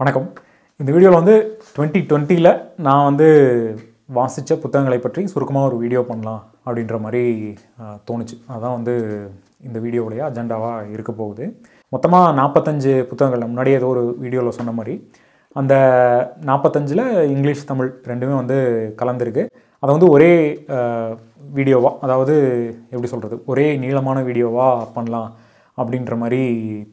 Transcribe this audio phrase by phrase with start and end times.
[0.00, 0.28] வணக்கம்.
[0.80, 1.32] இந்த வீடியோவில் வந்து
[1.76, 2.48] டுவெண்ட்டி டுவெண்ட்டியில்
[2.84, 3.26] நான் வந்து
[4.18, 7.22] வாசித்த புத்தகங்களை பற்றி சுருக்கமாக ஒரு வீடியோ பண்ணலாம் அப்படின்ற மாதிரி
[8.08, 8.36] தோணுச்சு.
[8.54, 8.94] அதான் வந்து
[9.66, 11.44] இந்த வீடியோவுடைய அஜெண்டாவாக இருக்க போகுது.
[11.94, 14.94] மொத்தமாக நாற்பத்தஞ்சு புத்தகங்கள் முன்னாடியே ஏதோ ஒரு வீடியோவில் சொன்ன மாதிரி.
[15.56, 15.74] அந்த
[16.50, 17.04] நாற்பத்தஞ்சில்
[17.34, 18.58] இங்கிலீஷ் தமிழ் ரெண்டுமே வந்து
[19.02, 19.44] கலந்துருக்கு.
[19.82, 20.32] அதை வந்து ஒரே
[21.58, 22.36] வீடியோவாக அதாவது
[22.94, 25.30] எப்படி சொல்கிறது ஒரே நீளமான வீடியோவாக பண்ணலாம்
[25.78, 26.42] அப்படின்ற மாதிரி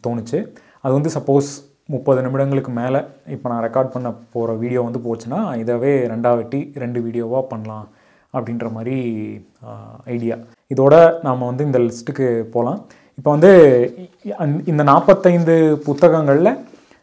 [0.07, 0.41] தோணுச்சு.
[0.85, 1.51] அது வந்து சப்போஸ்
[1.89, 2.99] முப்பது நிமிடங்களுக்கு மேலே
[3.35, 7.85] இப்போ நான் ரெக்கார்ட் பண்ண போகிற வீடியோ வந்து போச்சுன்னா இதவே ரெண்டாவட்டி ரெண்டு வீடியோவாக பண்ணலாம்
[8.33, 8.95] அப்படின்ற மாதிரி
[10.15, 10.35] ஐடியா
[10.73, 10.95] இதோட
[11.27, 12.79] நாம் வந்து இந்த லிஸ்ட்டுக்கு போகலாம்
[13.19, 13.51] இப்போ வந்து
[14.71, 16.51] இந்த நாற்பத்தைந்து புத்தகங்களில்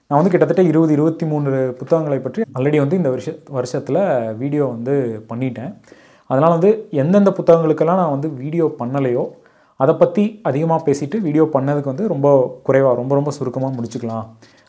[0.09, 4.01] நான் வந்து கிட்டத்தட்ட இருபது இருபத்தி மூணு புத்தகங்களை பற்றி ஆல்ரெடி வந்து இந்த வருஷ வருஷத்தில்
[4.43, 4.95] வீடியோ வந்து
[5.31, 5.73] பண்ணிட்டேன்.
[6.31, 6.71] அதனால் வந்து
[7.03, 9.25] எந்தெந்த புத்தகங்களுக்கெல்லாம் நான் வந்து வீடியோ பண்ணலையோ
[9.81, 12.29] அதை பற்றி அதிகமாக பேசிட்டு வீடியோ பண்ணதுக்கு வந்து ரொம்ப
[12.67, 14.27] குறைவாக ரொம்ப ரொம்ப சுருக்கமாக முடிச்சுக்கலாம்.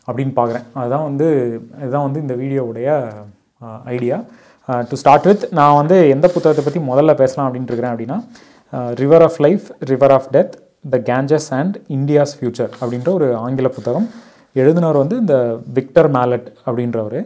[0.08, 0.66] அப்படின்னு பார்க்குறேன்.
[0.80, 1.28] அதுதான் வந்து
[1.82, 2.88] இதுதான் வந்து இந்த வீடியோவுடைய
[3.96, 4.18] ஐடியா
[4.90, 8.18] டு ஸ்டார்ட் வித் நான் வந்து எந்த புத்தகத்தை பற்றி முதல்ல பேசலாம் அப்படின்ட்டு இருக்கிறேன் அப்படின்னா
[9.02, 10.54] river of life river of death
[10.94, 14.06] the Ganges and India's future அப்படின்ற ஒரு ஆங்கில புத்தகம்.
[14.62, 15.36] எழுதினவர் வந்து இந்த
[15.76, 17.18] விக்டர் மேலட் அப்படின்றவர்.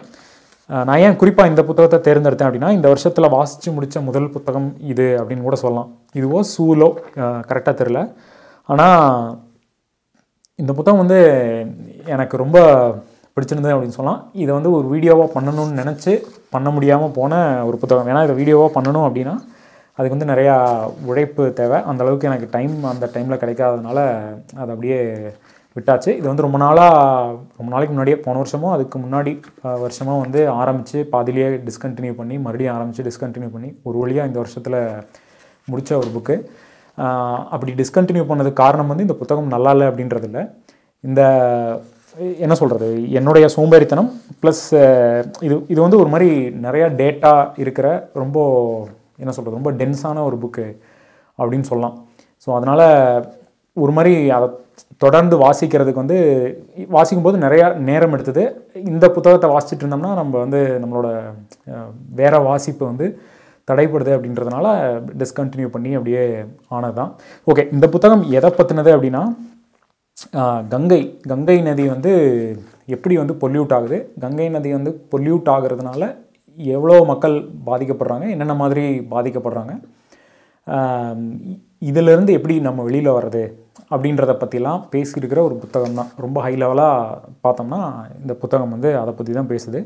[0.89, 5.47] நான் ஏன் குறிப்பாக இந்த புத்தகத்தை தேர்ந்தெடுத்தேன் அப்படின்னா இந்த வருஷத்தில் வாசித்து முடித்த முதல் புத்தகம் இது அப்படின்னு
[5.47, 5.89] கூட சொல்லலாம்.
[6.19, 6.89] இதுவோ சூலோ
[7.51, 8.01] கரெக்டாக தெரில
[8.69, 9.07] ஆனால்
[10.59, 11.21] இந்த புத்தகம் வந்து
[12.15, 12.59] எனக்கு ரொம்ப
[13.35, 14.21] பிடிச்சிருந்தது அப்படின்னு சொல்லலாம்.
[14.43, 16.13] இதை வந்து ஒரு வீடியோவாக பண்ணணும்னு நினச்சி
[16.55, 17.33] பண்ண முடியாமல் போன
[17.69, 18.11] ஒரு புத்தகம்.
[18.13, 19.35] ஏன்னா இதை வீடியோவாக பண்ணணும் அப்படின்னா
[19.99, 20.55] அதுக்கு வந்து நிறையா
[21.11, 21.79] உழைப்பு தேவை.
[21.91, 23.99] அந்தளவுக்கு எனக்கு டைம் அந்த டைமில் கிடைக்காததுனால
[24.61, 24.99] அது அப்படியே
[25.77, 26.11] விட்டாச்சு.
[26.19, 26.95] இது வந்து ரொம்ப நாளாக
[27.59, 29.33] ரொம்ப நாளைக்கு முன்னாடியே போன வருஷமோ அதுக்கு முன்னாடி
[29.65, 34.79] வருஷமாக வருஷமோ வந்து ஆரம்பித்து பாதிலேயே டிஸ்கண்டினியூ பண்ணி மறுபடியும் ஆரம்பித்து டிஸ்கண்டினியூ பண்ணி ஒரு வழியாக இந்த வருஷத்தில்
[35.69, 36.37] முடித்த ஒரு புக்கு
[37.55, 40.43] அப்படி டிஸ்கண்டினியூ பண்ணதுக்கு காரணம் வந்து இந்த புத்தகம் நல்லா இல்லை அப்படின்றது இல்லை
[41.05, 41.23] இந்த
[42.45, 42.87] என்ன சொல்கிறது
[43.19, 44.09] என்னுடைய சோம்பேறித்தனம்
[44.43, 44.65] ப்ளஸ்
[45.47, 46.31] இது இது வந்து ஒரு மாதிரி
[46.65, 47.33] நிறையா டேட்டா
[47.65, 47.87] இருக்கிற
[48.23, 48.39] ரொம்ப
[49.23, 50.67] என்ன சொல்கிறது ரொம்ப டென்ஸான ஒரு புக்கு
[51.39, 51.95] அப்படின்னு சொல்லலாம்.
[52.45, 52.85] ஸோ அதனால்
[53.77, 54.47] ஒரு மாதிரி அதை
[55.03, 56.19] தொடர்ந்து வாசிக்கிறதுக்கு வந்து
[56.97, 58.43] வாசிக்கும்போது நிறையா நேரம் எடுத்தது.
[58.93, 61.09] இந்த புத்தகத்தை வாசிச்சுட்டு இருந்தோம்னா நம்ம வந்து நம்மளோட
[62.21, 63.09] வேற வாசிப்பு வந்து
[63.69, 64.67] தடைப்படுது அப்படின்றதுனால
[65.21, 66.23] டிஸ்கண்டினியூ பண்ணி அப்படியே
[66.77, 67.11] ஆனது தான்
[67.47, 69.23] ஓகே இந்த புத்தகம் எதை பற்றினது அப்படின்னா
[70.71, 71.01] கங்கை.
[71.29, 72.13] கங்கை நதி வந்து
[72.89, 73.97] எப்படி வந்து பொல்யூட் ஆகுது?
[74.21, 76.03] கங்கை நதி வந்து பொல்யூட் ஆகிறதுனால
[76.59, 77.35] எவ்வளோ மக்கள்
[77.67, 78.27] பாதிக்கப்படுறாங்க?
[78.31, 79.73] என்னென்ன மாதிரி பாதிக்கப்படுறாங்க?
[81.83, 83.43] இதிலிருந்து எப்படி நம்ம வெளியில் வர்றது?
[83.91, 86.11] அப்படின்றத பற்றிலாம் பேசியிருக்கிற ஒரு புத்தகம் தான்.
[86.19, 87.15] ரொம்ப ஹை லெவலாக
[87.45, 87.81] பார்த்தோம்னா
[88.21, 89.79] இந்த புத்தகம் வந்து அதை பற்றி தான் பேசுது.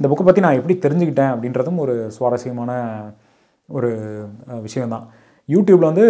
[0.00, 2.72] இந்த புக்கை பற்றி நான் எப்படி தெரிஞ்சுக்கிட்டேன் அப்படின்றதும் ஒரு சுவாரஸ்யமான
[3.68, 3.90] ஒரு
[4.48, 5.06] அஹ், விஷயம்தான்.
[5.48, 6.06] யூடியூப்பில் வந்து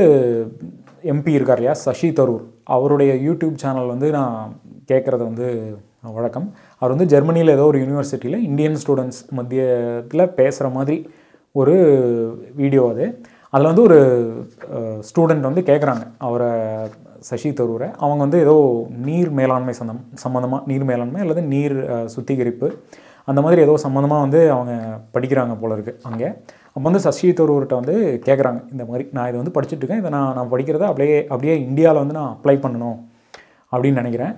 [1.05, 1.75] எம்பி இருக்கார் இல்லையா?
[1.83, 2.45] சசி தரூர்.
[2.77, 4.37] அவருடைய யூடியூப் சேனல் வந்து நான்
[4.91, 5.47] கேட்குறது வந்து
[6.17, 6.47] வழக்கம்.
[6.81, 10.97] அவர் வந்து ஜெர்மனியில் ஏதோ ஒரு யூனிவர்சிட்டியில் இந்தியன் ஸ்டூடெண்ட்ஸ் மத்தியத்தில் பேசுகிற மாதிரி
[11.55, 11.75] ஒரு
[12.61, 13.07] வீடியோ அது.
[13.55, 13.99] அதில் வந்து ஒரு
[15.09, 16.51] ஸ்டூடெண்ட் வந்து கேட்குறாங்க அவரை
[17.29, 17.89] சசி தரூரை.
[18.05, 18.57] அவங்க வந்து ஏதோ
[19.09, 21.77] நீர் மேலாண்மை சந்தம் சம்மந்தமாக நீர் மேலாண்மை அல்லது நீர்
[22.15, 22.69] சுத்திகரிப்பு
[23.31, 24.73] அந்த மாதிரி ஏதோ சம்மந்தமாக வந்து அவங்க
[25.15, 26.29] படிக்கிறாங்க போல இருக்குது அங்கே.
[26.79, 27.95] அப்போ வந்து சசி தரூர்கிட்ட வந்து
[28.27, 32.17] கேட்குறாங்க இந்த மாதிரி நான் இதை வந்து படிச்சுட்ருக்கேன் இதை நான் நான் படிக்கிறத அப்படியே அப்படியே இந்தியாவில் வந்து
[32.19, 32.99] நான் அப்ளை பண்ணணும்
[33.73, 34.35] அப்படின்னு நினைக்கிறேன்.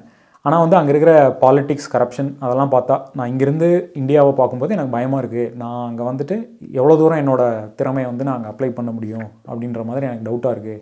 [0.49, 1.13] ஆனால் வந்து அங்கே இருக்கிற
[1.43, 3.69] பாலிட்டிக்ஸ் கரப்ஷன் அதெல்லாம் பார்த்தா நான் இங்கேருந்து
[4.03, 6.39] இந்தியாவை பார்க்கும்போது எனக்கு பயமாக இருக்குது நான் அங்கே வந்துட்டு
[6.79, 7.43] எவ்வளோ தூரம் என்னோட
[7.81, 10.81] திறமையை வந்து நான் அங்கே அப்ளை பண்ண முடியும் அப்படின்ற மாதிரி எனக்கு டவுட்டாக இருக்குது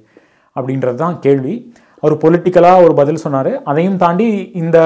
[0.56, 1.56] அப்படின்றது தான் கேள்வி.
[2.02, 3.52] அவர் பொலிட்டிக்கலாக ஒரு பதில் சொன்னார்.
[3.72, 4.28] அதையும் தாண்டி
[4.62, 4.78] இந்த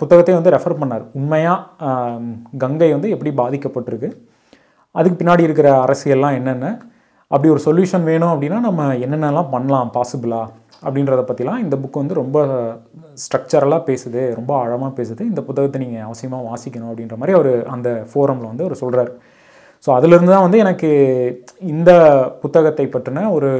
[0.00, 1.06] புத்தகத்தை வந்து ரெஃபர் பண்ணார்.
[1.20, 1.94] உண்மையாக
[2.64, 4.10] கங்கை வந்து எப்படி பாதிக்கப்பட்டிருக்கு?
[4.98, 6.68] அதுக்கு பின்னாடி இருக்கிற அரசியல்லாம் என்னென்ன?
[7.30, 10.42] அப்படி ஒரு சொல்யூஷன் வேணும் அப்படின்னா நம்ம என்னென்னலாம் பண்ணலாம் பாசிபிளா
[10.86, 12.38] அப்படின்றத பற்றிலாம் இந்த புக் வந்து ரொம்ப
[13.24, 15.22] ஸ்ட்ரக்சரலாக பேசுது ரொம்ப ஆழமாக பேசுது.
[15.30, 19.12] இந்த புத்தகத்தை நீங்கள் அவசியமாக வாசிக்கணும் அப்படின்ற மாதிரி அவர் அந்த ஃபோரமில் வந்து அவர் சொல்கிறார்
[19.84, 20.88] ஸோ அதுலேருந்து தான் வந்து எனக்கு
[21.72, 21.90] இந்த
[22.42, 23.50] புத்தகத்தை பற்றின ஒரு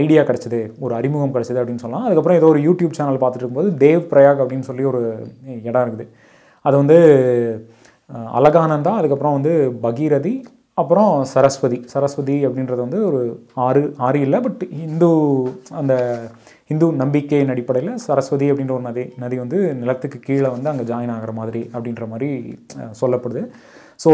[0.00, 2.04] ஐடியா கிடச்சிது ஒரு அறிமுகம் கிடச்சிது அப்படின்னு சொல்லலாம்.
[2.06, 5.00] அதுக்கப்புறம் ஏதோ ஒரு யூடியூப் சேனல் பார்த்துட்டு இருக்கும்போது தேவ் பிரயாக் அப்படின்னு சொல்லி ஒரு
[5.68, 6.06] இடம் இருக்குது.
[6.64, 6.98] அது வந்து
[8.38, 9.52] அலகானந்தா அதுக்கப்புறம் வந்து
[9.86, 10.34] பகீரதி
[10.82, 11.76] அப்புறம் சரஸ்வதி.
[11.92, 13.20] சரஸ்வதி அப்படின்றது வந்து ஒரு
[13.66, 15.10] ஆறு ஆறு இல்லை பட் இந்து
[15.80, 15.94] அந்த
[16.72, 21.32] இந்து நம்பிக்கையின் அடிப்படையில் சரஸ்வதி அப்படின்ற ஒரு நதி நதி வந்து நிலத்துக்கு கீழே வந்து அங்கே ஜாயின் ஆகிற
[21.40, 22.28] மாதிரி அப்படின்ற மாதிரி
[23.00, 23.42] சொல்லப்படுது.
[24.00, 24.10] ஸோ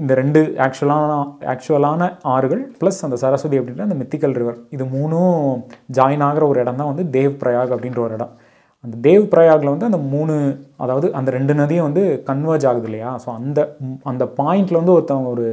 [0.00, 1.16] இந்த ரெண்டு ஆக்சுவலான
[1.54, 5.40] ஆக்சுவலான ஆறுகள் ப்ளஸ் அந்த சரஸ்வதி அப்படின்ற அந்த மித்திக்கல் ரிவர் இது மூணும்
[5.98, 8.34] ஜாயின் ஆகிற ஒரு இடம் தான் வந்து தேவ் பிரயாக் அப்படின்ற ஒரு இடம்.
[8.84, 10.34] அந்த தேவ் பிரயாகில் வந்து அந்த மூணு
[10.82, 13.10] அதாவது அந்த ரெண்டு நதியும் வந்து கன்வர்ஜ் ஆகுது இல்லையா?
[13.24, 13.60] ஸோ அந்த
[14.10, 15.46] அந்த பாயிண்டில் வந்து ஒருத்தவங்க ஒரு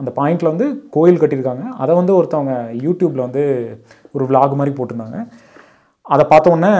[0.00, 0.66] அந்த பாயிண்டில் வந்து
[0.96, 1.64] கோயில் கட்டியிருக்காங்க.
[1.82, 2.54] அதை வந்து ஒருத்தவங்க
[2.86, 3.44] யூடியூப்பில் வந்து
[4.16, 5.20] ஒரு vlog மாதிரி போட்டிருந்தாங்க.
[6.14, 6.72] அதை பார்த்தோன்னே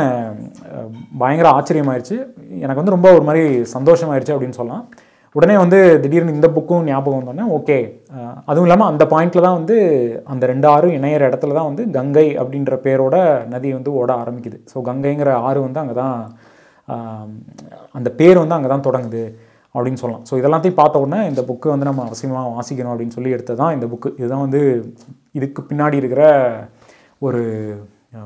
[1.23, 2.17] பயங்கர ஆச்சரியமாயிருச்சு.
[2.65, 3.45] எனக்கு வந்து ரொம்ப ஒரு மாதிரி
[3.77, 4.85] சந்தோஷமாயிருச்சு அப்படின்னு சொல்லலாம்.
[5.39, 7.77] உடனே வந்து திடீர்னு இந்த புக்கும் ஞாபகம் வந்தோடனே ஓகே.
[8.51, 9.77] அதுவும் இல்லாமல் அந்த பாயிண்டில் தான் வந்து
[10.33, 13.17] அந்த ரெண்டு ஆறும் இணையிற இடத்துல தான் வந்து கங்கை அப்படின்ற பேரோட
[13.53, 14.59] நதி வந்து ஓட ஆரம்பிக்குது.
[14.73, 16.17] ஸோ கங்கைங்கிற ஆறு வந்து அங்கே தான்
[17.99, 19.23] அந்த பேர் வந்து அங்கே தான் தொடங்குது
[19.75, 20.25] அப்படின்னு சொல்லலாம்.
[20.29, 23.87] ஸோ இதெல்லாத்தையும் பார்த்த உடனே இந்த புக்கு வந்து நம்ம அவசியமாக வாசிக்கணும் அப்படின்னு சொல்லி எடுத்தது தான் இந்த
[23.93, 24.11] புக்கு.
[24.21, 24.63] இதுதான் வந்து
[25.39, 26.25] இதுக்கு பின்னாடி இருக்கிற
[27.27, 27.43] ஒரு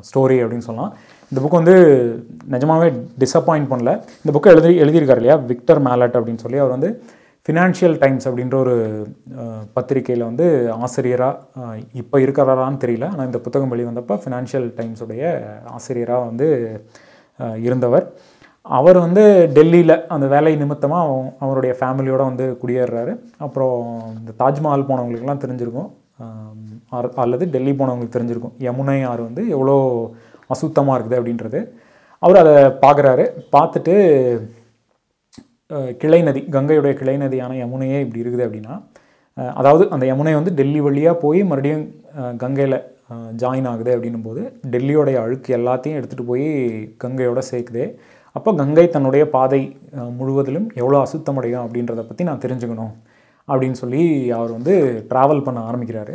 [0.08, 0.92] ஸ்டோரி அப்படின்னு சொல்லலாம்.
[1.30, 1.76] இந்த புக் வந்து
[2.54, 2.88] நிஜமாவே
[3.22, 3.92] டிசப்பாயிண்ட் பண்ணல.
[4.22, 5.36] இந்த புக்கை எழுதி எழுதியிருக்காரு இல்லையா?
[5.52, 6.90] விக்டர் மேலட் அப்படின்னு சொல்லி அவர் வந்து
[7.46, 8.76] ஃபினான்ஷியல் டைம்ஸ் அப்படின்ற ஒரு
[9.76, 10.46] பத்திரிக்கையில் வந்து
[10.84, 13.08] ஆசிரியராக இப்போ இருக்கிறாரான்னு தெரியல.
[13.12, 15.32] ஆனால் இந்த புத்தகம் வெளிவந்தப்போ ஃபினான்ஷியல் டைம்ஸுடைய
[15.78, 16.46] ஆசிரியராக வந்து
[17.68, 18.06] இருந்தவர்.
[18.78, 19.22] அவர் வந்து
[19.56, 23.14] டெல்லியில் அந்த வேலை நிமித்தமாக அவருடைய ஃபேமிலியோடு வந்து குடியேறுறாரு.
[23.46, 23.80] அப்புறம்
[24.20, 25.90] இந்த தாஜ்மஹால் போனவங்களுக்குலாம் தெரிஞ்சிருக்கும்.
[27.24, 28.54] அல்லது டெல்லி போனவங்களுக்கு தெரிஞ்சிருக்கும்.
[28.68, 29.76] யமுனை ஆறு வந்து எவ்வளோ
[30.55, 31.61] அசுத்தமாக இருக்குது அப்படின்றது.
[32.23, 32.55] அவர் அதை
[32.85, 33.25] பார்க்குறாரு.
[33.55, 33.94] பார்த்துட்டு
[36.00, 38.75] கிளை நதி கங்கையுடைய கிளை நதியான யமுனையே இப்படி இருக்குது அப்படின்னா
[39.61, 41.85] அதாவது அந்த யமுனை வந்து டெல்லி வழியாக போய் மறுபடியும்
[42.43, 42.76] கங்கையில்
[43.41, 44.43] ஜாயின் ஆகுது அப்படின்னும் போது
[44.73, 46.46] டெல்லியோடைய அழுக்கு எல்லாத்தையும் எடுத்துகிட்டு போய்
[47.02, 47.85] கங்கையோட சேர்க்குது.
[48.37, 49.61] அப்போ கங்கை தன்னுடைய பாதை
[50.19, 52.94] முழுவதிலும் எவ்வளோ அசுத்தமடையும் அப்படின்றத பற்றி நான் தெரிஞ்சுக்கணும்
[53.49, 54.02] அப்படின்னு சொல்லி
[54.38, 54.75] அவர் வந்து
[55.11, 56.14] ட்ராவல் பண்ண ஆரம்பிக்கிறாரு.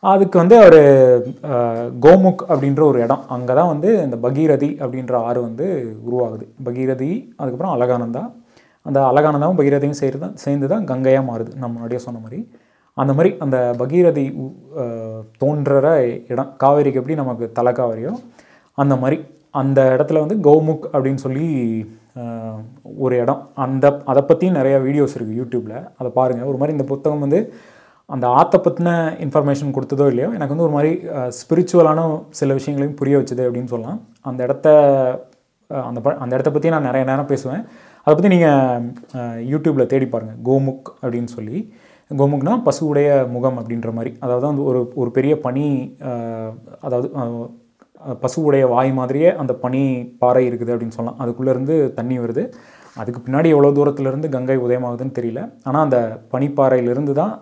[0.00, 0.76] அதுக்கு வந்து அவர்
[2.00, 3.24] கோமுக் அப்படின்ற ஒரு இடம்.
[3.28, 5.66] அங்கே தான் வந்து இந்த பகீரதி அப்படின்ற ஆறு வந்து
[6.08, 6.44] உருவாகுது.
[6.64, 8.22] பகீரதி அதுக்கப்புறம் அலகானந்தா
[8.82, 11.50] அந்த அலகானந்தாவும் பகீரதியும் சேர்ந்து தான் சேர்ந்து தான் கங்கையாக மாறுது.
[11.54, 12.40] நம்ம முன்னாடியே சொன்ன மாதிரி.
[12.96, 14.54] அந்த மாதிரி அந்த பகீரதி உ-
[16.28, 18.12] இடம் காவேரிக்கு எப்படி நமக்கு தலை காவேரியோ
[18.74, 19.18] அந்த மாதிரி.
[19.50, 21.46] அந்த இடத்துல வந்து கௌமுக் அப்படின்னு சொல்லி
[22.98, 23.42] ஒரு இடம்.
[23.54, 27.40] அந்த அதை பற்றியும் நிறையா வீடியோஸ் இருக்குது யூடியூப்பில் அதை பாருங்கள் ஒரு மாதிரி இந்த புத்தகம் வந்து
[28.14, 28.90] அந்த ஆற்றை பற்றின
[29.24, 30.92] இன்ஃபர்மேஷன் கொடுத்ததோ இல்லையோ எனக்கு வந்து ஒரு மாதிரி
[31.40, 32.06] ஸ்பிரிச்சுவலான
[32.38, 34.00] சில விஷயங்களையும் புரிய வச்சுது அப்படின்னு சொல்லலாம்.
[34.30, 34.68] அந்த இடத்த
[35.88, 37.62] அந்த ப அந்த இடத்த பற்றி நான் நிறைய நேரம் பேசுவேன்.
[38.04, 41.58] அதை பற்றி நீங்கள் யூடியூப்பில் தேடி பாருங்கள் கோமுக் அப்படின்னு சொல்லி.
[42.10, 44.12] கோமுக்னா பசுவுடைய முகம் அப்படின்ற மாதிரி.
[44.24, 45.66] அதாவது வந்து ஒரு ஒரு பெரிய பனி
[46.86, 47.08] அதாவது
[48.22, 49.82] பசுவுடைய வாய் மாதிரியே அந்த பனி
[50.22, 51.20] பாறை இருக்குது அப்படின்னு சொல்லலாம்.
[51.22, 52.44] அதுக்குள்ளேருந்து தண்ணி வருது.
[53.00, 55.42] அதுக்கு பின்னாடி எவ்வளோ தூரத்துலேருந்து கங்கை உதயமாகுதுன்னு தெரியல.
[55.68, 55.98] ஆனால் அந்த
[56.34, 57.34] பனிப்பாறையிலிருந்து தான்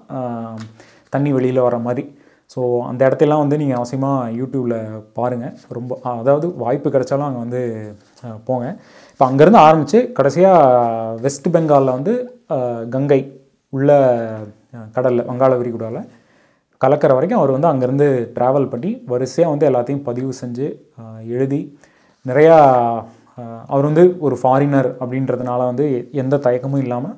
[1.14, 2.04] தண்ணி வெளியில் வர மாதிரி.
[2.52, 2.60] ஸோ
[2.90, 4.78] அந்த இடத்தெல்லாம் வந்து நீங்கள் அவசியமாக யூடியூப்பில்
[5.16, 7.62] பாருங்கள் ரொம்ப அதாவது வாய்ப்பு கிடைச்சாலும் அங்கே வந்து
[8.46, 8.66] போங்க.
[9.12, 12.14] இப்போ அங்கேருந்து ஆரம்பித்து கடைசியாக வெஸ்ட் பெங்காலில் வந்து
[12.94, 13.20] கங்கை
[13.72, 13.90] உள்ள
[14.96, 16.08] கடலில் வங்காள விரிகுடாவில்
[16.80, 20.66] கலக்கிற வரைக்கும் அவர் வந்து அங்கேருந்து ட்ராவல் பண்ணி வரிசையாக வந்து எல்லாத்தையும் பதிவு செஞ்சு
[21.36, 21.60] எழுதி
[22.26, 22.56] நிறையா
[23.72, 25.86] அவர் வந்து ஒரு ஃபாரினர் அப்படின்றதுனால வந்து
[26.22, 27.16] எந்த தயக்கமும் இல்லாமல்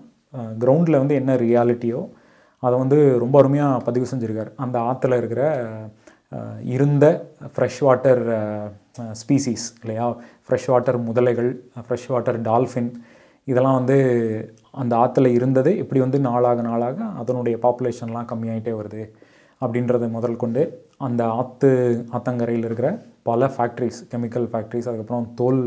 [0.63, 2.01] கிரவுண்டில் வந்து என்ன ரியாலிட்டியோ
[2.63, 4.51] அதை வந்து ரொம்ப அருமையாக பதிவு செஞ்சுருக்கார்.
[4.65, 5.43] அந்த ஆற்றுல இருக்கிற
[6.75, 7.05] இருந்த
[7.53, 8.21] ஃப்ரெஷ் வாட்டர்
[9.21, 10.07] ஸ்பீசிஸ் இல்லையா?
[10.45, 11.51] ஃப்ரெஷ் வாட்டர் முதலைகள்
[11.85, 12.91] ஃப்ரெஷ் வாட்டர் டால்ஃபின்
[13.51, 13.97] இதெல்லாம் வந்து
[14.83, 15.71] அந்த ஆற்றுல இருந்தது.
[15.83, 19.03] இப்படி வந்து நாளாக நாளாக அதனுடைய பாப்புலேஷன்லாம் கம்மியாகிட்டே வருது.
[19.61, 20.63] அப்படின்றத முதல் கொண்டு
[21.07, 21.71] அந்த ஆற்று
[22.17, 22.89] ஆத்தங்கரையில் இருக்கிற
[23.23, 25.63] பல ஃபேக்ட்ரிஸ் கெமிக்கல் ஃபேக்ட்ரிஸ் அதுக்கப்புறம் தோல்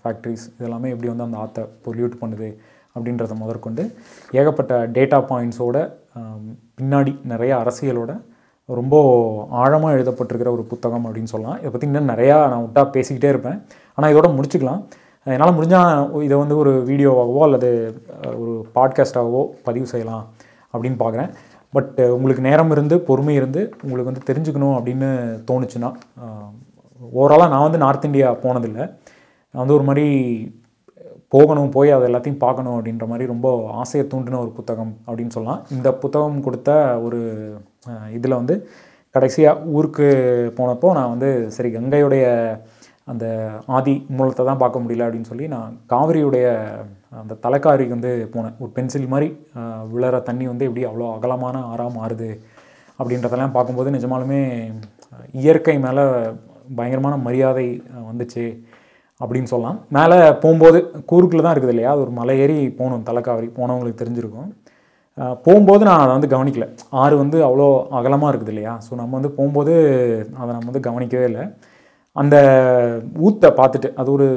[0.00, 2.48] ஃபேக்ட்ரிஸ் இதெல்லாமே எப்படி வந்து அந்த ஆற்றை பொல்யூட் பண்ணுது
[2.96, 3.82] அப்படின்றத முதற்கொண்டு
[4.40, 5.78] ஏகப்பட்ட டேட்டா பாயிண்ட்ஸோட
[6.78, 8.12] பின்னாடி நிறைய அரசியலோட
[8.68, 8.96] ரொம்ப
[9.62, 11.58] ஆழமாக எழுதப்பட்டிருக்கிற ஒரு புத்தகம் அப்படின்னு சொல்லலாம்.
[11.60, 13.58] இதை பற்றி இன்னும் நிறையா நான் விட்டா பேசிக்கிட்டே இருப்பேன்.
[13.98, 14.82] ஆனால் இதோட முடிச்சுக்கலாம்.
[15.26, 17.70] என்னால் முடிஞ்சால் இதை வந்து ஒரு வீடியோவாகவோ அல்லது
[18.42, 20.24] ஒரு பாட்காஸ்டாகவோ பதிவு செய்யலாம்
[20.74, 21.30] அப்படின்னு பார்க்குறேன்
[21.74, 25.08] பட் uh, உங்களுக்கு நேரம் இருந்து பொறுமை இருந்து உங்களுக்கு வந்து தெரிஞ்சுக்கணும் அப்படின்னு
[25.50, 25.90] தோணுச்சுன்னா
[27.00, 28.84] ஓவராலாக நான் வந்து நார்த் இந்தியா போனதில்லை.
[29.54, 30.06] நான் வந்து ஒரு மாதிரி
[31.34, 33.48] போகணும் போய் அதை எல்லாத்தையும் பார்க்கணும் அப்படின்ற மாதிரி ரொம்ப
[33.82, 35.60] ஆசையை தூண்டின ஒரு புத்தகம் அப்படின்னு சொல்லலாம்.
[35.76, 36.70] இந்த புத்தகம் கொடுத்த
[37.06, 37.20] ஒரு
[38.16, 38.54] இதில் வந்து
[39.14, 40.08] கடைசியாக ஊருக்கு
[40.58, 42.24] போனப்போ நான் வந்து சரி கங்கையுடைய
[43.08, 43.26] அந்த
[43.76, 46.46] ஆதி மூலத்தை தான் பார்க்க முடியல அப்படின்னு சொல்லி நான் காவிரியுடைய
[47.12, 48.56] அந்த தலைக்காரிக்கு வந்து போனேன்.
[48.62, 49.28] ஒரு பென்சில் மாதிரி
[49.92, 52.30] விழற தண்ணி வந்து எப்படி அவ்வளோ அகலமான ஆறாக மாறுது
[52.98, 54.40] அப்படின்றதெல்லாம் பார்க்கும்போது நிஜமாலுமே
[55.42, 56.04] இயற்கை மேலே
[56.78, 57.66] பயங்கரமான மரியாதை
[58.10, 58.44] வந்துச்சு
[59.20, 59.78] அப்படின்னு சொல்லலாம்.
[59.96, 60.78] மேலே போகும்போது
[61.10, 61.92] கூறுக்கில் தான் இருக்குது இல்லையா?
[61.94, 64.50] அது ஒரு மலை ஏறி போகணும் தலைக்காவிரி போனவங்களுக்கு தெரிஞ்சிருக்கும்.
[65.46, 66.66] போகும்போது நான் அதை வந்து கவனிக்கல.
[67.02, 67.66] ஆறு வந்து அவ்வளோ
[67.98, 68.74] அகலமாக இருக்குது இல்லையா?
[68.86, 69.72] ஸோ நம்ம வந்து போகும்போது
[70.40, 71.44] அதை நம்ம வந்து கவனிக்கவே இல்லை.
[72.16, 72.36] அந்த
[73.26, 74.28] ஊத்தை பார்த்துட்டு அது ஒரு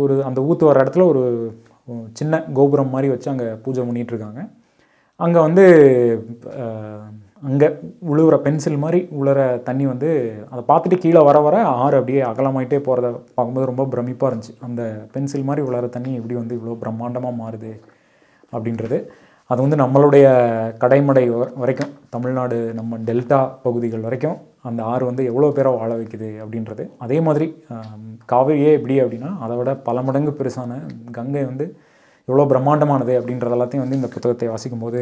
[0.00, 1.22] ஒரு அந்த ஊத்து வர இடத்துல ஒரு
[2.18, 4.42] சின்ன கோபுரம் மாதிரி வச்சு அங்கே பூஜை பண்ணிகிட்ருக்காங்க
[5.20, 5.64] அங்கே வந்து
[7.48, 7.68] அங்கே
[8.12, 10.10] உழுவுற பென்சில் மாதிரி உழுற தண்ணி வந்து
[10.52, 14.54] அதை பார்த்துட்டு கீழே வர வர ஆறு அப்படியே அகலமாயிட்டே போகிறத பார்க்கும்போது ரொம்ப பிரமிப்பாக இருந்துச்சு.
[14.66, 14.82] அந்த
[15.14, 17.72] பென்சில் மாதிரி உழுற தண்ணி எப்படி வந்து இவ்வளோ பிரம்மாண்டமாக மாறுது
[18.52, 18.98] அப்படின்றது.
[19.50, 20.26] அது வந்து நம்மளுடைய
[20.82, 26.28] கடைமடை வ- வரைக்கும் தமிழ்நாடு நம்ம டெல்டா பகுதிகள் வரைக்கும் அந்த ஆறு வந்து எவ்வளோ பேரை வாழ வைக்குது
[26.44, 26.88] அப்படின்றது.
[26.98, 27.46] அதே மாதிரி
[28.32, 30.78] காவிரியே எப்படி அப்படின்னா அதை விட பல மடங்கு பெருசான
[31.10, 31.66] கங்கை வந்து
[32.28, 35.00] எவ்வளோ பிரம்மாண்டமானது அப்படின்றது எல்லாத்தையும் வந்து இந்த புத்தகத்தை வாசிக்கும் போது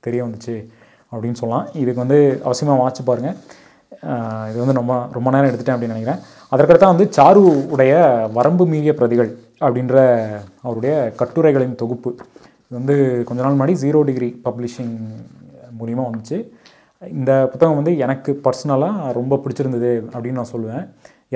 [0.00, 0.54] தெரிய வந்துச்சு
[1.12, 1.66] அப்படின்னு சொல்லலாம்.
[1.74, 3.36] இதுக்கு வந்து அவசியமாக வாசிச்சு பாருங்கள்
[4.50, 6.20] இது வந்து ரொம்ப ரொம்ப நேரம் எடுத்துட்டேன் அப்படின்னு நினைக்கிறேன்.
[6.52, 7.42] அதற்கடுத்தான் வந்து சாரு
[7.74, 7.94] உடைய
[8.34, 9.30] வரம்பு மீறிய பிரதிகள்
[9.60, 9.96] அப்படின்ற
[10.62, 12.10] அவருடைய கட்டுரைகளின் தொகுப்பு.
[12.72, 12.94] இது வந்து
[13.28, 14.92] கொஞ்ச நாள் முன்னாடி ஜீரோ டிகிரி பப்ளிஷிங்
[15.78, 16.36] மூலிமா வந்துச்சு.
[17.18, 20.84] இந்த புத்தகம் வந்து எனக்கு பர்சனலாக ரொம்ப பிடிச்சிருந்தது அப்படின்னு நான் சொல்லுவேன்.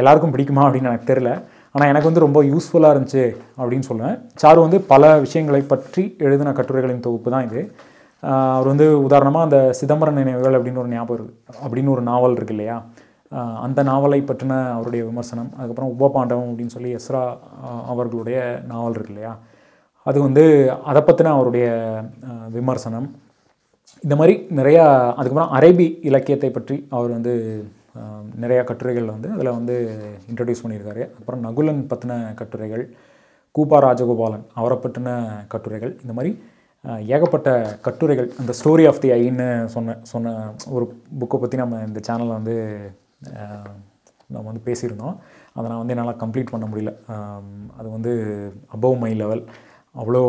[0.00, 1.30] எல்லாருக்கும் பிடிக்குமா அப்படின்னு எனக்கு தெரில
[1.74, 3.24] ஆனால் எனக்கு வந்து ரொம்ப யூஸ்ஃபுல்லாக இருந்துச்சு
[3.58, 4.16] அப்படின்னு சொல்லுவேன்.
[4.42, 7.60] சாரு வந்து பல விஷயங்களை பற்றி எழுதின கட்டுரைகளின் தொகுப்பு தான் இது.
[8.56, 12.78] அவர் வந்து உதாரணமாக அந்த சிதம்பரம் நினைவுகள் அப்படின்னு ஒரு ஞாபகம் அப்படின்னு ஒரு நாவல் இருக்கு இல்லையா?
[13.66, 17.22] அந்த நாவலை பற்றின அவருடைய விமர்சனம் அதுக்கப்புறம் உப பாண்டவம் அப்படின்னு சொல்லி எஸ்ரா
[17.92, 18.38] அவர்களுடைய
[18.72, 19.34] நாவல் இருக்கு இல்லையா?
[20.08, 20.44] அது வந்து
[20.90, 21.66] அதை பற்றின அவருடைய
[22.56, 23.08] விமர்சனம்.
[24.04, 24.84] இந்த மாதிரி நிறையா
[25.18, 27.34] அதுக்கப்புறம் அரேபி இலக்கியத்தை பற்றி அவர் வந்து
[28.42, 29.74] நிறையா கட்டுரைகள் வந்து அதில் வந்து
[30.30, 31.02] இன்ட்ரடியூஸ் பண்ணியிருக்காரு.
[31.18, 32.84] அப்புறம் நகுலன் பற்றின கட்டுரைகள்
[33.56, 35.08] கூபா ராஜகோபாலன் அவரை பற்றின
[35.52, 35.92] கட்டுரைகள்.
[36.02, 36.32] இந்த மாதிரி
[37.14, 37.50] ஏகப்பட்ட
[37.86, 38.28] கட்டுரைகள்.
[38.40, 40.34] அந்த ஸ்டோரி ஆஃப் தி ஐன்னு சொன்ன சொன்ன
[40.76, 40.84] ஒரு
[41.20, 42.56] புக்கை பற்றி நம்ம இந்த சேனலில் வந்து
[44.34, 45.16] நம்ம வந்து பேசியிருந்தோம்.
[45.56, 46.92] அதை நான் வந்து என்னால் கம்ப்ளீட் பண்ண முடியல.
[47.78, 48.12] அது வந்து
[48.76, 49.42] அபவ் மை லெவல்
[50.00, 50.22] அவ்வளோ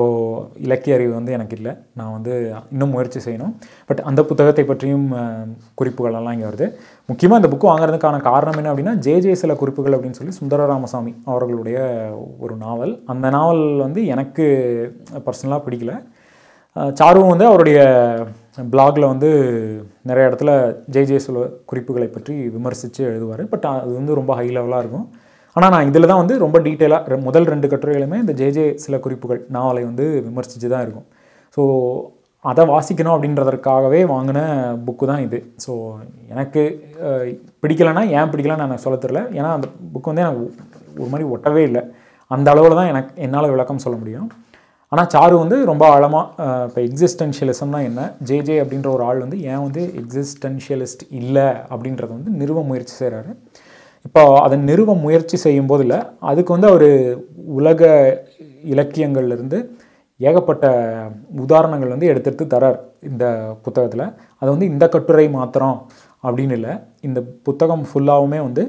[0.66, 2.34] இலக்கிய அறிவு வந்து எனக்கு இல்லை நான் வந்து
[2.74, 3.54] இன்னும் முயற்சி செய்யணும்.
[3.90, 5.08] பட் அந்த புத்தகத்தை பற்றியும்
[5.82, 6.68] குறிப்புகளெல்லாம் இங்கே வருது.
[7.12, 11.80] முக்கியமாக இந்த புக்கு வாங்குறதுக்கான காரணம் என்ன அப்படின்னா ஜே சில குறிப்புகள் அப்படின்னு சொல்லி சுந்தர ராமசாமி அவர்களுடைய
[12.46, 12.94] ஒரு நாவல்.
[13.14, 14.48] அந்த நாவல் வந்து எனக்கு
[15.28, 15.94] பர்சனலாக பிடிக்கல.
[17.00, 17.80] சாருவும் வந்து அவருடைய
[18.74, 19.30] பிளாகில் வந்து
[20.10, 20.52] நிறைய இடத்துல
[20.94, 23.44] ஜே ஜே சில குறிப்புகளை பற்றி விமர்சித்து எழுதுவார்.
[23.54, 25.08] பட் அது வந்து ரொம்ப ஹை லெவலாக இருக்கும்.
[25.58, 29.84] ஆனால் நான் இதில் தான் வந்து ரொம்ப டீட்டெயிலாக முதல் ரெண்டு கட்டுரைகளுமே இந்த ஜேஜே சில குறிப்புகள் நாவலை
[29.90, 31.08] வந்து விமர்சித்து தான் இருக்கும்.
[31.58, 31.62] ஸோ
[32.46, 34.40] அதை வாசிக்கணும் அப்படின்றதற்காகவே வாங்கின
[34.88, 35.40] புக்கு தான் இது.
[35.64, 35.72] ஸோ
[36.34, 36.62] எனக்கு
[37.64, 40.44] பிடிக்கலைன்னா ஏன் பிடிக்கலன்னு நான் சொல்ல தெரில ஏன்னா அந்த புக்கு வந்து எனக்கு
[41.02, 41.84] ஒரு மாதிரி ஒட்டவே இல்லை.
[42.32, 44.28] அந்த அளவில் தான் எனக்கு என்னால் விளக்கம் சொல்ல முடியும்.
[44.92, 48.02] ஆனால் சாரு வந்து ரொம்ப ஆழமாக இப்போ எக்ஸிஸ்டென்ஷியலிசம்னா என்ன?
[48.30, 53.32] ஜேஜே அப்படின்ற ஒரு ஆள் வந்து ஏன் வந்து எக்ஸிஸ்டென்ஷியலிஸ்ட் இல்லை அப்படின்றத வந்து நிறுவ முயற்சி செய்கிறாரு
[54.08, 55.98] இப்போ அதை நிறுவ முயற்சி செய்யும் போதில்
[56.32, 56.90] அதுக்கு வந்து அவர்
[57.60, 57.82] உலக
[58.74, 59.60] இலக்கியங்கள்லேருந்து
[60.20, 60.66] ஏகப்பட்ட
[61.46, 62.78] உதாரணங்கள் வந்து எடுத்து எடுத்து தரார்
[63.10, 63.26] இந்த
[63.66, 64.06] புத்தகத்தில்.
[64.42, 65.76] அது வந்து இந்த கட்டுரை மாத்திரம்
[66.24, 66.74] அப்படின்னு இல்லை.
[67.08, 68.64] இந்த புத்தகம் ஃபுல்லாகவுமே வந்து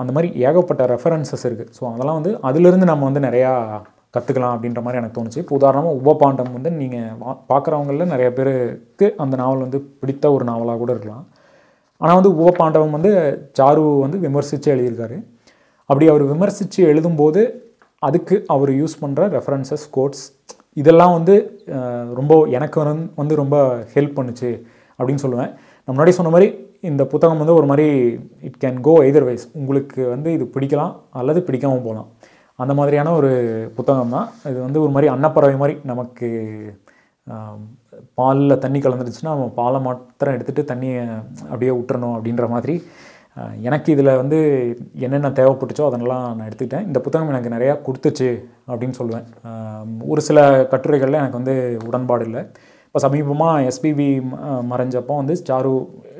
[0.00, 3.50] அந்த மாதிரி ஏகப்பட்ட ரெஃபரன்சஸ் இருக்குது ஸோ அதெல்லாம் வந்து அதிலிருந்து நம்ம வந்து நிறையா
[4.14, 5.42] கற்றுக்கலாம் அப்படின்ற மாதிரி எனக்கு தோணுச்சு.
[5.42, 10.92] இப்போ உதாரணமாக உபபாண்டம் வந்து நீங்கள் பார்க்குறவங்களில் நிறைய பேருக்கு அந்த நாவல் வந்து பிடித்த ஒரு நாவலாக கூட
[10.96, 11.24] இருக்கலாம்.
[12.02, 13.12] ஆனால் வந்து உபபாண்டவம் வந்து
[13.58, 15.16] சாரு வந்து விமர்சித்து எழுதியிருக்காரு.
[15.90, 17.42] அப்படி அவர் விமர்சித்து எழுதும்போது
[18.08, 20.24] அதுக்கு அவர் யூஸ் பண்ணுற ரெஃபரன்சஸ் கோட்ஸ்
[20.80, 21.34] இதெல்லாம் வந்து
[22.20, 23.56] ரொம்ப எனக்கு வந்து வந்து ரொம்ப
[23.94, 24.50] ஹெல்ப் பண்ணுச்சு
[24.98, 25.50] அப்படின்னு சொல்லுவேன்.
[25.84, 26.48] நான் முன்னாடி சொன்ன மாதிரி
[26.90, 27.86] இந்த புத்தகம் வந்து ஒரு மாதிரி
[28.48, 32.08] it can go either ways உங்களுக்கு வந்து இது பிடிக்கலாம் அல்லது பிடிக்காமல் போகலாம்.
[32.58, 33.30] அந்த மாதிரியான ஒரு
[33.76, 36.28] புத்தகம் தான் இது வந்து ஒரு மாதிரி அன்னப்பறவை மாதிரி நமக்கு
[38.20, 41.00] பாலில் தண்ணி கலந்துருச்சுன்னா நம்ம பாலை மாத்திரம் எடுத்துகிட்டு தண்ணியை
[41.50, 42.76] அப்படியே விட்டுறணும் அப்படின்ற மாதிரி
[43.68, 44.38] எனக்கு இதில் வந்து
[45.04, 46.86] என்னென்ன தேவைப்பட்டுச்சோ அதெல்லாம் நான் எடுத்துக்கிட்டேன்.
[46.88, 48.28] இந்த புத்தகம் எனக்கு நிறையா கொடுத்துச்சு
[48.70, 49.26] அப்படின்னு சொல்லுவேன்.
[50.12, 50.38] ஒரு சில
[50.72, 51.54] கட்டுரைகளில் எனக்கு வந்து
[51.88, 52.42] உடன்பாடு இல்லை.
[52.86, 54.08] இப்போ சமீபமாக எஸ்பிபி
[54.72, 55.72] மறைஞ்சப்போ வந்து சாரு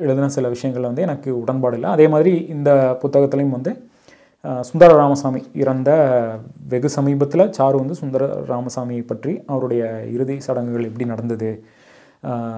[0.03, 1.89] எழுதின சில விஷயங்கள் வந்து எனக்கு உடன்பாடு இல்லை.
[1.95, 2.71] அதே மாதிரி இந்த
[3.03, 3.73] புத்தகத்துலேயும் வந்து
[4.69, 5.89] சுந்தர ராமசாமி இறந்த
[6.71, 9.83] வெகு சமீபத்தில் சாரு வந்து சுந்தர ராமசாமியை பற்றி அவருடைய
[10.15, 11.51] இறுதி சடங்குகள் எப்படி நடந்தது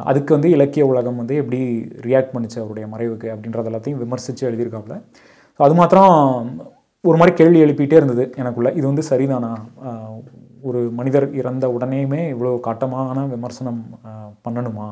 [0.10, 1.60] அதுக்கு வந்து இலக்கிய உலகம் வந்து எப்படி
[2.08, 4.96] ரியாக்ட் பண்ணிச்சு அவருடைய மறைவுக்கு அப்படின்றது எல்லாத்தையும் விமர்சித்து எழுதியிருக்காப்புல.
[5.58, 6.16] ஸோ அது மாத்திரம்
[7.04, 8.72] ஒரு மாதிரி கேள்வி எழுப்பிகிட்டே இருந்தது எனக்குள்ளே.
[8.80, 9.52] இது வந்து சரிதானா?
[10.70, 13.82] ஒரு மனிதர் இறந்த உடனேயுமே இவ்வளோ காட்டமான விமர்சனம்
[14.48, 14.88] பண்ணணுமா?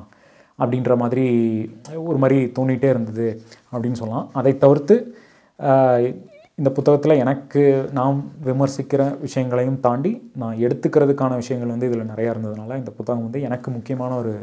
[0.59, 1.25] அப்படின்ற மாதிரி
[2.09, 3.27] ஒரு மாதிரி தோணிகிட்டே இருந்தது
[3.73, 4.27] அப்படின்னு சொல்லலாம்.
[4.41, 4.97] அதை தவிர்த்து
[6.55, 12.91] இந்த புத்தகத்தில் எனக்கு நான் விமர்சிக்கிற விஷயங்களையும் தாண்டி நான் எடுத்துக்கிறதுக்கான விஷயங்கள் வந்து இதில் நிறையா இருந்ததுனால இந்த
[12.91, 14.39] புத்தகம் வந்து எனக்கு முக்கியமான ஒரு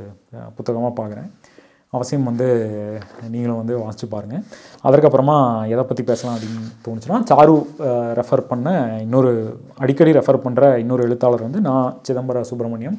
[0.54, 1.30] புத்தகமாக பார்க்குறேன்.
[1.90, 2.46] அவசியம் வந்து
[3.30, 4.42] நீங்களும் வந்து வாசிச்சு பாருங்கள்
[4.84, 7.66] அதற்கப்புறமா எதை பற்றி பேசலாம் அப்படின்னு தோணுச்சுன்னா சாரு
[8.18, 12.98] ரெஃபர் பண்ண இன்னொரு அடிக்கடி ரெஃபர் பண்ணுற இன்னொரு எழுத்தாளர் வந்து நான் சிதம்பர சுப்பிரமணியம்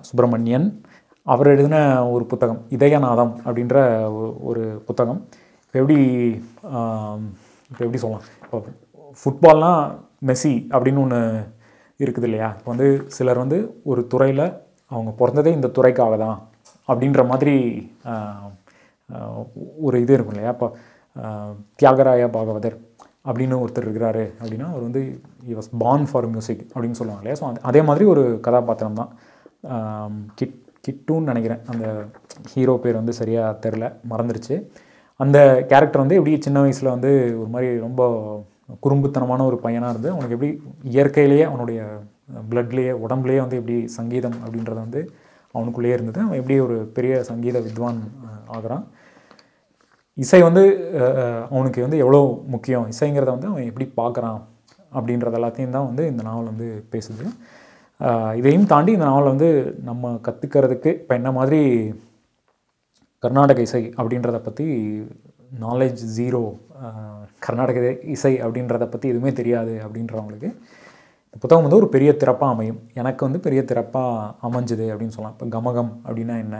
[0.00, 0.80] சுப்பிரமணியன்.
[1.22, 5.28] அவர் எழுதின ஒரு புத்தகம் இதயநாதம் அப்படின்ற ஒ- ஒரு புத்தகம்.
[5.70, 5.98] எப்படி
[7.70, 8.26] இப்போ எப்படி சொல்லலாம்?
[8.44, 8.58] இப்போ
[9.20, 9.82] ஃபுட்பால்னால்
[10.28, 11.20] மெஸ்ஸி அப்படின்னு ஒன்று
[12.04, 12.48] இருக்குது இல்லையா?
[12.58, 13.58] இப்போ வந்து சிலர் வந்து
[13.90, 14.44] ஒரு துறையில்
[14.90, 16.38] அவங்க பிறந்ததே இந்த துறைக்காக தான்
[16.90, 17.54] அப்படின்ற மாதிரி
[19.86, 20.52] ஒரு இது இருக்கும் இல்லையா?
[20.56, 20.68] இப்போ
[21.80, 22.76] தியாகராய பாகவதர்
[23.30, 25.02] அப்படின்னு ஒருத்தர் இருக்கிறாரு அப்படின்னா அவர் வந்து
[25.50, 27.38] he was born for music அப்படின்னு சொல்லுவாங்க இல்லையா?
[27.40, 29.10] ஸோ அதே மாதிரி ஒரு கதாபாத்திரம் தான்.
[30.38, 30.56] கிட்
[30.86, 31.62] கிட்டுன்னு நினைக்கிறேன்.
[31.72, 31.84] அந்த
[32.52, 34.56] ஹீரோ பேர் வந்து சரியாக தெரில மறந்துருச்சு.
[35.20, 35.38] அந்த
[35.70, 37.10] கேரக்டர் வந்து எப்படி சின்ன வயசில் வந்து
[37.42, 38.02] ஒரு மாதிரி ரொம்ப
[38.84, 40.50] குறும்புத்தனமான ஒரு பையனாக இருந்து அவனுக்கு எப்படி
[40.94, 41.80] இயற்கையிலேயே அவனுடைய
[42.50, 45.00] பிளட்லேயே உடம்புலேயே வந்து எப்படி சங்கீதம் அப்படின்றது வந்து
[45.54, 46.20] அவனுக்குள்ளேயே இருந்தது.
[46.24, 48.00] அவன் எப்படி ஒரு பெரிய சங்கீத வித்வான்
[48.56, 48.84] ஆகிறான் ஆகுறான்.
[50.18, 50.64] இசை வந்து
[51.54, 52.20] அவனுக்கு வந்து எவ்வளோ
[52.54, 52.86] முக்கியம்.
[52.92, 54.40] இசைங்கிறத வந்து அவன் எப்படி பார்க்குறான்
[54.96, 57.24] அப்படின்றது எல்லாத்தையும் தான் வந்து இந்த நாவல் வந்து பேசுது.
[58.40, 59.48] இதையும் தாண்டி இந்த நாவல் வந்து
[59.88, 61.60] நம்ம கற்றுக்கிறதுக்கு இப்போ என்ன மாதிரி
[63.22, 64.66] கர்நாடக இசை அப்படின்றத பற்றி
[65.64, 66.42] நாலேஜ் ஜீரோ
[67.44, 67.78] கர்நாடக
[68.14, 70.48] இசை அப்படின்றத பற்றி எதுவுமே தெரியாது அப்படின்றவங்களுக்கு
[71.26, 72.80] இந்த புத்தகம் வந்து ஒரு பெரிய திறப்பாக அமையும்.
[73.00, 75.36] எனக்கு வந்து பெரிய திறப்பாக அமைஞ்சுது அப்படின்னு சொல்லலாம்.
[75.36, 76.58] இப்போ கமகம் அப்படின்னா என்ன?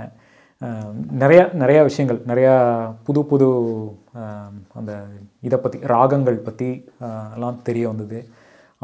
[1.22, 2.52] நிறையா நிறையா விஷயங்கள் நிறையா
[3.06, 3.48] புது புது
[4.78, 4.92] அந்த
[5.46, 6.68] இதை பற்றி ராகங்கள் பற்றி
[7.36, 8.18] எல்லாம் தெரிய வந்தது.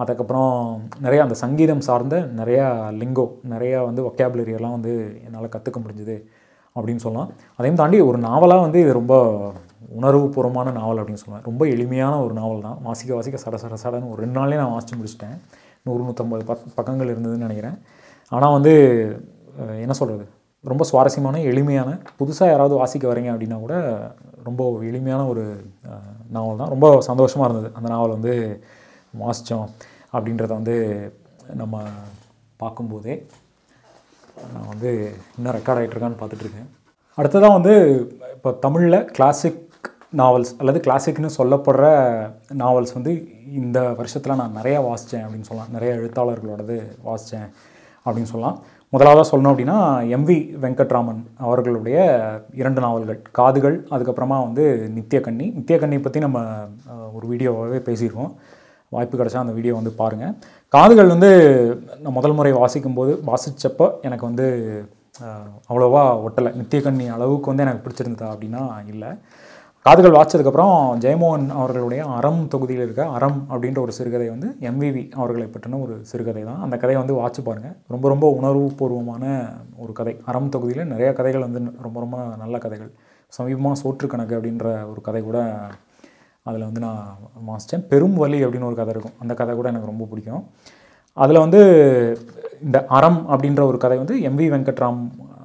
[0.02, 0.52] அதுக்கப்புறம்
[1.07, 2.67] நிறையா அந்த சங்கீதம் சார்ந்த நிறையா
[3.00, 4.95] லிங்கோ நிறையா வந்து ஒக்கேபுலரி எல்லாம் வந்து
[5.26, 6.17] என்னால் கற்றுக்க முடிஞ்சுது.
[6.76, 7.31] அப்படின்னு சொல்லலாம்.
[7.59, 9.14] அதையும் தாண்டி ஒரு நாவலாக வந்து இது ரொம்ப
[9.99, 12.79] உணர்வுபூர்வமான நாவல் அப்படின்னு சொல்லுவேன் ரொம்ப எளிமையான ஒரு நாவல் தான்.
[12.87, 15.37] வாசிக்க வாசிக்க சட சட சடன்னு ஒரு ரெண்டு நாள்லேயே நான் வாசித்து முடிச்சிட்டேன்.
[15.87, 17.76] நூறு நூற்றம்பது பக் பக்கங்கள் இருந்ததுன்னு நினைக்கிறேன்.
[18.33, 18.73] ஆனால் வந்து
[19.85, 20.25] என்ன சொல்கிறது
[20.64, 23.75] ரொம்ப சுவாரஸ்யமான எளிமையான புதுசாக யாராவது வாசிக்க வரீங்க அப்படின்னா கூட
[24.49, 25.45] ரொம்ப எளிமையான ஒரு
[26.37, 26.73] நாவல் தான்.
[26.75, 27.71] ரொம்ப சந்தோஷமாக இருந்தது.
[27.79, 28.35] அந்த நாவல் வந்து
[29.23, 29.69] வாசித்தோம்
[30.14, 30.76] அப்படின்றத வந்து
[31.61, 31.76] நம்ம
[32.62, 33.14] பார்க்கும்போதே.
[34.55, 34.91] நான் வந்து
[35.37, 36.65] இன்னும் ரெக்கார்ட் ஆகிட்டுருக்கான்னு இருக்கான்னு பார்த்துட்டு
[37.19, 37.75] அடுத்ததாக வந்து
[38.35, 39.61] இப்போ தமிழில் கிளாசிக்
[40.21, 41.87] நாவல்ஸ் அல்லது கிளாசிக்னு சொல்லப்படுற
[42.62, 43.12] நாவல்ஸ் வந்து
[43.61, 45.73] இந்த வருஷத்தில் நான் நிறையா வாசித்தேன் அப்படின்னு சொல்லலாம்.
[45.73, 46.77] நிறைய எழுத்தாளர்களோடது
[47.09, 47.49] வாசித்தேன்
[48.07, 48.59] அப்படின்னு சொல்லலாம்.
[48.95, 49.79] முதலாவதாக சொல்லணும் அப்படின்னா
[50.17, 51.99] எம்வி வெங்கட்ராமன் அவர்களுடைய
[52.61, 54.65] இரண்டு நாவல்கள் காதுகள் அதுக்கப்புறமா வந்து
[54.97, 55.47] நித்தியக்கண்ணி.
[55.59, 56.41] நித்தியக்கண்ணி பற்றி நம்ம
[57.12, 58.33] ஒரு வீடியோவாகவே பேசியிருக்கோம்.
[58.94, 60.34] வாய்ப்பு கிடைச்சா அந்த வீடியோ வந்து பாருங்கள்
[60.75, 61.30] காதுகள் வந்து
[62.02, 64.46] நான் முதல் முறை வாசிக்கும்போது வாசித்தப்போ எனக்கு வந்து
[65.70, 66.50] அவ்வளோவா ஒட்டலை.
[66.58, 69.11] நித்தியக்கண்ணி அளவுக்கு வந்து எனக்கு பிடிச்சிருந்ததா அப்படின்னா இல்லை.
[69.87, 75.80] காதுகள் வாச்சதுக்கப்புறம் ஜெயமோகன் அவர்களுடைய அறம் தொகுதியில் இருக்க அறம் அப்படின்ற ஒரு சிறுகதை வந்து எம்விவி அவர்களை பற்றின
[75.84, 76.61] ஒரு சிறுகதை தான்.
[76.64, 79.25] அந்த கதையை வந்து வாட்சி பாருங்கள் ரொம்ப ரொம்ப உணர்வுபூர்வமான
[79.84, 80.14] ஒரு கதை.
[80.30, 82.92] அறம் தொகுதியில் நிறையா கதைகள் வந்து ரொம்ப ரொம்ப நல்ல கதைகள்.
[83.38, 85.40] சமீபமாக சோற்று கணக்கு அப்படின்ற ஒரு கதை கூட
[86.48, 87.02] அதில் வந்து நான்
[87.48, 87.85] வாசித்தேன்.
[87.90, 89.16] பெரும் வலி அப்படின்னு ஒரு கதை இருக்கும்.
[89.22, 90.44] அந்த கதை கூட எனக்கு ரொம்ப பிடிக்கும்.
[91.22, 91.61] அதில் வந்து
[92.66, 95.00] இந்த அறம் அப்படின்ற ஒரு கதை வந்து எம்வி வெங்கட்ராம்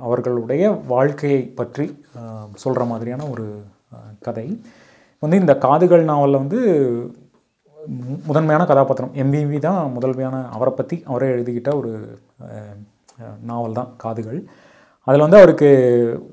[0.08, 1.86] அவர்களுடைய வாழ்க்கையை பற்றி
[2.64, 3.46] சொல்கிற மாதிரியான ஒரு
[4.28, 4.48] கதை.
[5.24, 6.60] வந்து இந்த காதுகள் நாவலில் வந்து
[8.30, 11.92] முதன்மையான கதாபாத்திரம் எம்விவி தான் முதன்மையான அவரை பற்றி அவரே எழுதிக்கிட்ட ஒரு
[13.50, 14.40] நாவல் தான் காதுகள்.
[15.08, 15.70] அதில் வந்து அவருக்கு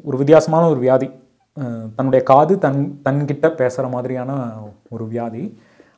[0.09, 1.09] ஒரு வித்தியாசமான ஒரு வியாதி
[1.97, 4.31] தன்னுடைய காது தன் தன்கிட்ட பேசுகிற மாதிரியான
[4.95, 5.45] ஒரு வியாதி.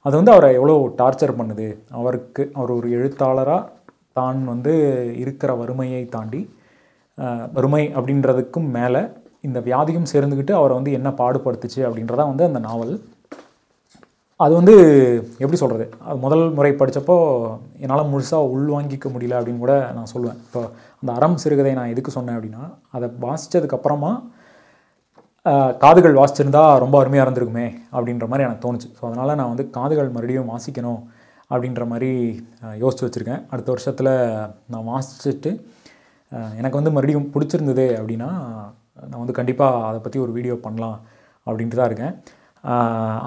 [0.07, 1.69] அது வந்து அவரை எவ்வளோ டார்ச்சர் பண்ணுது.
[1.99, 3.63] அவருக்கு அவர் ஒரு எழுத்தாளராக
[4.19, 4.75] தான் வந்து
[5.23, 6.43] இருக்கிற வறுமையை தாண்டி
[7.57, 9.03] வறுமை அப்படின்றதுக்கும் மேலே
[9.47, 12.95] இந்த வியாதியும் சேர்ந்துக்கிட்டு அவரை வந்து என்ன பாடுபடுத்துச்சு அப்படின்றதா வந்து அந்த நாவல்.
[14.45, 14.75] அது வந்து
[15.43, 17.17] எப்படி சொல்கிறது அது முதல் முறை படித்தப்போ
[17.83, 20.41] என்னால் முழுசாக உள்வாங்கிக்க முடியல அப்படின்னு கூட நான் சொல்லுவேன்.
[20.47, 20.63] இப்போ
[21.01, 22.65] அந்த அறம் சிறுகதை நான் எதுக்கு சொன்னேன் அப்படின்னா
[22.97, 24.13] அதை வாசித்ததுக்கப்புறமா
[25.83, 28.89] காதுகள் வாசிச்சிருந்தா ரொம்ப அருமையாக இருந்திருக்குமே அப்படின்ற மாதிரி எனக்கு தோணுச்சு.
[28.99, 31.03] ஸோ அதனால் நான் வந்து காதுகள் மறுபடியும் வாசிக்கணும்
[31.53, 32.11] அப்படின்ற மாதிரி
[32.83, 33.43] யோசித்து வச்சுருக்கேன்.
[33.53, 34.13] அடுத்த வருஷத்தில்
[34.73, 35.51] நான் வாசிச்சுட்டு
[36.61, 38.31] எனக்கு வந்து மறுபடியும் பிடிச்சிருந்தது அப்படின்னா
[39.11, 40.99] நான் வந்து கண்டிப்பாக அதை பற்றி ஒரு வீடியோ பண்ணலாம்
[41.49, 42.15] அப்படின்ட்டு தான் இருக்கேன்.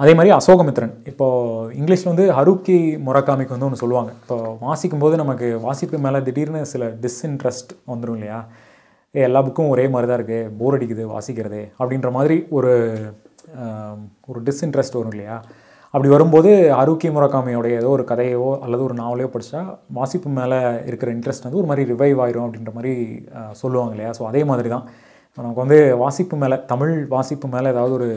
[0.02, 0.94] அதே மாதிரி அசோகமித்ரன்.
[1.10, 4.10] இப்போது இங்கிலீஷில் வந்து ஹருக்கி முரக்காமிக்கு வந்து ஒன்று சொல்லுவாங்க.
[4.22, 8.40] இப்போ வாசிக்கும்போது நமக்கு வாசிப்பு மேலே திடீர்னு சில டிஸ்இன்ட்ரெஸ்ட் வந்துடும் இல்லையா?
[9.14, 12.72] எல்லா புக்கும் ஒரே மாதிரி தான் இருக்குது போர் அடிக்குது வாசிக்கிறது அப்படின்ற மாதிரி ஒரு
[14.28, 15.36] ஒரு டிஸ்இன்ட்ரெஸ்ட் வரும் இல்லையா?
[15.94, 21.42] அப்படி வரும்போது அருக்கி முரக்காமியோடைய ஏதோ ஒரு கதையோ அல்லது ஒரு நாவலையோ படித்தா வாசிப்பு மேலே இருக்கிற இன்ட்ரெஸ்ட்
[21.42, 22.92] வந்து ஒரு மாதிரி ரிவைவ் ஆயிரும் அப்படின்ற மாதிரி
[23.52, 24.12] சொல்லுவாங்க இல்லையா?
[24.18, 24.86] ஸோ அதே மாதிரி தான்
[25.38, 28.08] நமக்கு வந்து வாசிப்பு மேலே தமிழ் வாசிப்பு மேலே ஏதாவது ஒரு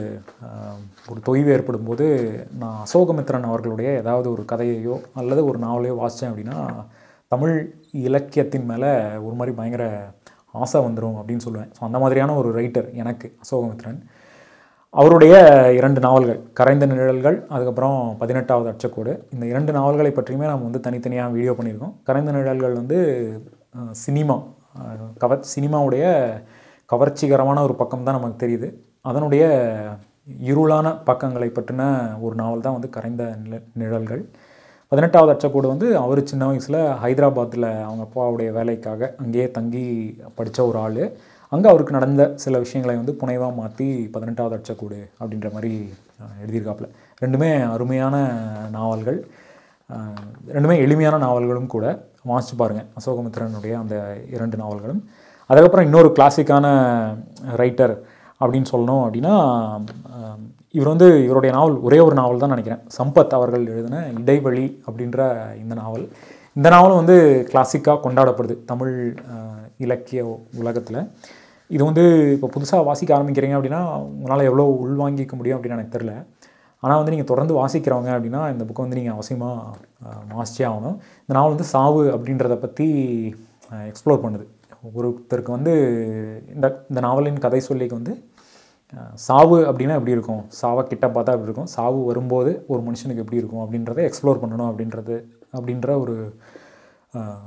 [1.10, 2.06] ஒரு தொய்வு ஏற்படும் போது
[2.58, 6.58] நான் அசோகமித்ரன் அவர்களுடைய ஏதாவது ஒரு கதையையோ அல்லது ஒரு நாவலையோ வாசித்தேன் அப்படின்னா
[7.32, 7.56] தமிழ்
[8.04, 9.84] இலக்கியத்தின் மேலே ஒரு மாதிரி பயங்கர
[10.62, 11.70] ஆசை வந்துடும் அப்படின்னு சொல்லுவேன்.
[11.76, 13.98] ஸோ அந்த மாதிரியான ஒரு ரைட்டர் எனக்கு அசோகமித்ரன்.
[14.94, 15.34] அவருடைய
[15.78, 19.12] இரண்டு நாவல்கள் கரைந்த நிழல்கள் அதுக்கப்புறம் பதினெட்டாவது அச்சக்கோடு.
[19.34, 21.94] இந்த இரண்டு நாவல்களை பற்றியுமே நம்ம வந்து தனித்தனியாக வீடியோ பண்ணியிருக்கோம்.
[22.08, 22.98] கரைந்த நிழல்கள் வந்து
[24.04, 24.36] சினிமா
[25.22, 26.04] கவர் சினிமாவுடைய
[26.92, 28.68] கவர்ச்சிகரமான ஒரு பக்கம் தான் நமக்கு தெரியுது.
[29.10, 29.44] அதனுடைய
[30.50, 31.82] இருளான பக்கங்களை பற்றின
[32.26, 34.22] ஒரு நாவல் தான் வந்து கரைந்த நிழ நிழல்கள்.
[34.94, 39.86] பதினெட்டாவது அச்சக்கூடு வந்து அவர் சின்ன வயசில் ஹைதராபாத்தில் அவங்க அப்பாவுடைய வேலைக்காக அங்கேயே தங்கி
[40.38, 41.00] படித்த ஒரு ஆள்.
[41.52, 45.72] அங்கே அவருக்கு நடந்த சில விஷயங்களை வந்து புனைவாக மாற்றி பதினெட்டாவது அச்சக்கூடு அப்படின்ற மாதிரி
[46.42, 46.88] எழுதியிருக்காப்புல.
[47.22, 48.16] ரெண்டுமே அருமையான
[48.76, 49.18] நாவல்கள்.
[50.54, 51.86] ரெண்டுமே எளிமையான நாவல்களும் கூட.
[52.32, 53.96] வாசிச்சு பாருங்கள் அசோகமித்ரனுடைய அந்த
[54.36, 55.02] இரண்டு நாவல்களும்.
[55.50, 56.66] அதுக்கப்புறம் இன்னொரு கிளாசிக்கான
[57.62, 57.96] ரைட்டர்
[58.40, 59.34] அப்படின்னு சொல்லணும் அப்படின்னா
[60.74, 62.82] இவர் வந்து இவருடைய நாவல் ஒரே ஒரு நாவல் தான் நினைக்கிறேன்.
[62.98, 65.18] சம்பத் அவர்கள் எழுதின இடைவெளி அப்படின்ற
[65.62, 66.06] இந்த நாவல்.
[66.58, 67.16] இந்த நாவலும் வந்து
[67.50, 68.94] கிளாசிக்காக கொண்டாடப்படுது தமிழ்
[69.84, 70.22] இலக்கிய
[70.62, 71.00] உலகத்தில்.
[71.70, 72.04] இது வந்து
[72.36, 73.82] இப்போ புதுசாக வாசிக்க ஆரம்பிக்கிறீங்க அப்படின்னா
[74.16, 76.12] உங்களால் எவ்வளோ உள்வாங்கிக்க முடியும் அப்படின்னு எனக்கு தெரில
[76.82, 80.96] ஆனால் வந்து நீங்கள் தொடர்ந்து வாசிக்கிறவங்க அப்படின்னா இந்த புக்கை வந்து நீங்கள் அவசியமாக வாசிச்சே ஆகணும்.
[81.24, 82.86] இந்த நாவல் வந்து சாவு அப்படின்றத பற்றி
[83.90, 84.46] எக்ஸ்ப்ளோர் பண்ணுது.
[84.98, 85.72] ஒருத்தருக்கு வந்து
[86.54, 88.14] இந்த இந்த நாவலின் கதை சொல்லிக்கு வந்து
[89.26, 90.42] சாவு அப்படின்னா எப்படி இருக்கும்?
[90.60, 91.70] சாவை கிட்ட பார்த்தா எப்படி இருக்கும்?
[91.76, 93.62] சாவு வரும்போது ஒரு மனுஷனுக்கு எப்படி இருக்கும்?
[93.64, 95.16] அப்படின்றத எக்ஸ்ப்ளோர் பண்ணணும் அப்படின்றது
[95.56, 96.16] அப்படின்ற ஒரு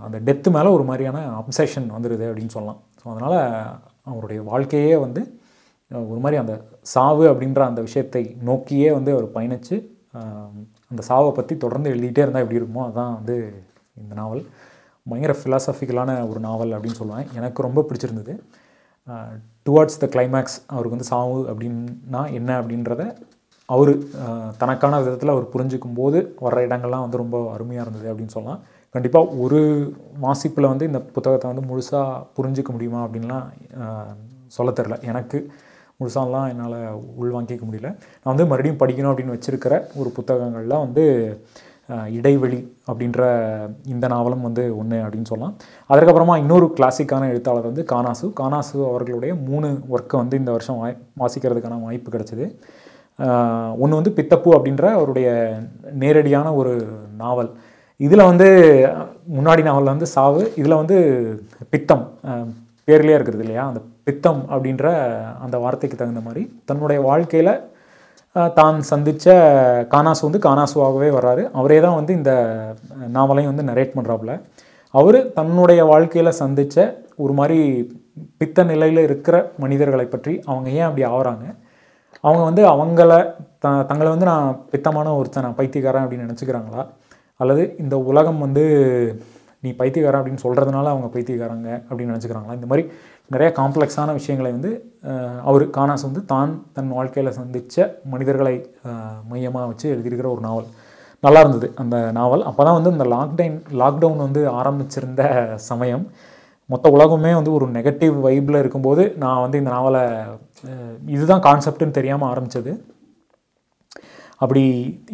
[0.05, 2.79] அந்த டெத்து மேலே ஒரு மாதிரியான அப்சஷன் வந்துடுது அப்படின்னு சொல்லலாம்.
[2.99, 3.38] ஸோ அதனால்
[4.12, 5.21] அவருடைய வாழ்க்கையே வந்து
[6.12, 6.53] ஒரு மாதிரி அந்த
[6.93, 9.75] சாவு அப்படின்ற அந்த விஷயத்தை நோக்கியே வந்து அவர் பயணித்து
[10.91, 13.36] அந்த சாவை பற்றி தொடர்ந்து எழுதிட்டே இருந்தால் எப்படி இருக்குமோ அதுதான் வந்து
[14.01, 14.43] இந்த நாவல்.
[15.05, 17.27] பயங்கர ஃபிலாசபிக்கலான ஒரு நாவல் அப்படின்னு சொல்லுவேன்.
[17.39, 18.33] எனக்கு ரொம்ப பிடிச்சிருந்தது.
[19.67, 23.03] டுவார்ட்ஸ் த கிளைமேக்ஸ் அவருக்கு வந்து சாவு அப்படின்னா என்ன அப்படின்றத
[23.69, 23.91] அவர்
[24.61, 28.61] தனக்கான விதத்தில் அவர் புரிஞ்சுக்கும் போது வர்ற இடங்கள்லாம் வந்து ரொம்ப அருமையாக இருந்தது அப்படின்னு சொல்லலாம்.
[28.95, 29.59] கண்டிப்பாக ஒரு
[30.25, 33.47] வாசிப்பில் வந்து இந்த புத்தகத்தை வந்து முழுசாக புரிஞ்சிக்க முடியுமா அப்படின்லாம்
[34.57, 35.39] சொல்ல தெரில எனக்கு
[35.99, 36.77] முழுசாலாம் என்னால்
[37.21, 37.89] உள்வாங்கிக்க முடியல.
[38.21, 41.05] நான் வந்து மறுபடியும் படிக்கணும் அப்படின்னு வச்சுருக்கிற ஒரு புத்தகங்களில் வந்து
[42.17, 43.19] இடைவெளி அப்படின்ற
[43.93, 45.54] இந்த நாவலும் வந்து ஒன்று அப்படின்னு சொல்லலாம்.
[45.91, 48.26] அதற்கப்புறமா இன்னொரு கிளாசிக்கான எழுத்தாளர் வந்து கானாசு.
[48.39, 52.47] கானாசு அவர்களுடைய மூணு ஒர்க்கை வந்து இந்த வருஷம் வாய் வாசிக்கிறதுக்கான வாய்ப்பு கிடச்சிது.
[53.84, 55.30] ஒன்று வந்து பித்தப்பூ அப்படின்ற அவருடைய
[56.04, 56.73] நேரடியான ஒரு
[57.23, 57.52] நாவல்.
[58.06, 58.47] இதில் வந்து
[59.38, 60.97] முன்னாடி நாவலில் வந்து சாவு இதில் வந்து
[61.73, 62.06] பித்தம்
[62.88, 63.63] பேர்லேயே இருக்கிறது இல்லையா?
[63.69, 64.86] அந்த பித்தம் அப்படின்ற
[65.45, 67.52] அந்த வார்த்தைக்கு தகுந்த மாதிரி தன்னுடைய வாழ்க்கையில்
[68.60, 69.28] தான் சந்தித்த
[69.93, 71.43] கானாசு வந்து கானாசுவாகவே வர்றாரு.
[71.60, 72.32] அவரே தான் வந்து இந்த
[73.17, 74.34] நாவலையும் வந்து நரேட் பண்ணுறாப்புல
[74.93, 76.78] அவர் தன்னுடைய வாழ்க்கையில் சந்தித்த
[77.23, 77.60] ஒரு மாதிரி
[78.41, 81.45] பித்த நிலையில் இருக்கிற மனிதர்களை பற்றி அவங்க ஏன் அப்படி ஆகிறாங்க
[82.23, 83.12] அவங்க வந்து அவங்கள
[83.63, 86.84] த தங்களை வந்து நான் பித்தமான ஒருத்தன் நான் பைத்தியக்காரன் அப்படின்னு நினச்சிக்கிறாங்களா?
[87.39, 88.63] அல்லது இந்த உலகம் வந்து
[89.63, 92.58] நீ பைத்தியக்காரன் அப்படின்னு சொல்கிறதுனால அவங்க பைத்தியக்காரங்க அப்படின்னு நினச்சிக்கிறாங்களா?
[92.60, 92.84] இந்த மாதிரி
[93.31, 94.71] நிறைய காம்ப்ளெக்ஸான விஷயங்களை வந்து
[95.49, 98.55] அவர் கானாஸ் வந்து தான் தன் வாழ்க்கையில் சந்தித்த மனிதர்களை
[99.31, 100.67] மையமாக வச்சு எழுதியிருக்கிற ஒரு நாவல்.
[101.23, 102.43] நல்லா இருந்தது அந்த நாவல்.
[102.49, 105.23] அப்போ தான் வந்து இந்த லாக்டைன் லாக்டவுன் வந்து ஆரம்பிச்சிருந்த
[105.69, 106.03] சமயம்.
[106.69, 110.03] மொத்த உலகமே வந்து ஒரு நெகட்டிவ் வைப்பில் இருக்கும்போது நான் வந்து இந்த நாவலை
[111.15, 112.71] இதுதான் கான்செப்ட்னு தெரியாமல் ஆரம்பித்தது
[114.43, 114.63] அப்படி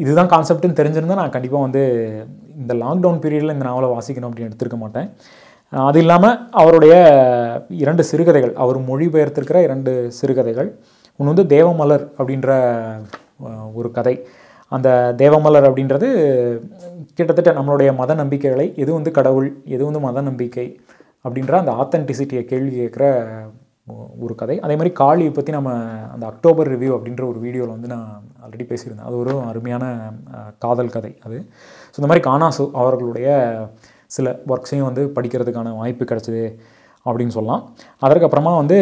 [0.03, 1.83] இதுதான் கான்செப்ட்னு தெரிஞ்சிருந்தால் நான் கண்டிப்பாக வந்து
[2.61, 5.07] இந்த லாக்டவுன் பீரியடில் இந்த நாவலை வாசிக்கணும் அப்படின்னு எடுத்திருக்க மாட்டேன்.
[5.89, 6.95] அது இல்லாமல் அவருடைய
[7.83, 10.69] இரண்டு சிறுகதைகள் அவர் மொழிபெயர்த்திருக்கிற இரண்டு சிறுகதைகள்.
[11.19, 12.49] ஒன்று வந்து தேவமலர் அப்படின்ற
[13.79, 14.15] ஒரு கதை.
[14.71, 14.89] அந்த
[15.21, 16.07] தேவமலர் அப்படின்றது
[17.17, 20.67] கிட்டத்தட்ட நம்மளுடைய மத நம்பிக்கைகளை எது வந்து கடவுள் எது வந்து மத நம்பிக்கை
[21.25, 23.05] அப்படின்ற அந்த ஆத்தென்டிசிட்டியை கேள்வி கேட்குற
[24.25, 24.55] ஒரு கதை.
[24.65, 25.71] அதே மாதிரி காளியை பற்றி நம்ம
[26.13, 28.07] அந்த அக்டோபர் ரிவ்யூ அப்படின்ற ஒரு வீடியோவில் வந்து நான்
[28.43, 29.09] ஆல்ரெடி பேசியிருந்தேன்.
[29.09, 29.85] அது ஒரு அருமையான
[30.65, 31.39] காதல் கதை அது.
[31.91, 33.29] ஸோ இந்த மாதிரி கானாசு அவர்களுடைய
[34.15, 36.43] சில ஒர்க்ஸையும் வந்து படிக்கிறதுக்கான வாய்ப்பு கிடச்சிது
[37.05, 37.63] அப்படின்னு சொல்லலாம்.
[38.05, 38.77] அதற்கப்புறமா வந்து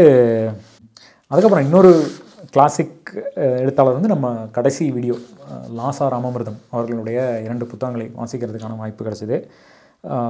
[1.31, 1.91] அதுக்கப்புறம் இன்னொரு
[2.53, 3.09] கிளாசிக்
[3.63, 5.15] எழுத்தாளர் வந்து நம்ம கடைசி வீடியோ
[5.77, 9.37] லாசா ராமமிர்தம் அவர்களுடைய இரண்டு புத்தகங்களை வாசிக்கிறதுக்கான வாய்ப்பு கிடச்சிது.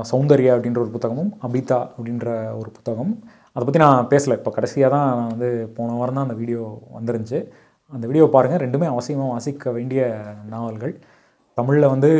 [0.09, 2.27] சௌந்தர்யா அப்படின்ற ஒரு புத்தகமும் அபிதா அப்படின்ற
[2.61, 3.11] ஒரு புத்தகம்
[3.55, 4.35] அதை பற்றி நான் பேசலை.
[4.39, 6.61] இப்போ கடைசியாக தான் நான் வந்து போன வாரம் தான் அந்த வீடியோ
[6.97, 7.39] வந்துருந்துச்சு.
[7.95, 10.01] அந்த வீடியோ பாருங்கள் ரெண்டுமே அவசியமாக வாசிக்க வேண்டிய
[10.53, 10.93] நாவல்கள்.
[11.57, 12.11] தமிழில் வந்து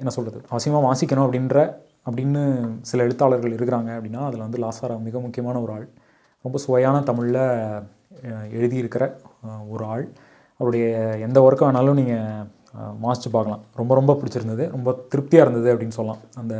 [0.00, 1.58] என்ன சொல்கிறது அவசியமாக வாசிக்கணும் அப்படின்ற
[2.08, 2.42] அப்படின்னு
[2.90, 5.86] சில எழுத்தாளர்கள் இருக்கிறாங்க அப்படின்னா அதில் வந்து லாசாரா மிக முக்கியமான ஒரு ஆள்.
[6.44, 7.42] ரொம்ப சுவையான தமிழில்
[8.58, 9.04] எழுதியிருக்கிற
[9.74, 10.04] ஒரு ஆள்.
[10.60, 10.86] அவருடைய
[11.26, 12.44] எந்த ஒர்க்கை வேணாலும் நீங்கள்
[13.04, 13.62] வாசித்து பார்க்கலாம்.
[13.80, 14.64] ரொம்ப ரொம்ப பிடிச்சிருந்தது.
[14.76, 16.22] ரொம்ப திருப்தியாக இருந்தது அப்படின்னு சொல்லலாம்.
[16.40, 16.54] அந்த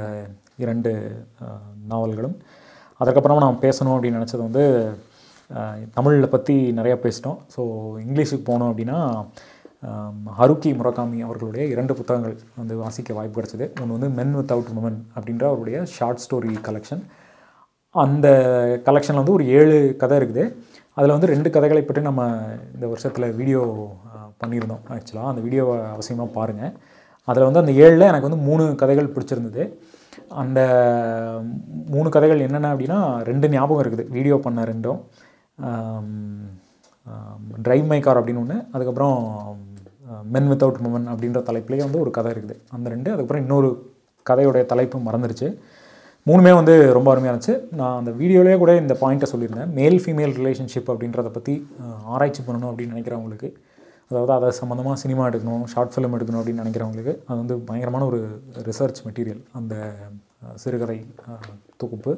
[0.64, 0.90] இரண்டு
[1.92, 2.37] நாவல்களும்.
[3.01, 4.64] அதுக்கப்புறமா நான் பேசணும் அப்படின்னு நினச்சது வந்து
[5.96, 7.38] தமிழில் பற்றி நிறையா பேசிட்டோம்.
[7.55, 7.62] ஸோ
[8.05, 8.99] இங்கிலீஷுக்கு போனோம் அப்படின்னா
[10.38, 13.66] ஹருக்கி முரகாமி அவர்களுடைய இரண்டு புத்தகங்கள் வந்து வாசிக்க வாய்ப்பு கிடச்சிது.
[13.80, 17.02] ஒன்று வந்து மென் வித் அவுட் உமன் அப்படின்ற அவருடைய ஷார்ட் ஸ்டோரி கலெக்ஷன்
[17.94, 18.28] அந்த
[18.86, 20.44] கலெக்ஷனில் வந்து ஒரு ஏழு கதை இருக்குது.
[20.98, 22.22] அதில் வந்து ரெண்டு கதைகளை பற்றி நம்ம
[22.74, 23.62] இந்த வருஷத்தில் வீடியோ
[24.42, 26.74] பண்ணியிருந்தோம் ஆக்சுவலாக அந்த வீடியோவை அவசியமாக பாருங்கள்
[27.28, 29.64] அதில் வந்து அந்த ஏழில் எனக்கு வந்து மூணு கதைகள் பிடிச்சிருந்தது.
[30.42, 30.60] அந்த
[31.94, 32.98] மூணு கதைகள் என்னென்ன அப்படின்னா
[33.30, 34.04] ரெண்டு ஞாபகம் இருக்குது.
[34.16, 35.00] வீடியோ பண்ண ரெண்டும்.
[37.66, 39.16] ட்ரைவ் மை கார் அப்படின்னு ஒன்று அதுக்கப்புறம்
[40.34, 42.56] மென் வித்தவுட் உமன் அப்படின்ற தலைப்புலேயே வந்து ஒரு கதை இருக்குது.
[42.76, 43.70] அந்த ரெண்டு அதுக்கப்புறம் இன்னொரு
[44.26, 45.48] கதையுடைய தலைப்பு மறந்துருச்சு.
[46.28, 47.54] மூணுமே வந்து ரொம்ப அருமையாக இருந்துச்சு.
[47.78, 49.70] நான் அந்த வீடியோலேயே கூட இந்த பாயிண்ட்டை சொல்லியிருந்தேன்.
[49.78, 51.54] மேல் ஃபீமேல் ரிலேஷன்ஷிப் அப்படின்றத பற்றி
[52.14, 53.50] ஆராய்ச்சி பண்ணணும் அப்படின்னு நினைக்கிறவங்களுக்கு
[54.10, 58.18] அதாவது அதை சம்மந்தமாக சினிமா எடுக்கணும் ஷார்ட் ஃபிலிம் எடுக்கணும் அப்படின்னு நினைக்கிறவங்களுக்கு அது வந்து பயங்கரமான ஒரு
[58.68, 59.74] ரிசர்ச் மெட்டீரியல் அந்த
[60.62, 60.98] சிறுகதை
[61.82, 62.12] தொகுப்பு.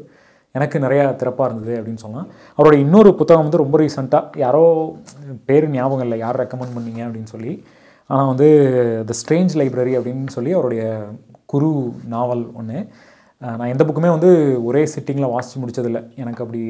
[0.55, 4.63] எனக்கு நிறையா திறப்பாக இருந்தது அப்படின்னு சொன்னால் அவரோட இன்னொரு புத்தகம் வந்து ரொம்ப ரீசெண்டாக யாரோ
[5.49, 7.53] பேர் ஞாபகம் இல்லை யார் ரெக்கமெண்ட் பண்ணீங்க அப்படின்னு சொல்லி
[8.11, 8.49] ஆனால் வந்து
[9.09, 10.83] த ஸ்ட்ரேஞ்ச் லைப்ரரி அப்படின்னு சொல்லி அவருடைய
[11.53, 11.71] குரு
[12.15, 12.79] நாவல் ஒன்று
[13.43, 14.31] நான் எந்த புக்குமே வந்து
[14.69, 16.61] ஒரே சிட்டிங்கில் வாசித்து முடித்ததில்லை எனக்கு அப்படி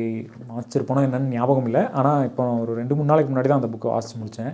[0.50, 1.82] வாசிச்சிருப்போனோ என்னன்னு ஞாபகம் இல்லை.
[1.98, 4.52] ஆனால் இப்போ ஒரு ரெண்டு மூணு நாளைக்கு முன்னாடி தான் அந்த புக்கை வாசித்து முடித்தேன்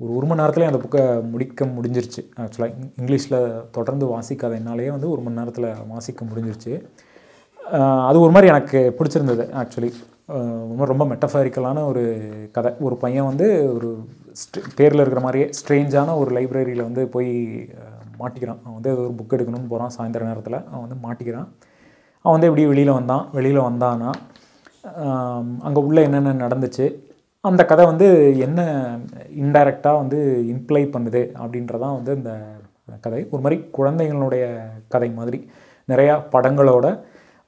[0.00, 2.22] ஒரு ஒரு மணி நேரத்தில் அந்த புக்கை முடிக்க முடிஞ்சிருச்சு.
[2.42, 3.38] ஆக்சுவலாக இங்கிலீஷில்
[3.76, 6.74] தொடர்ந்து வாசிக்காத என்னாலேயே வந்து ஒரு மணி நேரத்தில் வாசிக்க முடிஞ்சிருச்சு.
[8.08, 9.90] அது ஒரு மாதிரி எனக்கு பிடிச்சிருந்தது ஆக்சுவலி
[10.90, 12.02] ரொம்ப மெட்டஃபாரிக்கலான ஒரு
[12.56, 12.70] கதை.
[12.86, 13.88] ஒரு பையன் வந்து ஒரு
[14.78, 17.30] பேரில் இருக்கிற மாதிரியே ஸ்ட்ரேஞ்சான ஒரு லைப்ரரியில் வந்து போய்
[18.20, 18.60] மாட்டிக்கிறான்.
[18.64, 20.58] அவன் வந்து ஏதோ ஒரு புக் எடுக்கணும்னு போகிறான் சாயந்தர நேரத்தில்.
[20.70, 21.48] அவன் வந்து மாட்டிக்கிறான்.
[22.24, 23.24] அவன் வந்து எப்படி வெளியில் வந்தான்.
[23.38, 24.10] வெளியில் வந்தான்னா
[25.66, 26.86] அங்கே உள்ளே என்னென்ன நடந்துச்சு
[27.44, 28.06] அந்த கதை வந்து
[28.46, 28.60] என்ன
[29.42, 30.18] இன்டைரக்டாக வந்து
[30.54, 32.32] இம்ப்ளை பண்ணுது அப்படின்றதான் வந்து இந்த
[33.00, 33.20] கதை.
[33.32, 34.44] ஒரு மாதிரி குழந்தைங்களுடைய
[34.94, 35.38] கதை மாதிரி.
[35.88, 36.86] நிறையா படங்களோட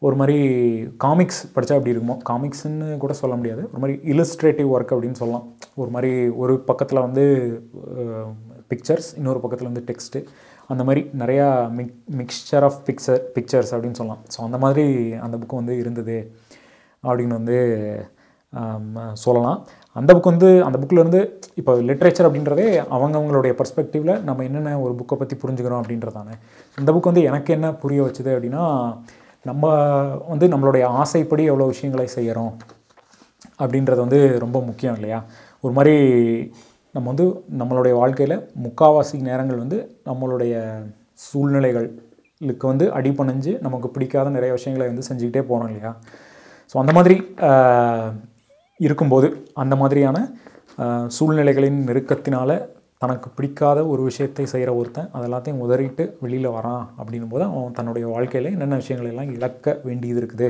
[0.06, 0.38] ஒரு மாதிரி
[1.04, 3.62] காமிக்ஸ் படித்தா எப்படி இருக்குமோ காமிக்ஸ்ன்னு கூட சொல்ல முடியாது.
[3.72, 5.44] ஒரு மாதிரி இலஸ்ட்ரேட்டிவ் ஒர்க் அப்படின்னு சொல்லலாம்.
[5.80, 6.12] ஒரு மாதிரி
[6.42, 7.24] ஒரு பக்கத்தில் வந்து
[8.72, 10.22] பிக்சர்ஸ் இன்னொரு பக்கத்தில் வந்து டெக்ஸ்ட்டு
[10.72, 11.46] அந்த மாதிரி நிறையா
[11.78, 14.22] mix mixture of picture pictures அப்படின்னு சொல்லலாம்.
[14.34, 14.84] ஸோ அந்த மாதிரி
[15.26, 16.18] அந்த புக்கு வந்து இருந்தது
[17.04, 17.58] அப்படின்னு வந்து
[19.24, 19.58] சொல்லலாம்.
[19.96, 21.20] அந்த புக் வந்து அந்த புக்கிலேருந்து
[21.60, 26.34] இப்போ லிட்ரேச்சர் அப்படின்றதே அவங்கவங்களுடைய பர்ஸ்பெக்டிவில் நம்ம என்னென்ன ஒரு புக்கை பற்றி புரிஞ்சுக்கிறோம் அப்படின்றதானே
[26.80, 28.64] இந்த புக் வந்து எனக்கு என்ன புரிய வச்சுது அப்படின்னா
[29.44, 29.66] நம்ம
[30.30, 32.52] வந்து நம்மளுடைய ஆசைப்படி எவ்வளோ விஷயங்களை செய்கிறோம்
[33.60, 35.18] அப்படின்றது வந்து ரொம்ப முக்கியம் இல்லையா?
[35.64, 35.94] ஒரு மாதிரி
[36.94, 37.26] நம்ம வந்து
[37.60, 39.78] நம்மளுடைய வாழ்க்கையில் முக்காவாசி நேரங்கள் வந்து
[40.08, 40.54] நம்மளுடைய
[41.26, 45.92] சூழ்நிலைகளுக்கு வந்து அடிப்பணிஞ்சு நமக்கு பிடிக்காத நிறைய விஷயங்களை வந்து செஞ்சுக்கிட்டே போகிறோம் இல்லையா?
[46.72, 47.16] ஸோ அந்த மாதிரி
[48.80, 49.28] இருக்கும்போது
[49.62, 50.18] அந்த மாதிரியான
[51.16, 52.50] சூழ்நிலைகளின் நெருக்கத்தினால
[53.02, 58.04] தனக்கு பிடிக்காத ஒரு விஷயத்தை செய்கிற ஒருத்தன் அது எல்லாத்தையும் உதறிட்டு வெளியில் வரான் அப்படின்னும் போது அவன் தன்னுடைய
[58.14, 60.48] வாழ்க்கையில் என்னென்ன விஷயங்களெல்லாம் இழக்க வேண்டியது இருக்குது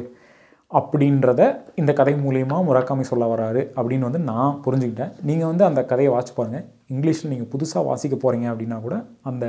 [0.78, 1.40] அப்படின்றத
[1.80, 5.12] இந்த கதை மூலயமா முராக்காமி சொல்ல வராரு அப்படின்னு வந்து நான் புரிஞ்சுக்கிட்டேன்.
[5.28, 8.96] நீங்கள் வந்து அந்த கதையை வாசிச்சு பாருங்கள் இங்கிலீஷில் நீங்கள் புதுசாக வாசிக்க போகிறீங்க அப்படின்னா கூட
[9.30, 9.44] அந்த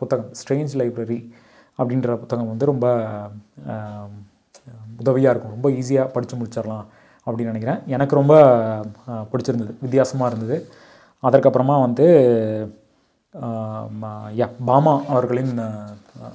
[0.00, 1.20] புத்தகம் ஸ்ட்ரேஞ்ச் லைப்ரரி
[1.78, 2.86] அப்படின்ற புத்தகம் வந்து ரொம்ப
[5.02, 5.54] உதவியாக இருக்கும்.
[5.56, 6.84] ரொம்ப ஈஸியாக படித்து முடிச்சிடலாம்
[7.26, 7.80] அப்படின்னு நினைக்கிறேன்.
[7.94, 8.34] எனக்கு ரொம்ப
[9.32, 10.58] பிடிச்சிருந்தது வித்தியாசமாக இருந்தது.
[11.22, 12.06] அதற்கப்புறமா வந்து
[14.40, 15.50] யா பாமா அவர்களின்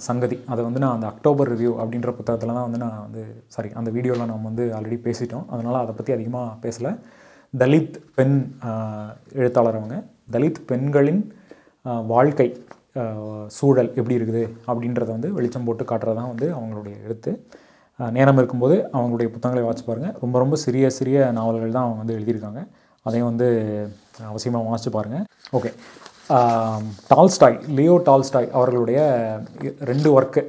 [0.07, 0.35] சங்கதி.
[0.51, 3.21] அதை வந்து நான் அந்த அக்டோபர் ரிவ்யூ அப்படின்ற புத்தகத்தில் தான் வந்து நான் வந்து
[3.53, 5.45] சாரி அந்த வீடியோவில் நம்ம வந்து ஆல்ரெடி பேசிட்டோம்.
[5.53, 6.91] அதனால் அதை பற்றி அதிகமாக பேசலை.
[7.61, 8.37] தலித் பெண்
[9.39, 9.97] எழுத்தாளர் அவங்க.
[10.35, 11.23] தலித் பெண்களின்
[12.13, 12.47] வாழ்க்கை
[13.57, 17.31] சூழல் எப்படி இருக்குது அப்படின்றத வந்து வெளிச்சம் போட்டு காட்டுறது தான் வந்து அவங்களுடைய எழுத்து.
[17.99, 22.61] நேரம் இருக்கும்போது அவங்களுடைய புத்தகங்களை வாசிச்சு பாருங்கள் ரொம்ப ரொம்ப சிறிய சிறிய நாவல்கள் தான் அவங்க வந்து எழுதியிருக்காங்க.
[23.05, 23.49] அதையும் வந்து
[24.29, 25.25] அவசியமாக வாசிச்சு பாருங்கள்
[25.59, 25.71] ஓகே
[27.11, 28.99] டால்ஸ்டாய் லியோ டால்ஸ்டாய் அவர்களுடைய
[29.89, 30.41] ரெண்டு ஒர்க்கு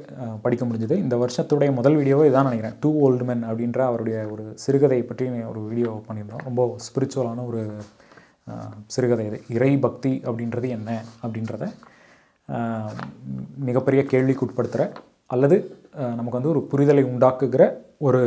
[0.43, 0.95] படிக்க முடிஞ்சது.
[1.03, 2.77] இந்த வருஷத்துடைய முதல் வீடியோவே இதான் நினைக்கிறேன்.
[2.83, 6.45] டூ ஓல்டு men அப்படின்ற அவருடைய ஒரு சிறுகதை பற்றி ஒரு வீடியோ பண்ணியிருந்தோம்.
[6.49, 7.63] ரொம்ப ஸ்பிரிச்சுவலான ஒரு
[8.95, 9.39] சிறுகதை இது.
[9.55, 10.89] இறை பக்தி அப்படின்றது என்ன
[11.23, 11.63] அப்படின்றத
[13.69, 14.85] மிகப்பெரிய கேள்விக்கு உட்படுத்துகிற
[15.33, 15.57] அல்லது
[16.19, 17.63] நமக்கு வந்து ஒரு புரிதலை உண்டாக்குகிற
[18.07, 18.21] ஒரு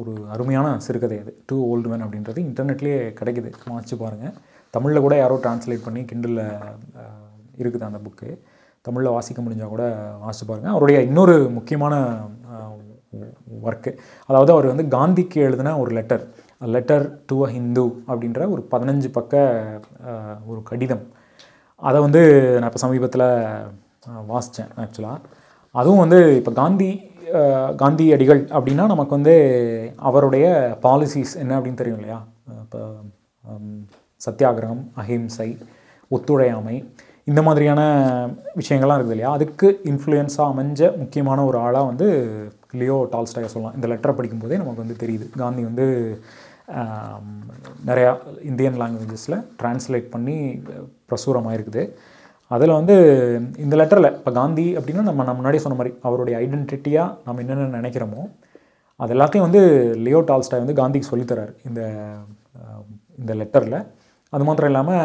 [0.00, 3.50] ஒரு அருமையான சிறுகதை அது டூ ஓல்டு மேன் அப்படின்றது இன்டர்நெட்லேயே கிடைக்குது.
[3.72, 4.34] வாசிச்சு பாருங்கள்
[4.74, 6.42] தமிழில் கூட யாரோ டிரான்ஸ்லேட் பண்ணி கிண்டலில்
[7.60, 8.28] இருக்குது அந்த புக்கு
[8.84, 9.84] தமிழில் வாசிக்க முடிஞ்சால் கூட
[10.24, 11.94] வாசிச்சு பாருங்கள் அவருடைய இன்னொரு முக்கியமான
[13.66, 13.90] ஒர்க்கு
[14.28, 16.24] அதாவது அவர் வந்து காந்திக்கு எழுதின ஒரு letter
[16.74, 19.34] letter to a Hindu அப்படின்ற ஒரு பதினஞ்சு பக்க
[20.50, 21.04] ஒரு கடிதம்.
[21.82, 22.22] அதை வந்து
[22.60, 23.26] நான் இப்போ சமீபத்தில்
[24.32, 25.18] வாசித்தேன் ஆக்சுவலாக
[25.74, 26.90] அதுவும் வந்து இப்போ காந்தி
[27.82, 29.34] காந்தி அடிகள் அப்படின்னா நமக்கு வந்து
[30.08, 30.46] அவருடைய
[30.84, 32.18] பாலிசிஸ் என்ன அப்படின்னு தெரியும் இல்லையா?
[32.64, 32.80] இப்போ
[34.20, 35.48] சத்தியாகிரகம் அஹிம்சை
[36.10, 36.76] ஒத்துழையாமை
[37.30, 37.80] இந்த மாதிரியான
[38.60, 39.32] விஷயங்கள்லாம் இருக்குது இல்லையா?
[39.36, 42.06] அதுக்கு இன்ஃப்ளூயன்ஸாக அமைஞ்ச முக்கியமான ஒரு ஆளாக வந்து
[42.80, 43.76] லியோ டால்ஸ்டாயை சொல்லலாம்.
[43.78, 45.26] இந்த லெட்டரை படிக்கும்போதே நமக்கு வந்து தெரியுது.
[45.42, 45.86] காந்தி வந்து
[47.88, 48.10] நிறையா
[48.50, 50.36] இந்தியன் லாங்குவேஜஸில் ட்ரான்ஸ்லேட் பண்ணி
[51.10, 51.82] பிரசுரமாக இருக்குது
[52.50, 52.94] அதில் வந்து
[53.64, 58.22] இந்த லெட்டரில் இப்போ காந்தி அப்படின்னா நம்ம நம்ம முன்னாடி சொன்ன மாதிரி அவருடைய ஐடென்டிட்டியாக நம்ம என்னென்ன நினைக்கிறோமோ
[59.00, 59.62] அது எல்லாத்தையும் வந்து
[60.04, 61.80] லியோ டால்ஸ்டாய் வந்து காந்திக்கு சொல்லித்தரார் இந்த
[63.18, 63.78] இந்த லெட்டரில்
[64.32, 65.02] அது மாத்திரம் இல்லாமல்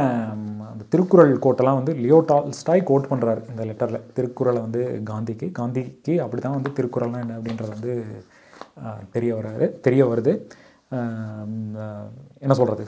[0.72, 4.06] அந்த திருக்குறள் கோட்டெல்லாம் வந்து லியோ டால்ஸ்டாய் கோட் பண்ணுறாரு இந்த லெட்டரில்.
[4.16, 7.94] திருக்குறளை வந்து காந்திக்கு காந்திக்கு அப்படி தான் வந்து திருக்குறள்லாம் என்ன அப்படின்றது வந்து
[9.16, 10.34] தெரிய வராரு தெரிய வருது.
[12.44, 12.86] என்ன சொல்கிறது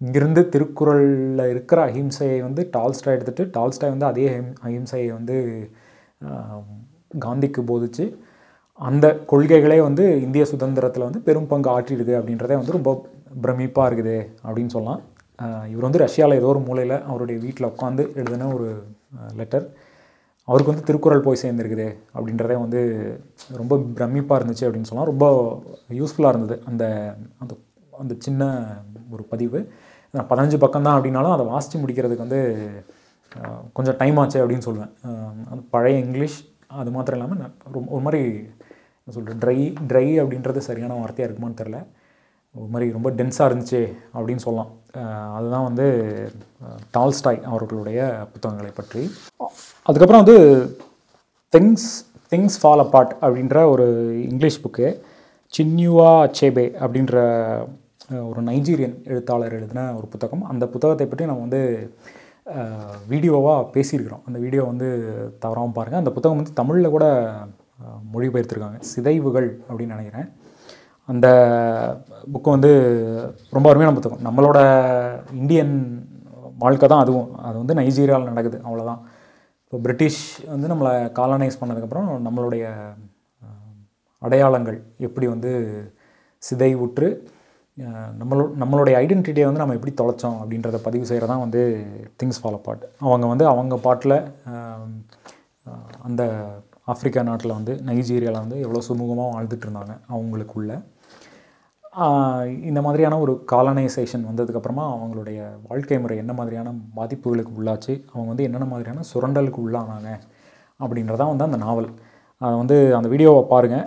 [0.00, 5.36] இங்கிருந்து திருக்குறளில் இருக்கிற அஹிம்சையை வந்து டால்ஸ்டாய் எடுத்துகிட்டு டால்ஸ்டாய் வந்து அதே அஹிம் அஹிம்சையை வந்து
[7.24, 8.04] காந்திக்கு போதிச்சு.
[8.78, 12.90] அந்த கொள்கைகளே வந்து இந்திய சுதந்திரத்தில் வந்து பெரும் பங்கு ஆற்றிடுது அப்படின்றதே வந்து ரொம்ப
[13.44, 15.00] பிரமிப்பாக இருக்குது அப்படின்னு சொல்லலாம்.
[15.72, 18.68] இவர் வந்து ரஷ்யாவில் ஏதோ ஒரு மூலையில் அவருடைய வீட்டில் உட்காந்து எழுதின ஒரு
[19.40, 19.66] லெட்டர்
[20.48, 21.86] அவருக்கு வந்து திருக்குறள் போய் சேர்ந்துருக்குது
[22.16, 22.80] அப்படின்றதே வந்து
[23.60, 25.10] ரொம்ப பிரமிப்பாக இருந்துச்சு அப்படின்னு சொல்லலாம்.
[25.12, 25.26] ரொம்ப
[26.00, 26.84] யூஸ்ஃபுல்லாக இருந்தது அந்த
[27.42, 27.52] அந்த
[27.92, 28.50] அந்த சின்ன
[29.14, 29.60] ஒரு பதிவு.
[30.14, 32.42] பதினஞ்சு பக்கம் தான் அப்படின்னாலும் அதை வாசித்து முடிக்கிறதுக்கு வந்து
[33.76, 36.38] கொஞ்சம் டைம் ஆச்சு அப்படின்னு சொல்லுவேன் பழைய இங்கிலீஷ்
[36.82, 38.22] அது மாத்திரம் இல்லாமல் ரொம்ப ஒரு மாதிரி
[39.06, 39.58] என்ன சொல்கிறேன் ட்ரை
[39.90, 41.78] ட்ரை அப்படின்றது சரியான வார்த்தையாக இருக்குமான்னு தெரில
[42.54, 43.80] ஒரு மாதிரி ரொம்ப டென்ஸாக இருந்துச்சு
[44.14, 44.70] அப்படின்னு சொல்லலாம்.
[45.36, 45.86] அதுதான் வந்து
[46.94, 47.98] டால்ஸ்டாய் அவர்களுடைய
[48.32, 49.02] புத்தகங்களை பற்றி.
[49.86, 50.38] அதுக்கப்புறம் வந்து
[51.52, 51.88] திங்ஸ்
[52.32, 53.86] திங்ஸ் ஃபால் அப்பார்ட் அப்படின்ற ஒரு
[54.30, 54.88] இங்கிலீஷ் புக்கு
[55.52, 57.14] சின்யூவா சேபே அப்படின்ற
[58.30, 60.42] ஒரு நைஜீரியன் எழுத்தாளர் எழுதின ஒரு புத்தகம்.
[60.52, 61.62] அந்த புத்தகத்தை பற்றி நம்ம வந்து
[63.12, 64.24] வீடியோவாக பேசியிருக்கிறோம்.
[64.30, 64.88] அந்த வீடியோ வந்து
[65.44, 67.06] தவறாமல் பாருங்கள் அந்த புத்தகம் வந்து தமிழில் கூட
[68.12, 68.78] மொழிபெயர்த்திருக்காங்க.
[68.90, 70.28] சிதைவுகள் அப்படின்னு நினைக்கிறேன்.
[71.08, 71.26] அந்த
[72.32, 72.70] புக்கு வந்து
[73.56, 74.24] ரொம்ப அருமையான புத்தகம்.
[74.26, 74.58] நம்மளோட
[75.40, 75.74] இந்தியன்
[76.64, 77.30] வாழ்க்கை தான் அதுவும்.
[77.48, 78.58] அது வந்து நைஜீரியாவில் நடக்குது.
[78.66, 79.00] அவ்வளோதான்
[79.64, 82.64] இப்போ பிரிட்டிஷ் வந்து நம்மளை காலனைஸ் பண்ணதுக்கப்புறம் நம்மளுடைய
[84.22, 85.50] அடையாளங்கள் எப்படி வந்து
[86.42, 87.08] சிதைவுற்று
[88.20, 91.62] நம்மளோ நம்மளுடைய ஐடென்டிட்டியை வந்து நம்ம எப்படி தொலைச்சோம் அப்படின்றத பதிவு செய்கிறதான் வந்து
[92.20, 94.16] திங்ஸ் ஃபாலோ பாட் அவங்க வந்து அவங்க பாட்டில்
[96.08, 96.22] அந்த
[96.88, 100.72] ஆப்பிரிக்கா நாட்டில் வந்து நைஜீரியாவில் வந்து எவ்வளோ சுமூகமாக வாழ்ந்துட்டு இருந்தாங்க அவங்களுக்குள்ள
[102.68, 108.66] இந்த மாதிரியான ஒரு காலனைசேஷன் வந்ததுக்கப்புறமா அவங்களுடைய வாழ்க்கை முறை என்ன மாதிரியான பாதிப்புகளுக்கு உள்ளாச்சு அவங்க வந்து என்னென்ன
[108.66, 110.10] மாதிரியான சுரண்டலுக்கு உள்ளானாங்க
[110.80, 111.88] அப்படின்றதான் வந்து அந்த நாவல்.
[112.40, 113.84] அதை வந்து அந்த வீடியோவை பாருங்கள்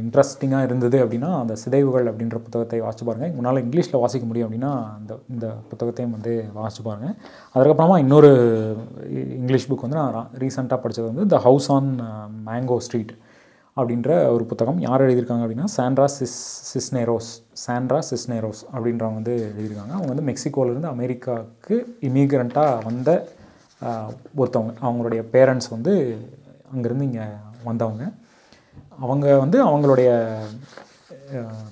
[0.00, 5.12] இன்ட்ரெஸ்டிங்காக இருந்தது அப்படின்னா அந்த சிதைவுகள் அப்படின்ற புத்தகத்தை வாசிச்சு பாருங்கள் உங்களால் இங்கிலீஷில் வாசிக்க முடியும் அப்படின்னா அந்த
[5.34, 7.14] இந்த புத்தகத்தையும் வந்து வாசிச்சு பாருங்கள்
[7.54, 8.30] அதுக்கப்புறமா இன்னொரு
[9.38, 11.88] இங்கிலீஷ் புக் வந்து நான் ரீசெண்டாக படித்தது வந்து the house on
[12.50, 13.14] mango street
[13.76, 14.78] அப்படின்ற ஒரு புத்தகம்.
[14.86, 16.38] யார் எழுதியிருக்காங்க அப்படின்னா Sandra Cis
[16.72, 17.32] Cisneros
[17.64, 19.92] Sandra Cisneros அப்படின்றவங்க வந்து எழுதியிருக்காங்க.
[19.96, 21.76] அவங்க வந்து மெக்சிகோலேருந்து அமெரிக்காவுக்கு
[22.08, 23.10] இமிகிரண்ட்டாக வந்த
[24.40, 24.72] ஒருத்தவங்க.
[24.86, 25.92] அவங்களுடைய பேரண்ட்ஸ் வந்து
[26.72, 27.26] அங்கேருந்து இங்கே
[27.64, 28.04] வந்தவங்க.
[28.98, 30.10] அவங்க வந்து அவங்களுடைய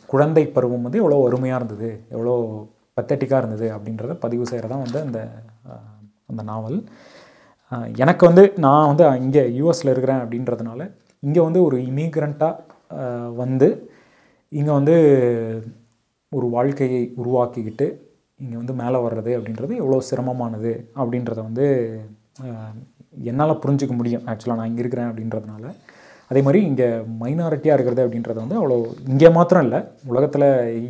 [0.07, 2.35] குழந்தை பருவம் வந்து எவ்வளோ அருமையாக இருந்தது எவ்வளோ
[3.01, 5.21] பத்தட்டிக்காக இருந்தது அப்படின்றத பதிவு செய்கிறதான் வந்து அந்த
[6.27, 6.79] அந்த நாவல்.
[7.97, 10.83] எனக்கு வந்து நான் வந்து இங்கே யூஎஸில் இருக்கிறேன் அப்படின்றதுனால
[11.23, 13.69] இங்கே வந்து ஒரு இமிக்ரண்ட்டாக வந்து
[14.53, 14.97] இங்கே வந்து
[16.33, 17.87] ஒரு வாழ்க்கையை உருவாக்கிக்கிட்டு
[18.41, 21.67] இங்கே வந்து மேலே வர்றது அப்படின்றது எவ்வளோ சிரமமானது அப்படின்றத வந்து
[23.31, 24.25] என்னால் புரிஞ்சுக்க முடியும்.
[24.31, 25.65] ஆக்சுவலாக நான் இங்கே இருக்கிறேன் அப்படின்றதுனால.
[26.31, 26.87] அதே மாதிரி இங்கே
[27.23, 28.77] மைனாரிட்டியாக இருக்கிறது அப்படின்றது வந்து அவ்வளோ
[29.13, 29.81] இங்கே மாத்திரம் இல்லை.
[30.13, 30.47] உலகத்தில்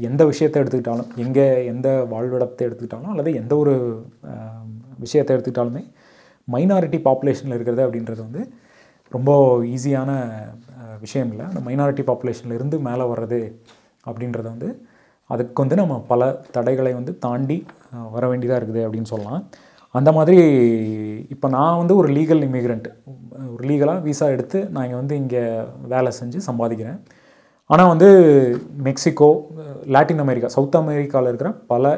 [0.08, 3.74] எந்த விஷயத்தை எடுத்துக்கிட்டாலும் எங்கே எந்த வாழ்விடத்தை எடுத்துக்கிட்டாலும் அல்லது எந்த ஒரு
[5.04, 5.82] விஷயத்தை எடுத்துக்கிட்டாலுமே
[6.54, 8.42] மைனாரிட்டி பாப்புலேஷனில் இருக்கிறது அப்படின்றது வந்து
[9.16, 9.30] ரொம்ப
[9.74, 10.10] ஈஸியான
[11.04, 11.44] விஷயம் இல்லை.
[11.50, 13.40] அந்த மைனாரிட்டி பாப்புலேஷனில் இருந்து மேலே வர்றது
[14.08, 14.68] அப்படின்றத வந்து
[15.34, 16.22] அதுக்கு வந்து நம்ம பல
[16.56, 17.58] தடைகளை வந்து தாண்டி
[18.14, 19.42] வர வேண்டியதாக இருக்குது அப்படின்னு சொல்லலாம்.
[19.94, 20.38] அந்த மாதிரி
[21.34, 22.88] இப்போ நான் வந்து ஒரு லீகல் இமிக்ரெண்ட்
[23.52, 25.42] ஒரு லீகலாக விசா எடுத்து நான் இங்கே வந்து இங்கே
[25.92, 26.98] வேலை செஞ்சு சம்பாதிக்கிறேன்.
[27.70, 28.08] ஆனால் வந்து
[28.86, 29.28] மெக்சிகோ
[29.94, 31.94] லாட்டின் அமெரிக்கா சவுத் அமெரிக்காவில் இருக்கிற பல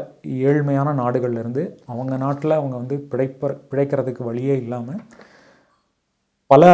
[0.51, 5.03] ஏழ்மையான நாடுகள்லேருந்து அவங்க நாட்டில் அவங்க வந்து பிழைப்ப பிழைக்கிறதுக்கு வழியே இல்லாமல்
[6.51, 6.65] பல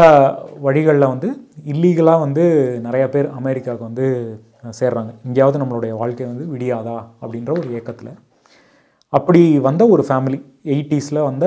[0.66, 1.28] வழிகளில் வந்து
[1.72, 2.44] இல்லீகலாக வந்து
[2.86, 4.06] நிறைய பேர் அமெரிக்காவுக்கு வந்து
[4.80, 5.10] சேர்றாங்க.
[5.26, 8.12] எங்கேயாவது நம்மளுடைய வாழ்க்கை வந்து விடியாதா அப்படின்ற ஒரு ஏக்கத்தில்.
[9.14, 11.46] அப்படி வந்த ஒரு ஃபேமிலி எயிட்டிஸில் வந்த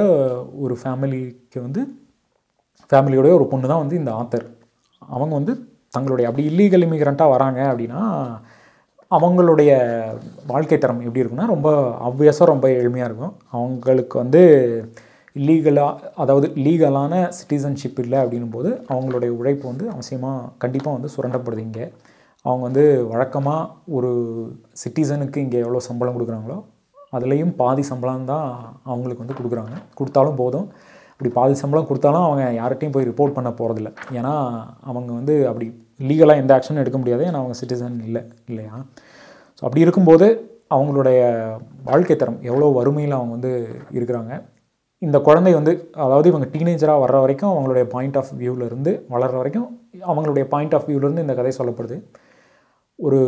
[0.60, 1.82] ஒரு ஃபேமிலிக்கு வந்து
[2.91, 4.45] ஃபேமிலியோடைய ஒரு பொண்ணு தான் வந்து இந்த ஆத்தர்
[5.01, 5.53] அவங்க வந்து
[5.89, 8.01] தங்களுடைய அப்படி இல்லீகல் இமிக்ரெண்ட்டாக வராங்க அப்படின்னா
[9.12, 9.71] அவங்களுடைய
[10.45, 11.69] வாழ்க்கை தரம் எப்படி இருக்குன்னா ரொம்ப
[12.08, 13.34] ஆப்வியஸாக ரொம்ப எளிமையாக இருக்கும்.
[13.51, 14.41] அவங்களுக்கு வந்து
[15.36, 21.86] லீகலாக அதாவது லீகலான சிட்டிசன்ஷிப் இல்லை அப்படின்னும் போது அவங்களுடைய உழைப்பு வந்து அவசியமாக கண்டிப்பாக வந்து சுரண்டப்படுது இங்கே.
[22.45, 24.12] அவங்க வந்து வழக்கமாக ஒரு
[24.84, 26.58] சிட்டிசனுக்கு இங்கே எவ்வளோ சம்பளம் கொடுக்குறாங்களோ
[27.15, 28.47] அதுலேயும் பாதி சம்பளம் தான்
[28.91, 29.75] அவங்களுக்கு வந்து கொடுக்குறாங்க.
[29.99, 30.67] கொடுத்தாலும் போதும்.
[31.11, 34.33] அப்படி பாதி சம்பளம் கொடுத்தாலும் அவங்க யார்கிட்டையும் போய் ரிப்போர்ட் பண்ண போகிறதில்ல ஏன்னா
[34.89, 35.67] அவங்க வந்து அப்படி
[36.09, 37.23] லீகலாக எந்த ஆக்ஷனும் எடுக்க முடியாது.
[37.29, 38.75] ஏன்னா அவங்க சிட்டிசன் இல்லை இல்லையா?
[39.57, 40.27] ஸோ அப்படி இருக்கும்போது
[40.75, 41.19] அவங்களுடைய
[41.89, 43.51] வாழ்க்கை தரம் எவ்வளோ வறுமையில் அவங்க வந்து
[43.97, 44.33] இருக்கிறாங்க.
[45.01, 49.67] இந்த குழந்தை வந்து அதாவது இவங்க டீனேஜராக வர்ற வரைக்கும் அவங்களுடைய பாயிண்ட் ஆஃப் வியூவிலேருந்து வளர்ற வரைக்கும்
[50.11, 51.97] அவங்களுடைய பாயிண்ட் ஆஃப் வியூவிலேருந்து இந்த கதை சொல்லப்படுது.
[52.99, 53.19] ஒரு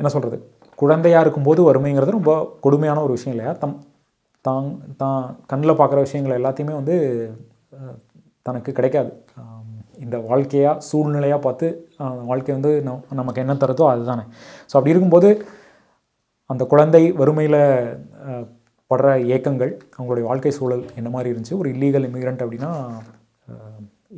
[0.00, 0.38] என்ன சொல்கிறது
[0.78, 2.32] குழந்தையாக இருக்கும்போது வறுமைங்கிறது ரொம்ப
[2.64, 3.52] கொடுமையான ஒரு விஷயம் இல்லையா?
[3.62, 3.76] தம்
[4.44, 4.68] தான்
[5.02, 6.94] தான் கண்ணில் பார்க்குற விஷயங்கள் எல்லாத்தையுமே வந்து
[8.46, 9.10] தனக்கு கிடைக்காது.
[10.04, 11.66] இந்த வாழ்க்கையாக சூழ்நிலையாக பார்த்து
[12.30, 14.24] வாழ்க்கை வந்து நம் நமக்கு என்ன தருதோ அதுதானே.
[14.70, 15.28] ஸோ அப்படி இருக்கும்போது
[16.50, 17.60] அந்த குழந்தை வறுமையில்
[18.90, 21.58] படுற ஏக்கங்கள் அவங்களுடைய வாழ்க்கை சூழல் என்ன மாதிரி இருந்துச்சு?
[21.60, 22.72] ஒரு இல்லீகல் இமிக்ரெண்ட் அப்படின்னா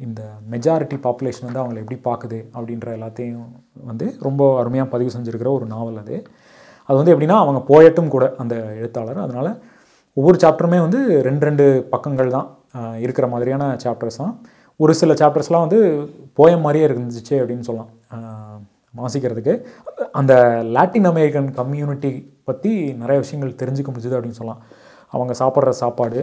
[0.06, 0.20] இந்த
[0.52, 3.44] மெஜாரிட்டி பாப்புலேஷன் வந்து அவங்களை எப்படி பார்க்குது அப்படின்ற எல்லாத்தையும்
[3.90, 6.16] வந்து ரொம்ப அருமையாக பதிவு செஞ்சுருக்கிற ஒரு நாவல் அது.
[6.88, 9.20] அது வந்து எப்படின்னா அவங்க போயட்டும் கூட அந்த எழுத்தாளர்.
[9.26, 9.50] அதனால்
[10.16, 11.64] ஒவ்வொரு சாப்டருமே வந்து ரெண்டு ரெண்டு
[11.94, 12.48] பக்கங்கள் தான்
[13.04, 14.34] இருக்கிற மாதிரியான சாப்டர்ஸ் தான்.
[14.80, 15.80] ஒரு சில சாப்டர்ஸ்லாம் வந்து
[16.38, 17.90] போயம் மாதிரியே இருந்துச்சு அப்படின்னு சொல்லலாம்
[19.00, 19.54] வாசிக்கிறதுக்கு.
[20.20, 20.32] அந்த
[20.76, 22.10] லாட்டின் அமெரிக்கன் கம்யூனிட்டி
[22.48, 22.72] பற்றி
[23.02, 24.62] நிறைய விஷயங்கள் தெரிஞ்சுக்க முடிஞ்சுது அப்படின்னு சொல்லலாம்.
[25.14, 26.20] அவங்க சாப்பிட்ற சாப்பாடு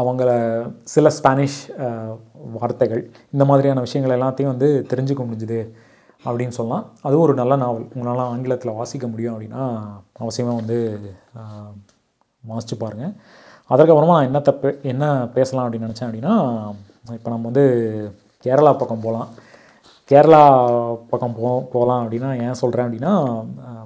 [0.00, 0.30] அவங்கள
[0.94, 1.60] சில ஸ்பானிஷ்
[2.56, 3.02] வார்த்தைகள்
[3.34, 5.60] இந்த மாதிரியான விஷயங்கள் எல்லாத்தையும் வந்து தெரிஞ்சுக்க முடிஞ்சுது.
[6.24, 7.86] அப்படின்னு சொல்லலாம் அதுவும் ஒரு நல்ல நாவல்.
[7.92, 9.62] உங்களால் ஆங்கிலத்தில் வாசிக்க முடியும் அப்படின்னா
[10.20, 10.78] அவசியமாக வந்து
[11.38, 11.74] அஹ்,
[12.44, 13.14] வாசிச்சு பாருங்கள்
[13.70, 15.04] அதற்கப்புறமா நான் என்ன தப்பு என்ன
[15.34, 16.34] பேசலாம் அப்படின்னு நினச்சேன் அப்படின்னா
[17.14, 17.64] இப்போ நம்ம வந்து
[18.44, 19.28] கேரளா பக்கம் போகலாம்.
[20.10, 20.40] கேரளா
[21.10, 21.42] பக்கம் போ
[21.72, 23.12] போகலாம் அப்படின்னா ஏன் சொல்கிறேன் அப்படின்னா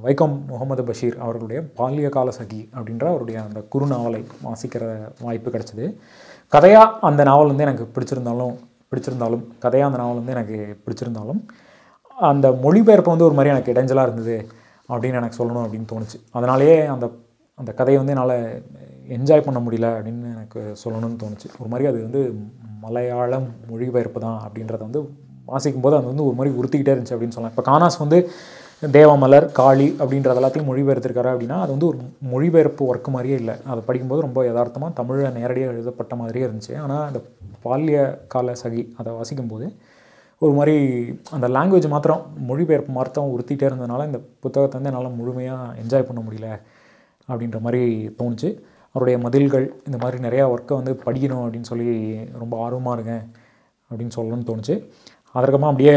[0.04, 4.84] வைக்கம் முகமது பஷீர் அவர்களுடைய பால்ய கால சகி அப்படின்ற அவருடைய அந்த குறு நாவலை வாசிக்கிற
[5.20, 5.86] வாய்ப்பு கிடச்சிது.
[6.52, 8.54] கதையாக அந்த நாவல் வந்து எனக்கு பிடிச்சிருந்தாலும்
[8.92, 11.40] பிடிச்சிருந்தாலும் கதையாக அந்த நாவல் வந்து எனக்கு பிடிச்சிருந்தாலும்
[12.30, 14.36] அந்த மொழிபெயர்ப்பு வந்து ஒரு மாதிரி எனக்கு இடைஞ்சலாக இருந்தது
[14.88, 16.18] அப்படின்னு எனக்கு சொல்லணும் அப்படின்னு தோணுச்சு.
[16.38, 17.06] அதனாலேயே அந்த
[17.58, 18.36] அந்த கதையை வந்து என்னால்
[19.16, 21.48] என்ஜாய் பண்ண முடியல அப்படின்னு எனக்கு சொல்லணும்னு தோணுச்சு.
[21.60, 22.22] ஒரு மாதிரி அது வந்து
[22.84, 25.02] மலையாளம் மொழிபெயர்ப்பு தான் அப்படின்றத வந்து
[25.50, 27.54] வாசிக்கும் போது அது வந்து ஒரு மாதிரி உறுத்திக்கிட்டே இருந்துச்சு அப்படின்னு சொல்லலாம்.
[27.56, 28.18] இப்போ கானாஸ் வந்து
[28.96, 31.98] தேவமலர் காளி அப்படின்றது எல்லாத்தையும் மொழிபெயர்த்திருக்காரு அப்படின்னா அது வந்து ஒரு
[32.32, 33.54] மொழிபெயர்ப்பு ஒர்க்கு மாதிரியே இல்லை.
[33.70, 36.72] அதை படிக்கும்போது ரொம்ப யதார்த்தமாக தமிழில் நேரடியாக எழுதப்பட்ட மாதிரியே இருந்துச்சு.
[36.84, 37.20] ஆனால் அந்த
[37.66, 37.98] பால்ய
[38.34, 39.68] கால சகி அதை வாசிக்கும்போது
[40.44, 40.76] ஒரு மாதிரி
[41.36, 46.48] அந்த லாங்குவேஜ் மாத்திரம் மொழிபெயர்ப்பு மாத்திரம் உறுத்திட்டே இருந்ததுனால இந்த புத்தகத்தை வந்து என்னால் முழுமையாக என்ஜாய் பண்ண முடியல
[47.28, 47.82] அப்படின்ற மாதிரி
[48.18, 48.48] தோணுச்சு.
[48.94, 51.88] அவருடைய மதில்கள் இந்த மாதிரி நிறையா ஒர்க்கை வந்து படிக்கணும் அப்படின்னு சொல்லி
[52.42, 53.24] ரொம்ப ஆர்வமாக இருக்கேன்
[53.90, 54.74] அப்படின்னு சொல்லணும்னு தோணுச்சு.
[55.34, 55.94] அதற்கப்புறமா அப்படியே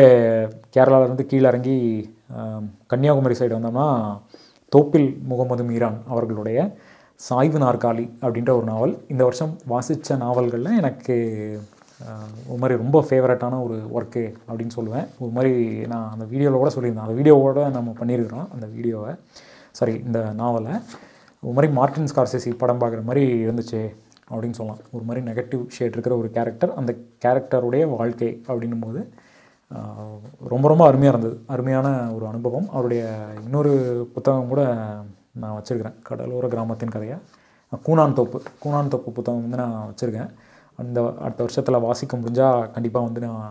[0.75, 1.75] கேரளாவிலேருந்து கீழே இறங்கி
[2.91, 3.87] கன்னியாகுமரி சைடு வந்தோம்னா
[4.71, 6.59] தோப்பில் முகமது மீரான் அவர்களுடைய
[7.27, 8.93] சாய்வு நாற்காலி அப்படின்ற ஒரு நாவல்.
[9.13, 11.15] இந்த வருஷம் வாசித்த நாவல்களில் எனக்கு
[12.49, 15.07] ஒரு மாதிரி ரொம்ப ஃபேவரட்டான ஒரு ஒர்க்கு அப்படின்னு சொல்லுவேன்.
[15.23, 15.53] ஒரு மாதிரி
[15.91, 17.07] நான் அந்த வீடியோவில் கூட சொல்லியிருந்தேன்.
[17.07, 19.13] அந்த வீடியோவோட நம்ம பண்ணியிருக்கிறோம் அந்த வீடியோவை
[19.79, 20.73] சாரி இந்த நாவலை
[21.43, 23.81] ஒரு மாதிரி மார்டின் ஸ்கார்சேசி படம் பார்க்குற மாதிரி இருந்துச்சு
[24.31, 24.81] அப்படின்னு சொல்லலாம்.
[24.95, 26.91] ஒரு மாதிரி நெகட்டிவ் ஷேட் இருக்கிற ஒரு கேரக்டர் அந்த
[27.25, 29.01] கேரக்டருடைய வாழ்க்கை அப்படின்னும் போது
[30.53, 31.37] ரொம்ப ரொம்ப அருமையாக இருந்தது.
[31.53, 32.67] அருமையான ஒரு அனுபவம்.
[32.73, 33.03] அவருடைய
[33.45, 33.71] இன்னொரு
[34.15, 34.61] புத்தகம் கூட
[35.41, 35.97] நான் வச்சுருக்கிறேன்.
[36.09, 37.21] கடலோர கிராமத்தின் கதையாக
[37.87, 38.39] கூனான் தோப்பு.
[38.63, 40.31] கூனான் தோப்பு புத்தகம் வந்து நான் வச்சுருக்கேன்.
[40.81, 43.43] அந்த அடுத்த வருஷத்தில் வாசிக்க முடிஞ்சால் கண்டிப்பாக வந்து நான்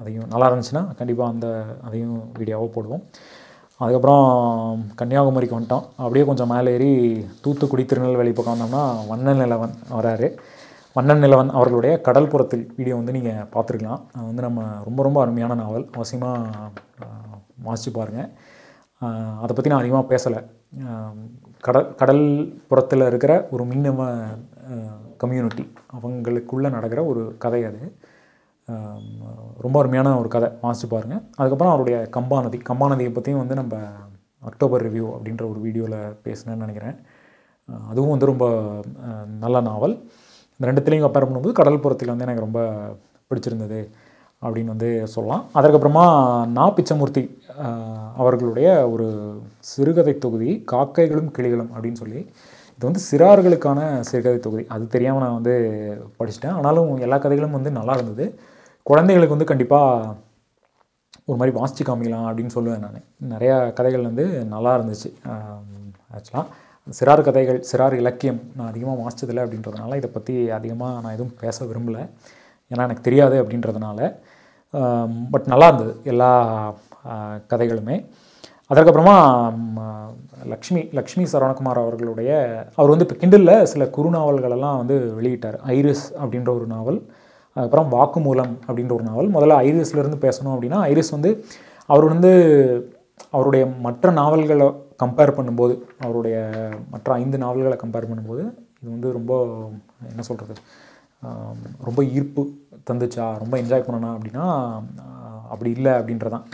[0.00, 1.46] அதையும் நல்லா இருந்துச்சுன்னா கண்டிப்பாக அந்த
[1.86, 3.02] அதையும் வீடியோவாக போடுவோம்.
[3.80, 4.24] அதுக்கப்புறம்
[5.00, 5.84] கன்னியாகுமரிக்கு வந்துட்டோம்.
[6.04, 6.90] அப்படியே கொஞ்சம் மேலே ஏறி
[7.44, 10.28] தூத்துக்குடி திருநெல்வேலி பக்கம் வந்தோம்னா வண்ணன் நிலவன் வராரு.
[10.96, 14.02] வண்ணன் நிலவன் அவர்களுடைய கடல்புறத்தில் வீடியோ வந்து நீங்கள் பார்த்துருக்கலாம்.
[14.14, 15.86] அது வந்து நம்ம ரொம்ப ரொம்ப அருமையான நாவல்.
[15.96, 16.70] அவசியமாக
[17.68, 18.30] வாசித்து பாருங்கள்
[19.42, 20.40] அதை பற்றி நான் அதிகமாக பேசலை.
[21.66, 22.24] கடல் கடல்
[22.70, 24.08] புறத்தில் இருக்கிற ஒரு மின்னம
[25.22, 25.64] கம்யூனிட்டி
[25.96, 27.82] அவங்களுக்குள்ளே நடக்கிற ஒரு கதை அது.
[29.64, 30.48] ரொம்ப அருமையான ஒரு கதை.
[30.64, 33.76] வாசிச்சு பாருங்கள் அதுக்கப்புறம் அவருடைய கம்பாநதி கம்பாநதியை பற்றியும் வந்து நம்ம
[34.50, 36.96] அக்டோபர் ரிவ்யூ அப்படின்ற ஒரு வீடியோவில் பேசினேன்னு நினைக்கிறேன்.
[37.90, 38.46] அதுவும் வந்து ரொம்ப
[39.42, 39.96] நல்ல நாவல்.
[40.54, 42.60] இந்த ரெண்டுத்துலேயும் கம்பேர் பண்ணும்போது கடல்புறத்தில் வந்து எனக்கு ரொம்ப
[43.30, 43.80] பிடிச்சிருந்தது
[44.42, 45.42] அப்படின்னு வந்து சொல்லலாம்.
[45.58, 46.04] அதற்கப்புறமா
[46.56, 47.22] நா பிச்சமூர்த்தி
[48.20, 49.08] அவர்களுடைய ஒரு
[49.70, 52.20] சிறுகதை தொகுதி காக்கைகளும் கிளிகளும் அப்படின்னு சொல்லி
[52.80, 54.62] இது வந்து சிறார்களுக்கான சிறுகதை தொகுதி.
[54.74, 55.54] அது தெரியாமல் நான் வந்து
[56.18, 56.54] படிச்சிட்டேன்.
[56.58, 58.24] ஆனாலும் எல்லா கதைகளும் வந்து நல்லா இருந்தது.
[58.90, 60.14] குழந்தைகளுக்கு வந்து கண்டிப்பாக
[61.28, 63.04] ஒரு மாதிரி வாசித்து காமிக்கலாம் அப்படின்னு சொல்லுவேன் நான்.
[63.32, 64.24] நிறையா கதைகள் வந்து
[64.54, 65.10] நல்லா இருந்துச்சு.
[66.16, 66.46] ஆக்சுவலாக
[67.00, 72.04] சிறார் கதைகள் சிறார் இலக்கியம் நான் அதிகமாக வாசித்ததில்லை அப்படின்றதுனால இதை பற்றி அதிகமாக நான் எதுவும் பேச விரும்பலை.
[72.70, 74.10] ஏன்னா எனக்கு தெரியாது அப்படின்றதுனால.
[75.34, 76.32] பட் நல்லா இருந்தது எல்லா
[77.54, 77.98] கதைகளுமே.
[78.70, 79.16] அதற்கப்புறமா
[80.52, 82.30] லக்ஷ்மி லக்ஷ்மி சரவணகுமார் அவர்களுடைய
[82.78, 85.58] அவர் வந்து இப்போ கிண்டலில் சில குறுநாவல்களெல்லாம் வந்து வெளியிட்டார்.
[85.76, 86.98] ஐரிஸ் அப்படின்ற ஒரு நாவல்
[87.56, 89.28] அதுக்கப்புறம் வாக்குமூலம் அப்படின்ற ஒரு நாவல்.
[89.36, 91.30] முதல்ல ஐரிஸ்லேருந்து பேசணும் அப்படின்னா ஐரிஸ் வந்து
[91.88, 92.30] அவர் வந்து
[93.36, 94.66] அவருடைய மற்ற நாவல்களை
[95.02, 96.36] கம்பேர் பண்ணும்போது அவருடைய
[96.92, 98.42] மற்ற ஐந்து நாவல்களை கம்பேர் பண்ணும்போது
[98.82, 99.32] இது வந்து ரொம்ப
[100.10, 100.54] என்ன சொல்கிறது
[101.88, 102.42] ரொம்ப ஈர்ப்பு
[102.90, 104.46] தந்துச்சா ரொம்ப என்ஜாய் பண்ணனா அப்படின்னா
[105.52, 106.44] அப்படி இல்லை அப்படின்றதான்.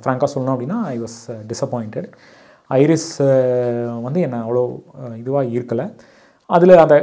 [0.00, 1.18] ஃப்ராங்காக சொல்லணும் அப்படின்னா ஐ வாஸ்
[1.50, 2.08] டிஸப்பாயிண்டட்
[2.70, 3.10] ஐரிஸ்
[4.06, 4.62] வந்து என்னை அவ்வளோ
[5.22, 5.86] இதுவாக இருக்கலை
[6.50, 6.96] அதில் அந்த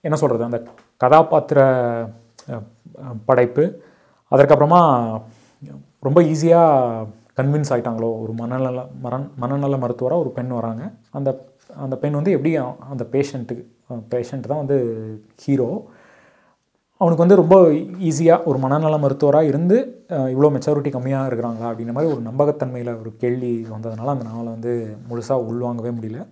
[0.00, 0.58] என்ன சொல்கிறது அந்த
[0.96, 1.60] கதாபாத்திர
[3.26, 3.64] படைப்பு
[4.32, 4.80] அதற்கப்புறமா
[6.06, 7.06] ரொம்ப ஈஸியாக
[7.38, 10.82] கன்வின்ஸ் ஆகிட்டாங்களோ ஒரு மனநல மரண் மனநல மருத்துவராக ஒரு பெண் வராங்க.
[11.18, 11.30] அந்த
[11.84, 12.50] அந்த பெண் வந்து எப்படி
[12.92, 13.64] அந்த பேஷண்ட்டுக்கு
[14.14, 14.78] பேஷண்ட் தான் வந்து
[15.42, 15.68] ஹீரோ
[17.02, 17.56] அவனுக்கு வந்து ரொம்ப
[18.08, 23.66] ஈஸியாக ஒரு மனநல மருத்துவராக இருந்து இவ்வளோ மெச்சாரிட்டி கம்மியாக இருக்கிறாங்களா அப்படின்ற மாதிரி ஒரு நம்பகத்தன்மையில் ஒரு கேள்வி
[23.70, 26.26] வந்ததுனால அந்த நாவலை வந்து முழுசாக உள்வாங்கவே முடியல.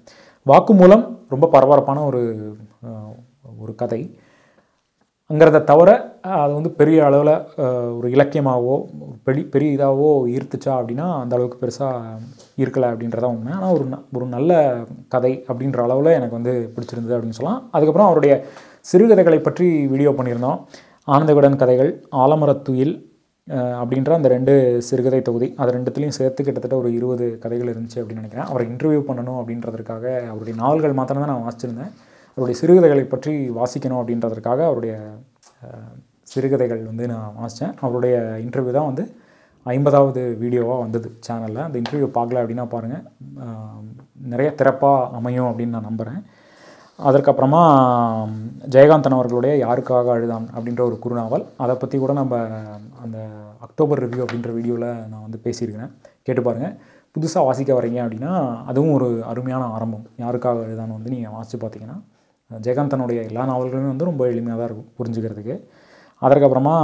[0.47, 2.21] வாக்குமூலம் ரொம்ப பரபரப்பான ஒரு
[3.59, 4.19] ஒரு கதை.
[5.33, 7.35] அங்கிறத தவிர அது வந்து பெரிய அளவில்
[7.97, 8.77] ஒரு இலக்கியமாகவோ
[9.23, 12.01] பெரிய பெரிய இதாகவோ ஈர்த்துச்சா அப்படின்னா அந்த அளவுக்கு பெருசாக
[12.57, 13.53] ஈர்க்கலை அப்படின்றத உண்மை.
[13.53, 14.77] ஆனால் ஒரு ந- ஒரு நல்ல
[15.09, 17.63] கதை அப்படின்ற அளவில் எனக்கு வந்து பிடிச்சிருந்தது அப்படின்னு சொல்லலாம்.
[17.71, 18.45] அதுக்கப்புறம் அவருடைய
[18.89, 20.59] சிறுகதைகளை பற்றி வீடியோ பண்ணியிருந்தோம்.
[21.15, 22.95] ஆனந்தவிடன் கதைகள் ஆலமரத்துயில்
[23.81, 24.53] அப்படின்ற அந்த ரெண்டு
[24.89, 25.49] சிறுகதை தொகுதி.
[25.61, 28.49] அது ரெண்டுத்துலேயும் சேர்த்து கிட்டத்தட்ட ஒரு இருபது கதைகள் இருந்துச்சு அப்படின்னு நினைக்கிறேன்.
[28.51, 31.93] அவரை இன்டர்வியூ பண்ணணும் அப்படின்றதுக்காக அவருடைய நாவல்கள் மாத்திரம் தான் நான் வாசிச்சிருந்தேன்.
[32.37, 34.95] அவருடைய சிறுகதைகளை பற்றி வாசிக்கணும் அப்படின்றதுக்காக அவருடைய
[36.33, 37.75] சிறுகதைகள் வந்து நான் வாசித்தேன்.
[37.87, 39.05] அவருடைய இன்டர்வியூ தான் வந்து
[39.67, 43.05] ஐம்பதாவது வீடியோவாக வந்தது சேனலில் அந்த இன்டர்வியூ பார்க்கல அப்படின்னா பாருங்கள்
[44.33, 46.23] நிறைய திறப்பாக அமையும் அப்படின்னு நான் நம்புகிறேன்
[47.09, 47.63] அதற்கப்புறமா
[48.75, 51.45] ஜெயகாந்தன் அவர்களுடைய யாருக்காக அழுதான் அப்படின்ற ஒரு குறுநாவல்.
[51.65, 52.39] அதை பற்றி கூட நம்ம
[53.05, 53.19] அந்த
[53.67, 55.93] அக்டோபர் ரிவ்யூ அப்படின்ற வீடியோவில் நான் வந்து பேசியிருக்கிறேன்.
[56.27, 56.75] கேட்டு பாருங்கள்
[57.17, 58.33] புதுசாக வாசிக்க வரீங்க அப்படின்னா
[58.71, 60.05] அதுவும் ஒரு அருமையான ஆரம்பம்.
[60.25, 61.99] யாருக்காக அழுதான் வந்து நீங்கள் வாசித்து பார்த்தீங்கன்னா
[62.51, 65.57] ஜெயகாந்தனுடைய எல்லா நாவல்களுமே வந்து ரொம்ப எளிமையாக தான் இருக்கும் புரிஞ்சுக்கிறதுக்கு.
[66.23, 66.77] அதற்கப்புறமா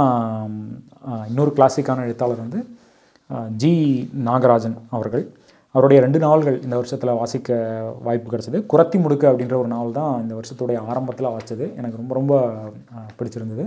[1.31, 2.59] இன்னொரு கிளாசிக்கான எழுத்தாளர் வந்து
[3.61, 3.73] ஜி
[4.27, 5.25] நாகராஜன் அவர்கள்.
[5.77, 7.57] அவருடைய ரெண்டு நாவல்கள் இந்த வருஷத்தில் வாசிக்க
[8.05, 8.59] வாய்ப்பு கிடச்சிது.
[8.71, 12.33] குரத்தி முடுக்கு அப்படின்ற ஒரு நாவல் தான் இந்த வருஷத்துடைய ஆரம்பத்தில் வாசித்தது எனக்கு ரொம்ப ரொம்ப
[13.17, 13.65] பிடிச்சிருந்தது.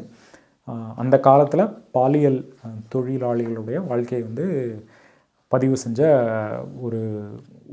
[1.02, 1.64] அந்த காலத்தில்
[1.96, 2.40] பாலியல்
[2.94, 4.46] தொழிலாளிகளுடைய வாழ்க்கையை வந்து
[5.52, 6.00] பதிவு செஞ்ச
[6.86, 7.00] ஒரு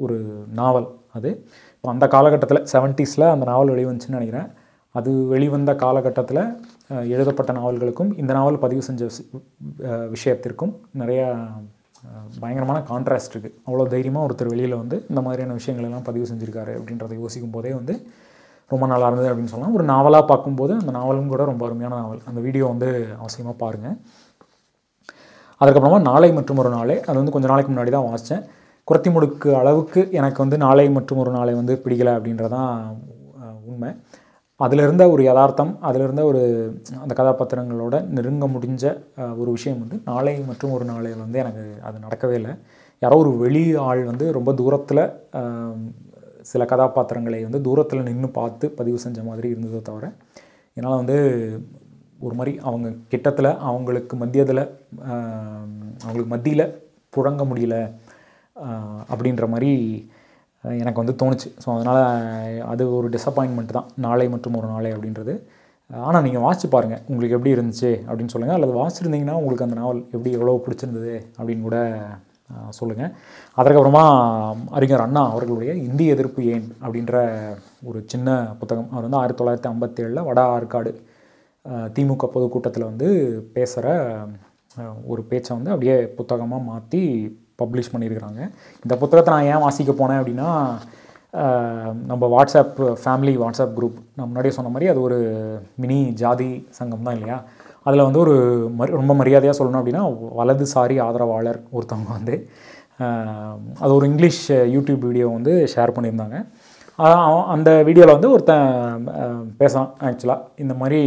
[0.03, 0.17] ஒரு
[0.59, 1.29] நாவல் அது.
[1.75, 4.49] இப்போ அந்த காலகட்டத்தில் செவன்ட்டீஸில் அந்த நாவல் வெளிவந்துச்சுன்னு நினைக்கிறேன்.
[4.95, 6.43] அது வெளிவந்த காலகட்டத்தில்
[7.15, 9.09] எழுதப்பட்ட நாவல்களுக்கும் இந்த நாவல் பதிவு செஞ்ச
[10.15, 11.27] விஷயத்திற்கும் நிறையா
[12.41, 17.15] பயங்கரமான கான்ட்ராஸ்ட் இருக்குது அவ்வளோ தைரியமாக ஒருத்தர் வெளியில் வந்து இந்த மாதிரியான விஷயங்கள் எல்லாம் பதிவு செஞ்சுருக்காரு அப்படின்றத
[17.23, 17.93] யோசிக்கும் போதே வந்து
[18.71, 19.75] ரொம்ப நல்லா இருந்தது அப்படின்னு சொல்லலாம்.
[19.77, 22.21] ஒரு நாவலாக பார்க்கும்போது அந்த நாவலும் கூட ரொம்ப அருமையான நாவல்.
[22.29, 22.89] அந்த வீடியோ வந்து
[23.21, 23.97] அவசியமாக பாருங்கள்
[25.61, 26.97] அதுக்கப்புறமா நாளை மற்றும் ஒரு நாளே.
[27.07, 28.43] அது வந்து கொஞ்ச நாளைக்கு முன்னாடி தான் வாசித்தேன்
[28.87, 32.73] குரத்தி முடுக்கு அளவுக்கு எனக்கு வந்து நாளை மற்றும் ஒரு நாளை வந்து பிடிக்கலை அப்படின்றதான்
[33.71, 33.89] உண்மை.
[34.59, 36.39] அதில் இருந்த ஒரு யதார்த்தம் அதில் இருந்த ஒரு
[37.01, 38.83] அந்த கதாபாத்திரங்களோட நெருங்க முடிஞ்ச
[39.41, 42.53] ஒரு விஷயம் வந்து நாளை மற்றும் ஒரு நாளையில் வந்து எனக்கு அது நடக்கவே இல்லை.
[43.01, 45.03] யாரோ ஒரு வெளி ஆள் வந்து ரொம்ப தூரத்தில்
[46.41, 50.05] சில கதாபாத்திரங்களை வந்து தூரத்தில் நின்று பார்த்து பதிவு செஞ்ச மாதிரி இருந்ததோ தவிர
[50.77, 51.17] என்னால் வந்து
[52.19, 54.63] ஒரு மாதிரி அவங்க கிட்டத்தில் அவங்களுக்கு மத்தியத்தில்
[56.03, 56.65] அவங்களுக்கு மத்தியில்
[57.13, 57.75] புழங்க முடியல
[59.09, 59.71] அப்படின்ற மாதிரி
[60.81, 61.49] எனக்கு வந்து தோணுச்சு.
[61.63, 62.01] ஸோ அதனால்
[62.71, 63.89] அது ஒரு டிசப்பாயின்மெண்ட் தான்.
[64.05, 65.33] நாளை மற்றும் ஒரு நாளை அப்படின்றது.
[65.89, 70.31] ஆனால் நீங்கள் வாசிச்சு பாருங்கள் உங்களுக்கு எப்படி இருந்துச்சு அப்படின்னு சொல்லுங்கள் அல்லது வாசிச்சிருந்தீங்கன்னா உங்களுக்கு அந்த நாவல் எப்படி
[70.37, 71.77] எவ்வளோ பிடிச்சிருந்தது அப்படின்னு கூட
[72.77, 73.13] சொல்லுங்கள்
[73.57, 74.03] அதற்கப்புறமா
[74.77, 77.15] அறிஞர் அண்ணா அவர்களுடைய இந்திய எதிர்ப்பு ஏன் அப்படின்ற
[77.89, 78.89] ஒரு சின்ன புத்தகம்.
[78.93, 80.91] அவர் வந்து ஆயிரத்தி தொள்ளாயிரத்தி ஐம்பத்தேழில் வட ஆற்காடு
[81.95, 83.07] திமுக பொதுக்கூட்டத்தில் வந்து
[83.55, 83.87] பேசுகிற
[85.11, 87.01] ஒரு பேச்சை வந்து அப்படியே புத்தகமாக மாற்றி
[87.61, 88.41] பப்ளிஷ் பண்ணியிருக்கிறாங்க.
[88.85, 90.49] இந்த புத்தகத்தை நான் ஏன் வாசிக்க போனேன் அப்படின்னா
[92.09, 95.17] நம்ம வாட்ஸ்அப் ஃபேமிலி வாட்ஸ்அப் குரூப் நான் முன்னாடியே சொன்ன மாதிரி அது ஒரு
[95.81, 97.37] மினி ஜாதி சங்கம் தான் இல்லையா?
[97.87, 98.35] அதில் வந்து ஒரு
[98.79, 100.03] மரி ரொம்ப மரியாதையாக சொல்லணும் அப்படின்னா
[100.39, 102.35] வலதுசாரி ஆதரவாளர் ஒருத்தவங்க வந்து
[103.83, 104.41] அது ஒரு இங்கிலீஷ்
[104.75, 106.37] யூடியூப் வீடியோ வந்து ஷேர் பண்ணியிருந்தாங்க.
[106.99, 108.69] அவன் அந்த வீடியோவில் வந்து ஒருத்தன்
[109.59, 111.01] பேசான் ஆக்சுவலாக இந்த மாதிரி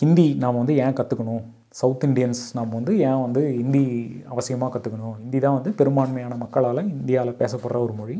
[0.00, 1.44] ஹிந்தி நாம் வந்து ஏன் கற்றுக்கணும்
[1.80, 3.84] சவுத் இண்டியன்ஸ் நாம் வந்து ஏன் வந்து ஹிந்தி
[4.32, 8.16] அவசியமாக கற்றுக்கணும் ஹிந்தி தான் வந்து பெரும்பான்மையான மக்களால் இந்தியாவில் பேசப்படுற ஒரு மொழி.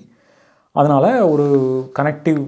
[0.77, 1.45] அதனால் ஒரு
[1.99, 2.41] கனெக்டிவ்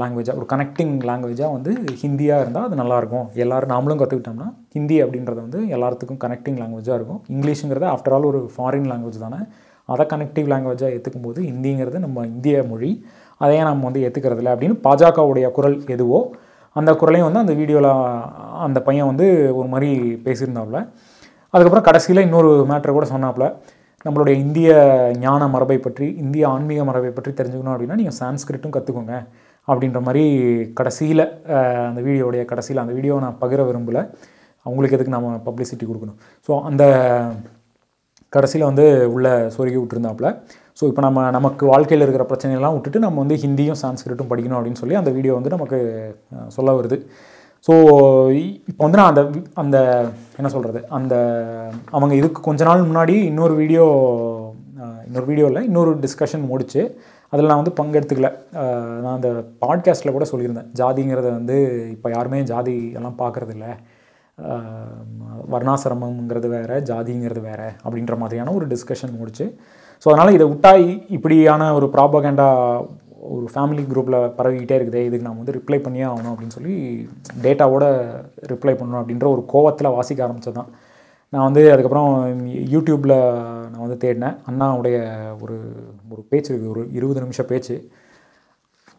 [0.00, 1.72] லாங்குவேஜாக ஒரு கனெக்டிங் லாங்குவேஜாக வந்து
[2.02, 7.22] ஹிந்தியாக இருந்தால் அது நல்லாயிருக்கும் எல்லோரும் நாமளும் கற்றுக்கிட்டோம்னா ஹிந்தி அப்படின்றது வந்து எல்லாத்துக்கும் கனெக்டிங் லாங்குவேஜாக இருக்கும்.
[7.34, 9.40] இங்கிலீஷுங்கிறது ஆஃப்டர் ஆல் ஒரு ஃபாரின் லாங்குவேஜ் தானே.
[9.88, 12.90] அதை கனெக்டிவ் லாங்குவேஜாக ஏற்றுக்கும் போது ஹிந்திங்கிறது நம்ம இந்திய மொழி.
[13.44, 16.20] அதையே நம்ம வந்து ஏற்றுக்கிறதில்ல அப்படின்னு பாஜகவுடைய குரல் எதுவோ
[16.80, 17.90] அந்த குரலையும் வந்து அந்த வீடியோவில்
[18.66, 19.26] அந்த பையன் வந்து
[19.58, 19.90] ஒரு மாதிரி
[20.26, 20.80] பேசியிருந்தாப்புல.
[21.54, 23.46] அதுக்கப்புறம் கடைசியில் இன்னொரு மேட்ரை கூட சொன்னாப்புல.
[24.06, 24.70] நம்மளுடைய இந்திய
[25.24, 29.14] ஞான மரபை பற்றி இந்திய ஆன்மீக மரபை பற்றி தெரிஞ்சுக்கணும் அப்படின்னா நீங்கள் சான்ஸ்கிரிட்டும் கற்றுக்கோங்க
[29.68, 30.24] அப்படின்ற மாதிரி
[30.78, 31.24] கடைசியில்
[31.90, 34.02] அந்த வீடியோடைய கடைசியில் அந்த வீடியோவை நான் பகிர விரும்பலை.
[34.66, 36.18] அவங்களுக்கு எதுக்கு நம்ம பப்ளிசிட்டி கொடுக்கணும்?
[36.46, 36.84] ஸோ அந்த
[38.36, 40.28] கடைசியில் வந்து உள்ள சொருகி விட்டுருந்தாப்புல.
[40.78, 44.96] ஸோ இப்போ நம்ம நமக்கு வாழ்க்கையில் இருக்கிற பிரச்சனையெல்லாம் விட்டுட்டு நம்ம வந்து ஹிந்தியும் சான்ஸ்கிரிட்டும் படிக்கணும் அப்படின்னு சொல்லி
[45.00, 45.78] அந்த வீடியோ வந்து நமக்கு
[46.56, 46.96] சொல்ல வருது.
[47.66, 47.74] ஸோ
[48.70, 49.22] இப்போ வந்து நான் அந்த
[49.62, 49.76] அந்த
[50.38, 51.14] என்ன சொல்கிறது அந்த
[51.96, 53.84] அவங்க இதுக்கு கொஞ்ச நாள் முன்னாடி இன்னொரு வீடியோ
[55.08, 56.82] இன்னொரு வீடியோவில் இன்னொரு டிஸ்கஷன் முடிச்சு
[57.32, 58.28] அதில் நான் வந்து பங்கெடுத்துக்கல.
[59.02, 59.30] நான் அந்த
[59.62, 60.68] பாட்காஸ்ட்டில் கூட சொல்லியிருந்தேன்.
[60.80, 61.56] ஜாதிங்கிறத வந்து
[61.94, 63.66] இப்போ யாருமே ஜாதி எல்லாம் பார்க்குறதில்ல
[65.54, 69.46] வர்ணாசிரமங்கிறது வேறு ஜாதிங்கிறது வேறு அப்படின்ற மாதிரியான ஒரு டிஸ்கஷன் முடிச்சு
[70.02, 70.72] ஸோ அதனால் இதை விட்டா
[71.16, 72.48] இப்படியான ஒரு ப்ராபகேண்டா
[73.34, 76.74] ஒரு ஃபேமிலி குரூப்பில் பரவிக்கிட்டே இருக்குதே இதுக்கு நான் வந்து ரிப்ளை பண்ணியே ஆகணும் அப்படின்னு சொல்லி
[77.44, 77.84] டேட்டாவோட
[78.52, 80.70] ரிப்ளை பண்ணணும் அப்படின்ற ஒரு கோவத்தில் வாசிக்க ஆரம்பிச்சது தான்
[81.32, 82.10] நான் வந்து அதுக்கப்புறம்
[82.72, 83.16] யூடியூப்பில்
[83.70, 84.36] நான் வந்து தேடினேன்.
[84.48, 84.96] அண்ணாவுடைய
[85.44, 85.56] ஒரு
[86.12, 87.76] ஒரு பேச்சு இருக்குது ஒரு இருபது நிமிஷம் பேச்சு.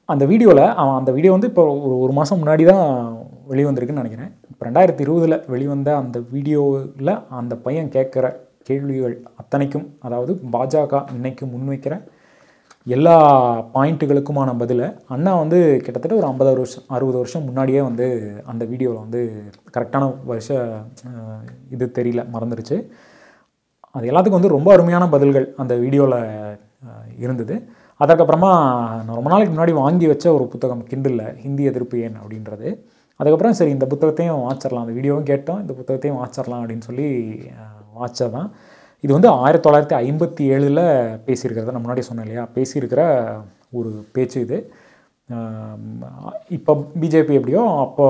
[0.10, 2.84] அந்த வீடியோவில் அவன் அந்த வீடியோ வந்து இப்போ ஒரு ஒரு மாதம் முன்னாடி தான்
[3.52, 4.34] வெளிவந்திருக்குன்னு நினைக்கிறேன்.
[4.52, 8.26] இப்போ ரெண்டாயிரத்தி இருபதில் வெளிவந்த அந்த வீடியோவில் அந்த பையன் கேட்குற
[8.68, 11.96] கேள்விகள் அத்தனைக்கும் அதாவது பாஜக இன்னைக்கு முன்வைக்கிற
[12.88, 13.14] எல்லா
[13.76, 18.08] பாயிண்ட்டுகளுக்குமான பதிலை அண்ணா வந்து கிட்டத்தட்ட ஒரு ஐம்பது வருஷம் அறுபது வருஷம் முன்னாடியே வந்து
[18.52, 19.22] அந்த வீடியோவில் வந்து
[19.76, 20.50] கரெக்டான வருஷ
[21.76, 22.78] இது தெரியல மறந்துருச்சு.
[23.96, 26.20] அது எல்லாத்துக்கும் வந்து ரொம்ப அருமையான பதில்கள் அந்த வீடியோவில்
[27.26, 27.56] இருந்தது.
[28.00, 28.52] அதுக்கப்புறமா
[29.06, 32.18] நான் ரொம்ப நாளைக்கு முன்னாடி வாங்கி வச்ச ஒரு புத்தகம் கிண்டில் ஹிந்தி எதிர்ப்பு ஏன்?
[32.24, 32.70] அப்படின்றது.
[33.20, 37.08] அதுக்கப்புறம் சரி இந்த புத்தகத்தையும் வாச்சிடலாம் அந்த வீடியோவும் கேட்டோம் இந்த புத்தகத்தையும் வாச்சிடலாம் அப்படின்னு சொல்லி
[38.00, 38.50] வாச்சதான்
[39.04, 40.84] இது வந்து ஆயிரத்தி தொள்ளாயிரத்தி ஐம்பத்தி ஏழில்
[41.28, 42.44] பேசியிருக்கிறத நான் முன்னாடி சொன்னேன் இல்லையா?
[42.56, 43.02] பேசியிருக்கிற
[43.80, 44.58] ஒரு பேச்சு இது.
[46.58, 46.72] இப்போ
[47.02, 48.06] பிஜேபி எப்படியோ அப்போ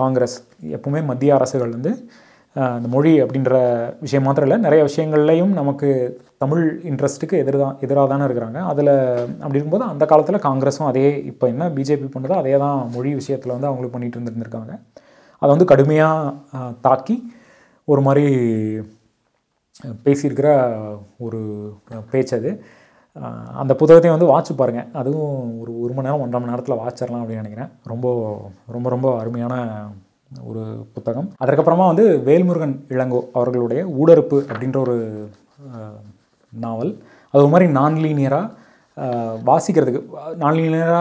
[0.00, 0.36] காங்கிரஸ்
[0.76, 1.92] எப்பவுமே மத்திய அரசுகள் வந்து
[2.78, 3.54] இந்த மொழி அப்படின்ற
[4.04, 5.88] விஷயம் மாத்திரம் இல்லை நிறைய விஷயங்கள்லையும் நமக்கு
[6.42, 8.58] தமிழ் இன்ட்ரெஸ்ட்டுக்கு எதிர் தான் எதிராக தானே இருக்கிறாங்க.
[8.70, 8.90] அதில்
[9.42, 13.68] அப்படி இருக்கும்போது அந்த காலத்தில் காங்கிரஸும் அதே இப்போ என்ன பிஜேபி பண்ணுதோ அதே தான் மொழி விஷயத்தில் வந்து
[13.70, 14.74] அவங்களும் பண்ணிகிட்டு இருந்துருந்துருக்காங்க.
[15.42, 17.16] அதை வந்து கடுமையாக தாக்கி
[17.92, 18.24] ஒரு மாதிரி
[20.04, 20.48] பேசியிருக்கிற
[21.26, 21.40] ஒரு
[22.10, 22.50] பேச்சு அது.
[23.60, 27.42] அந்த புத்தகத்தையும் வந்து வாட்ச் பாருங்கள் அதுவும் ஒரு ஒரு மணி நேரம் ஒன்றரை மணி நேரத்தில் வாட்சிடலாம் அப்படின்னு
[27.42, 27.70] நினைக்கிறேன்.
[27.92, 28.06] ரொம்ப
[28.76, 29.54] ரொம்ப ரொம்ப அருமையான
[30.44, 30.62] ஒரு
[30.94, 31.28] புத்தகம்.
[31.44, 34.96] அதற்கப்புறமா வந்து வேல்முருகன் இளங்கோ அவர்களுடைய ஊடறுப்பு அப்படின்ற ஒரு
[36.52, 36.92] நாவல்.
[37.32, 38.52] அது ஒரு மாதிரி நான் லீனியராக
[39.48, 40.00] வாசிக்கிறதுக்கு
[40.42, 40.58] நான்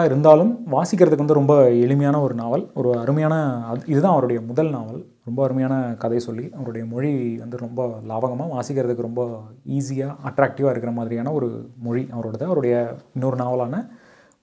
[0.08, 3.36] இருந்தாலும் வாசிக்கிறதுக்கு வந்து ரொம்ப எளிமையான ஒரு நாவல் ஒரு அருமையான
[3.72, 5.02] அது இதுதான் அவருடைய முதல் நாவல்.
[5.28, 7.12] ரொம்ப அருமையான கதை சொல்லி அவருடைய மொழி
[7.44, 7.82] வந்து ரொம்ப
[8.12, 9.24] லாவகமாக வாசிக்கிறதுக்கு ரொம்ப
[9.78, 11.50] ஈஸியாக அட்ராக்டிவாக இருக்கிற மாதிரியான ஒரு
[11.86, 12.44] மொழி அவரோடது.
[12.50, 12.76] அவருடைய
[13.18, 13.76] இன்னொரு நாவலான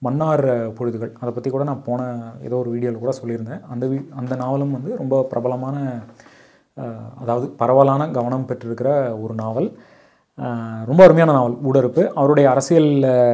[0.01, 0.47] மன்னார்
[0.77, 1.13] பொழுதுகள்.
[1.21, 2.01] அதை பற்றி கூட நான் போன
[2.47, 3.63] ஏதோ ஒரு வீடியோவில் கூட சொல்லியிருந்தேன்.
[3.73, 5.77] அந்த வீ அந்த நாவலும் வந்து ரொம்ப பிரபலமான
[7.23, 8.89] அதாவது பரவலான கவனம் பெற்றிருக்கிற
[9.23, 9.69] ஒரு நாவல்.
[10.89, 12.89] ரொம்ப அருமையான நாவல் ஊடறுப்பு அவருடைய அரசியல்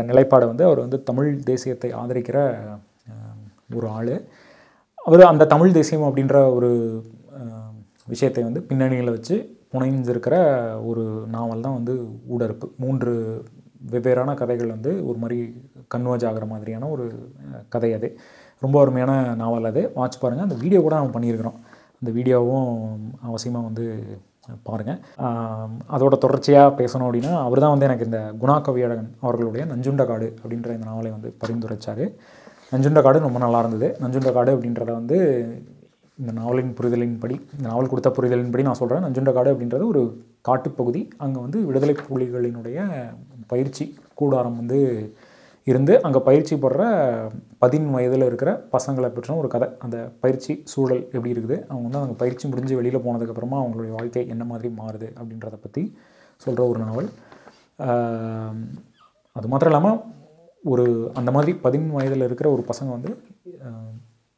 [0.09, 2.37] நிலைப்பாடு வந்து அவர் வந்து தமிழ் தேசியத்தை ஆதரிக்கிற
[3.77, 4.15] ஒரு ஆள்.
[5.07, 6.69] அவர் அந்த தமிழ் தேசியம் அப்படின்ற ஒரு
[8.13, 9.35] விஷயத்தை வந்து பின்னணியில் வச்சு
[9.73, 10.35] புனைஞ்சிருக்கிற
[10.89, 11.03] ஒரு
[11.35, 11.93] நாவல் தான் வந்து
[12.33, 13.13] ஊடறுப்பு மூன்று
[13.91, 15.39] வெவ்வேறான கதைகள் வந்து ஒரு மாதிரி
[15.93, 17.05] கன்வர்ஜ் ஆகிற மாதிரியான ஒரு
[17.73, 18.07] கதை அது.
[18.61, 19.81] ரொம்ப அருமையான நாவல் அது.
[19.97, 21.57] வாட்ச் பாருங்கள் அந்த வீடியோ கூட நம்ம பண்ணியிருக்கிறோம்.
[22.01, 22.71] அந்த வீடியோவும்
[23.27, 23.85] அவசியமாக வந்து
[24.67, 24.99] பாருங்கள்
[25.95, 30.69] அதோட தொடர்ச்சியாக பேசணும் அப்படின்னா அவர் தான் வந்து எனக்கு இந்த குணா கவியழகன் அவர்களுடைய நஞ்சுண்ட காடு அப்படின்ற
[30.77, 32.05] இந்த நாவலை வந்து பரிந்துரைச்சார்.
[32.73, 33.89] நஞ்சுண்ட காடு ரொம்ப நல்லா இருந்தது.
[34.03, 35.17] நஞ்சுண்ட காடு அப்படின்றத வந்து
[36.21, 40.01] இந்த நாவலின் புரிதலின்படி இந்த நாவல் கொடுத்த புரிதலின்படி நான் சொல்கிறேன் நஞ்சுண்ட காடு அப்படின்றது ஒரு
[40.47, 41.01] காட்டுப்பகுதி.
[41.23, 42.77] அங்கே வந்து விடுதலை புலிகளினுடைய
[43.51, 43.85] பயிற்சி
[44.21, 44.79] கூடாரம் வந்து
[45.67, 46.83] இருந்து அங்கே பயிற்சி போடுற
[47.63, 49.67] பதின் வயதில் இருக்கிற பசங்களை பற்றின ஒரு கதை.
[49.85, 51.57] அந்த பயிற்சி சூழல் எப்படி இருக்குது?
[51.69, 55.83] அவங்க வந்து அங்கே பயிற்சி முடிஞ்சு வெளியில் போனதுக்கப்புறமா அவங்களுடைய வாழ்க்கை என்ன மாதிரி மாறுது அப்படின்றத பற்றி
[56.45, 57.09] சொல்கிற ஒரு நாவல்.
[59.35, 59.99] அது மாத்திரம் இல்லாமல்
[60.63, 60.85] ஒரு
[61.19, 63.11] அந்த மாதிரி பதின் வயதில் இருக்கிற ஒரு பசங்க வந்து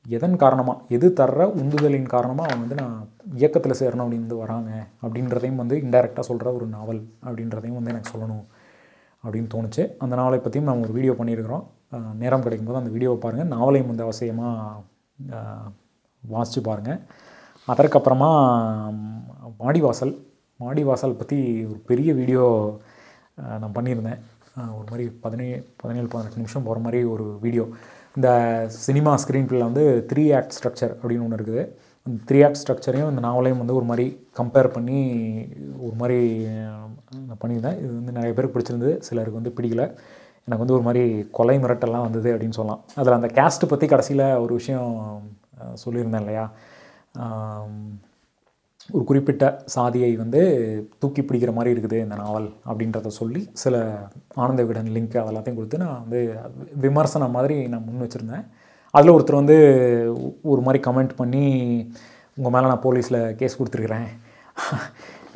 [0.05, 2.95] எதன் காரணமாக எது தர்ற உந்துதலின் காரணமாக அவங்க வந்து நான்
[3.39, 4.71] இயக்கத்தில் சேரணும் அப்படின்னு வந்து வராங்க
[5.03, 8.45] அப்படின்றதையும் வந்து இன்டைரக்டாக சொல்கிற ஒரு நாவல் அப்படின்றதையும் வந்து எனக்கு சொல்லணும்.
[9.23, 9.83] அப்படின்னு தோணுச்சு.
[10.03, 11.65] அந்த நாவலை பற்றியும் நம்ம ஒரு வீடியோ பண்ணியிருக்கிறோம்.
[11.93, 15.31] நேரம் நேரம் கிடைக்கும்போது அந்த வீடியோவை பாருங்கள் நாவலையும் வந்து அவசியமாக
[16.23, 16.99] வாசித்து பாருங்கள்
[17.67, 18.31] அதற்கப்புறமா
[19.61, 20.13] மாடிவாசல்
[20.63, 21.37] மாடிவாசல் பற்றி
[21.71, 22.43] ஒரு பெரிய வீடியோ
[23.61, 24.21] நான் பண்ணியிருந்தேன்.
[24.77, 27.65] ஒரு மாதிரி பதினேழு பதினேழு பதினெட்டு நிமிஷம் போகிற மாதிரி ஒரு வீடியோ
[28.17, 28.29] இந்த
[28.85, 31.63] சினிமா ஸ்க்ரீன் பிளேல வந்து த்ரீ ஆக்ட் ஸ்ட்ரக்சர் அப்படின்னு ஒன்று இருக்குது.
[32.29, 34.05] த்ரீ ஆக்ட் ஸ்ட்ரக்சரையும் இந்த நாவலையும் வந்து ஒரு மாதிரி
[34.39, 34.99] கம்பேர் பண்ணி
[35.85, 36.19] ஒரு மாதிரி
[37.27, 37.79] நான் பண்ணியிருந்தேன்.
[37.83, 38.93] இது வந்து நிறைய பேருக்கு பிடிச்சிருந்தது.
[39.07, 39.85] சிலருக்கு வந்து பிடிக்கல.
[40.45, 41.03] எனக்கு வந்து ஒரு மாதிரி
[41.37, 42.83] கொலை மிரட்டெல்லாம் வந்தது அப்படின்னு சொல்லலாம்.
[42.99, 44.93] அதில் அந்த கேஸ்ட்டு பற்றி கடைசியில் ஒரு விஷயம்
[45.83, 46.45] சொல்லியிருந்தேன் இல்லையா?
[48.95, 49.45] ஒரு குறிப்பிட்ட
[49.75, 50.41] சாதியை வந்து
[51.01, 53.83] தூக்கி பிடிக்கிற மாதிரி இருக்குது இந்த நாவல் அப்படின்றத சொல்லி சில
[54.43, 56.21] ஆனந்த விகடன் லிங்க் அதெல்லாத்தையும் கொடுத்து நான் வந்து
[56.85, 58.47] விமர்சனம் மாதிரி நான் முன் வச்சுருந்தேன்.
[58.97, 59.57] அதில் ஒருத்தர் வந்து
[60.51, 61.43] ஒரு மாதிரி கமெண்ட் பண்ணி
[62.37, 64.07] உங்கள் மேலே நான் போலீஸில் கேஸ் கொடுத்துருக்குறேன்.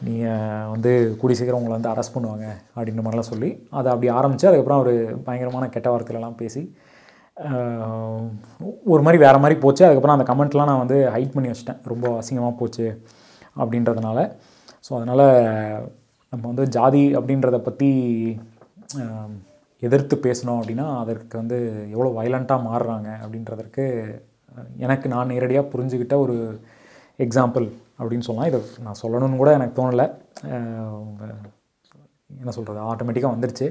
[0.07, 2.45] நீங்கள் வந்து கூடி சீக்கிரம் உங்களை வந்து அரெஸ்ட் பண்ணுவாங்க.
[2.75, 3.49] அப்படின்ற மாதிரிலாம் சொல்லி
[3.79, 4.93] அதை அப்படி ஆரம்பித்து அதுக்கப்புறம் அவர்
[5.27, 6.63] பயங்கரமான கெட்ட வார்த்தையிலலாம் பேசி
[8.93, 9.83] ஒரு மாதிரி வேறு மாதிரி போச்சு.
[9.85, 11.79] அதுக்கப்புறம் அந்த கமெண்ட்லாம் நான் வந்து ஹைட் பண்ணி வச்சிட்டேன்.
[11.91, 12.85] ரொம்ப அசிங்கமாக போச்சு
[13.61, 14.19] அப்படின்றதுனால.
[14.85, 15.25] ஸோ அதனால்
[16.33, 17.89] நம்ம வந்து ஜாதி அப்படின்றத பற்றி
[19.87, 21.57] எதிர்த்து பேசணும் அப்படின்னா அதற்கு வந்து
[21.93, 23.85] எவ்வளோ வயலண்ட்டாக மாறுறாங்க அப்படின்றதற்கு
[24.85, 26.35] எனக்கு நான் நேரடியாக புரிஞ்சுக்கிட்ட ஒரு
[27.25, 27.67] எக்ஸாம்பிள்
[27.99, 28.49] அப்படின்னு சொல்லலாம்.
[28.51, 30.05] இதை நான் சொல்லணும்னு கூட எனக்கு தோணலை.
[32.41, 33.67] என்ன சொல்கிறது ஆட்டோமேட்டிக்காக வந்துடுச்சு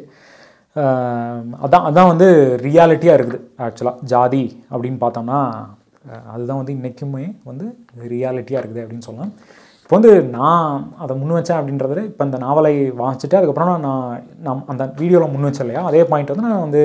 [1.65, 2.29] அதான் அதான் வந்து
[2.67, 5.41] ரியாலிட்டியாக இருக்குது ஆக்சுவலாக ஜாதி அப்படின்னு பார்த்தோம்னா
[6.35, 7.67] அதுதான் வந்து இன்றைக்குமே வந்து
[8.13, 9.35] ரியாலிட்டியாக இருக்குது அப்படின்னு சொல்லலாம்.
[9.93, 12.71] இப்போ வந்து நான் அதை முன் வச்சேன் அப்படின்றத இப்போ இந்த நாவலை
[13.01, 15.83] வாசிச்சுட்டு அதுக்கப்புறம் நான் நான் அந்த வீடியோவில் முன் வச்சேன் இல்லையா?
[15.89, 16.83] அதே பாயிண்ட் வந்து நான் வந்து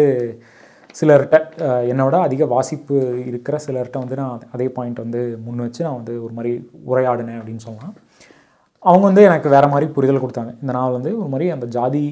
[0.99, 1.37] சிலர்கிட்ட
[1.91, 2.95] என்னோட அதிக வாசிப்பு
[3.29, 6.51] இருக்கிற சிலர்கிட்ட வந்து நான் அதே பாயிண்ட் வந்து முன் வச்சு நான் வந்து ஒரு மாதிரி
[6.91, 7.93] உரையாடினேன் அப்படின்னு சொல்லலாம்.
[8.83, 10.53] அவங்க வந்து எனக்கு வேறு மாதிரி புரிதல் கொடுத்தாங்க.
[10.63, 12.03] இந்த நாவல் வந்து ஒரு மாதிரி அந்த ஜாதி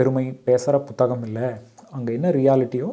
[0.00, 1.50] பெருமை பேசுகிற புத்தகம் இல்லை.
[1.98, 2.90] அங்கே என்ன ரியாலிட்டியோ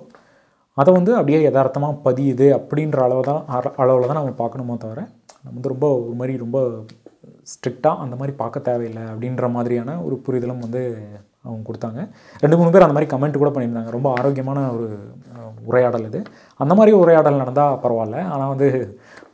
[0.78, 3.42] அதை வந்து அப்படியே யதார்த்தமாக பதியுது அப்படின்ற அளவு தான்
[3.84, 5.02] அளவில் தான் நம்ம பார்க்கணுமோ தவிர
[5.46, 6.60] நம்ம வந்து ரொம்ப ஒரு மாதிரி ரொம்ப
[7.52, 10.82] ஸ்ட்ரிக்டாக அந்த மாதிரி பார்க்க தேவையில்லை அப்படின்ற மாதிரியான ஒரு புரிதலும் வந்து
[11.46, 12.00] அவங்க கொடுத்தாங்க.
[12.44, 13.92] ரெண்டு மூணு பேர் அந்த மாதிரி கமெண்ட் கூட பண்ணியிருந்தாங்க.
[13.98, 14.88] ரொம்ப ஆரோக்கியமான ஒரு
[15.70, 16.22] உரையாடல் இது.
[16.64, 18.18] அந்த மாதிரி உரையாடல் நடந்தால் பரவாயில்ல.
[18.34, 18.70] ஆனால் வந்து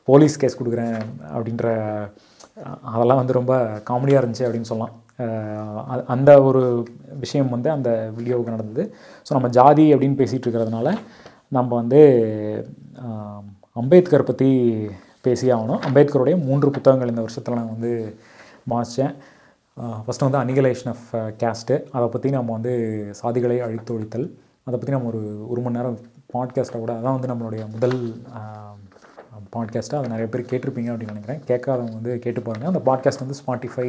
[0.10, 0.98] போலீஸ் கேஸ் கொடுக்குறேன்
[1.36, 1.68] அப்படின்ற
[2.94, 3.54] அதெல்லாம் வந்து ரொம்ப
[3.90, 4.96] காமெடியாக இருந்துச்சு அப்படின்னு சொல்லலாம்.
[6.14, 6.62] அந்த ஒரு
[7.24, 8.84] விஷயம் வந்து அந்த வீடியோவுக்கு நடந்தது.
[9.28, 10.92] ஸோ நம்ம ஜாதி அப்படின்னு பேசிகிட்டு இருக்கிறதுனால
[11.58, 12.02] நம்ம வந்து
[13.82, 14.50] அம்பேத்கர் பற்றி
[15.24, 17.92] பேசியே ஆகணும் அம்பேத்கருடைய மூன்று புத்தகங்கள் இந்த வருஷத்தில் நான் வந்து
[18.70, 19.14] வாசித்தேன்
[20.06, 21.06] ஃபஸ்ட்டு வந்து அனிகலேஷன் ஆஃப்
[21.44, 22.74] கேஸ்ட்டு அதை பற்றி நம்ம வந்து
[23.22, 24.28] சாதிகளை அழித்தொழித்தல்
[24.64, 26.00] அதை பற்றி நம்ம ஒரு ஒரு மணி நேரம்
[26.34, 27.98] பாட்காஸ்ட்டை கூட அதான் வந்து நம்மளுடைய முதல்
[29.56, 31.42] பாட்காஸ்ட்டாக அதை நிறைய பேர் கேட்டிருப்பீங்க அப்படின்னு நினைக்கிறேன்.
[31.50, 33.88] கேட்காதவங்க வந்து கேட்டு பாருங்கள் அந்த பாட்காஸ்ட் வந்து Spotify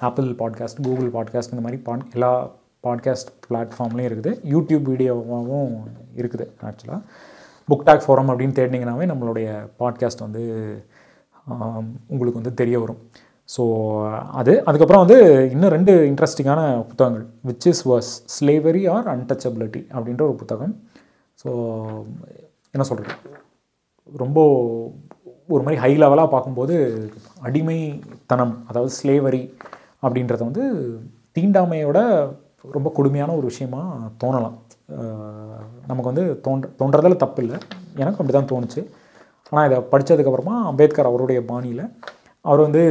[0.00, 2.30] Apple podcast Google podcast இந்த மாதிரி பாட் எல்லா
[2.84, 4.32] பாட்காஸ்ட் பிளாட்ஃபார்ம்லேயும் இருக்குது.
[4.54, 5.74] யூடியூப் வீடியோவாகவும்
[6.16, 7.00] இருக்குது ஆக்சுவலாக
[7.68, 9.46] புக் டாக் ஃபோரம் அப்படின்னு தேடினீங்கனாவே நம்மளுடைய
[9.80, 10.42] பாட்காஸ்ட் வந்து
[12.12, 13.00] உங்களுக்கு வந்து தெரிய வரும்.
[13.54, 13.62] ஸோ
[14.40, 15.18] அது அதுக்கப்புறம் வந்து
[15.54, 16.60] இன்னும் ரெண்டு இன்ட்ரெஸ்டிங்கான
[16.90, 20.74] புத்தகங்கள் which is worse slavery or untouchability அப்படின்ற ஒரு புத்தகம்.
[21.42, 21.48] ஸோ
[22.74, 23.14] என்ன சொல்கிறது
[24.24, 24.38] ரொம்ப
[25.54, 26.76] ஒரு மாதிரி ஹை லெவலாக பார்க்கும்போது
[27.48, 29.42] அடிமைத்தனம் அதாவது ஸ்லேவரி
[30.04, 30.64] அப்படின்றத வந்து
[31.38, 31.98] தீண்டாமையோட
[32.76, 33.82] ரொம்ப கொடுமையான ஒரு விஷயமா
[34.24, 34.56] தோணலாம்.
[35.90, 37.56] நமக்கு வந்து தோன்ற தோன்றதில் தப்பு இல்லை
[38.02, 38.82] எனக்கு அப்படி தான் தோணுச்சு.
[39.52, 41.82] ஆனால் இதை படித்ததுக்கப்புறமா அம்பேத்கர் அவருடைய பாணியில்
[42.44, 42.82] அவர் வந்து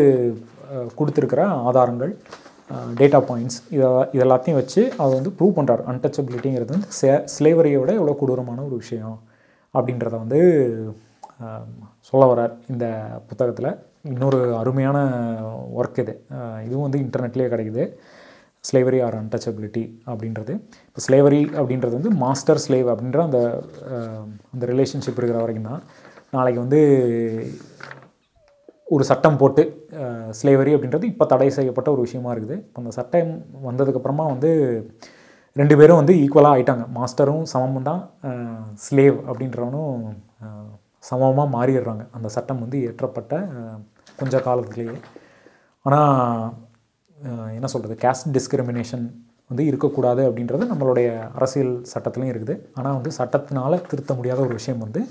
[1.00, 2.12] கொடுத்துருக்கிற ஆதாரங்கள்
[3.00, 8.64] டேட்டா பாயிண்ட்ஸ் இதை இதெல்லாத்தையும் வச்சு அவர் வந்து ப்ரூவ் பண்ணுறார் அன்டச்சபிலிட்டிங்கிறது வந்து சே ஸ்லேவரியோட எவ்வளோ கொடூரமான
[8.68, 9.18] ஒரு விஷயம்
[9.78, 10.40] அப்படின்றத வந்து
[12.10, 12.86] சொல்ல வரார் இந்த
[13.30, 13.70] புத்தகத்தில்.
[14.14, 14.98] இன்னொரு அருமையான
[15.80, 16.14] ஒர்க் இது.
[16.66, 17.86] இதுவும் வந்து இன்டர்நெட்லேயே கிடைக்குது.
[18.68, 20.54] ஸ்லேவரி ஆர் அன்டச்சபிலிட்டி அப்படின்றது.
[20.90, 23.40] இப்போ ஸ்லேவரி அப்படின்றது வந்து மாஸ்டர் ஸ்லேவ் அப்படின்ற அந்த
[24.54, 25.84] அந்த ரிலேஷன்ஷிப் இருக்கிற வரைக்கும் தான்.
[26.36, 26.82] நாளைக்கு வந்து
[28.96, 29.64] ஒரு சட்டம் போட்டு
[30.40, 32.56] ஸ்லேவரி அப்படின்றது இப்போ தடை செய்யப்பட்ட ஒரு விஷயமா இருக்குது.
[32.68, 33.32] இப்போ அந்த சட்டம்
[33.68, 34.52] வந்ததுக்கப்புறமா வந்து
[35.60, 36.86] ரெண்டு பேரும் வந்து ஈக்குவலாக ஆயிட்டாங்க.
[36.98, 38.02] மாஸ்டரும் சமமும் தான்
[38.86, 40.02] ஸ்லேவ் அப்படின்றவனும்
[41.10, 42.04] சமமாக மாறிடுறாங்க.
[42.18, 43.34] அந்த சட்டம் வந்து ஏற்றப்பட்ட
[44.20, 44.96] கொஞ்ச காலத்துலேயே.
[45.86, 46.54] ஆனால்
[47.58, 49.06] என்ன சொல்கிறது கேஸ்ட் டிஸ்கிரிமினேஷன்
[49.50, 51.08] வந்து இருக்கக்கூடாது அப்படின்றது நம்மளுடைய
[51.38, 52.56] அரசியல் சட்டத்துலையும் இருக்குது.
[52.78, 55.02] ஆனால் வந்து சட்டத்தினால் திருத்த முடியாத ஒரு விஷயம் வந்து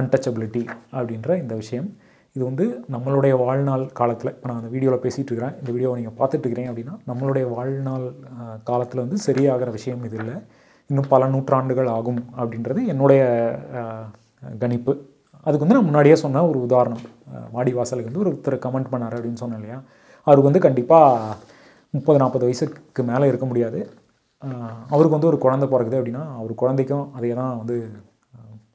[0.00, 0.62] அன்டச்சபிலிட்டி
[0.98, 1.88] அப்படின்ற இந்த விஷயம்.
[2.36, 5.54] இது வந்து நம்மளுடைய வாழ்நாள் காலத்தில் இப்போ நான் அந்த வீடியோவில் பேசிகிட்டு இருக்கிறேன்.
[5.60, 8.06] இந்த வீடியோவை நீங்கள் பார்த்துட்டு இருக்கிறீங்க அப்படின்னா நம்மளுடைய வாழ்நாள்
[8.70, 10.36] காலத்தில் வந்து சரியாகிற விஷயம் இது இல்லை.
[10.90, 13.22] இன்னும் பல நூற்றாண்டுகள் ஆகும் அப்படின்றது என்னுடைய
[14.64, 14.94] கணிப்பு.
[15.46, 17.04] அதுக்கு வந்து நான் முன்னாடியே சொன்ன ஒரு உதாரணம்.
[17.56, 19.78] வாடிவாசலுக்கு வந்து ஒருத்தர் கமெண்ட் பண்ணார் அப்படின்னு சொன்னேன் இல்லையா?
[20.26, 21.36] அவருக்கு வந்து கண்டிப்பாக
[21.94, 23.80] முப்பது நாற்பது வயசுக்கு மேலே இருக்க முடியாது.
[24.92, 27.76] அவருக்கு வந்து ஒரு குழந்தை பிறகுது அப்படின்னா அவர் குழந்தைக்கும் அதே தான் வந்து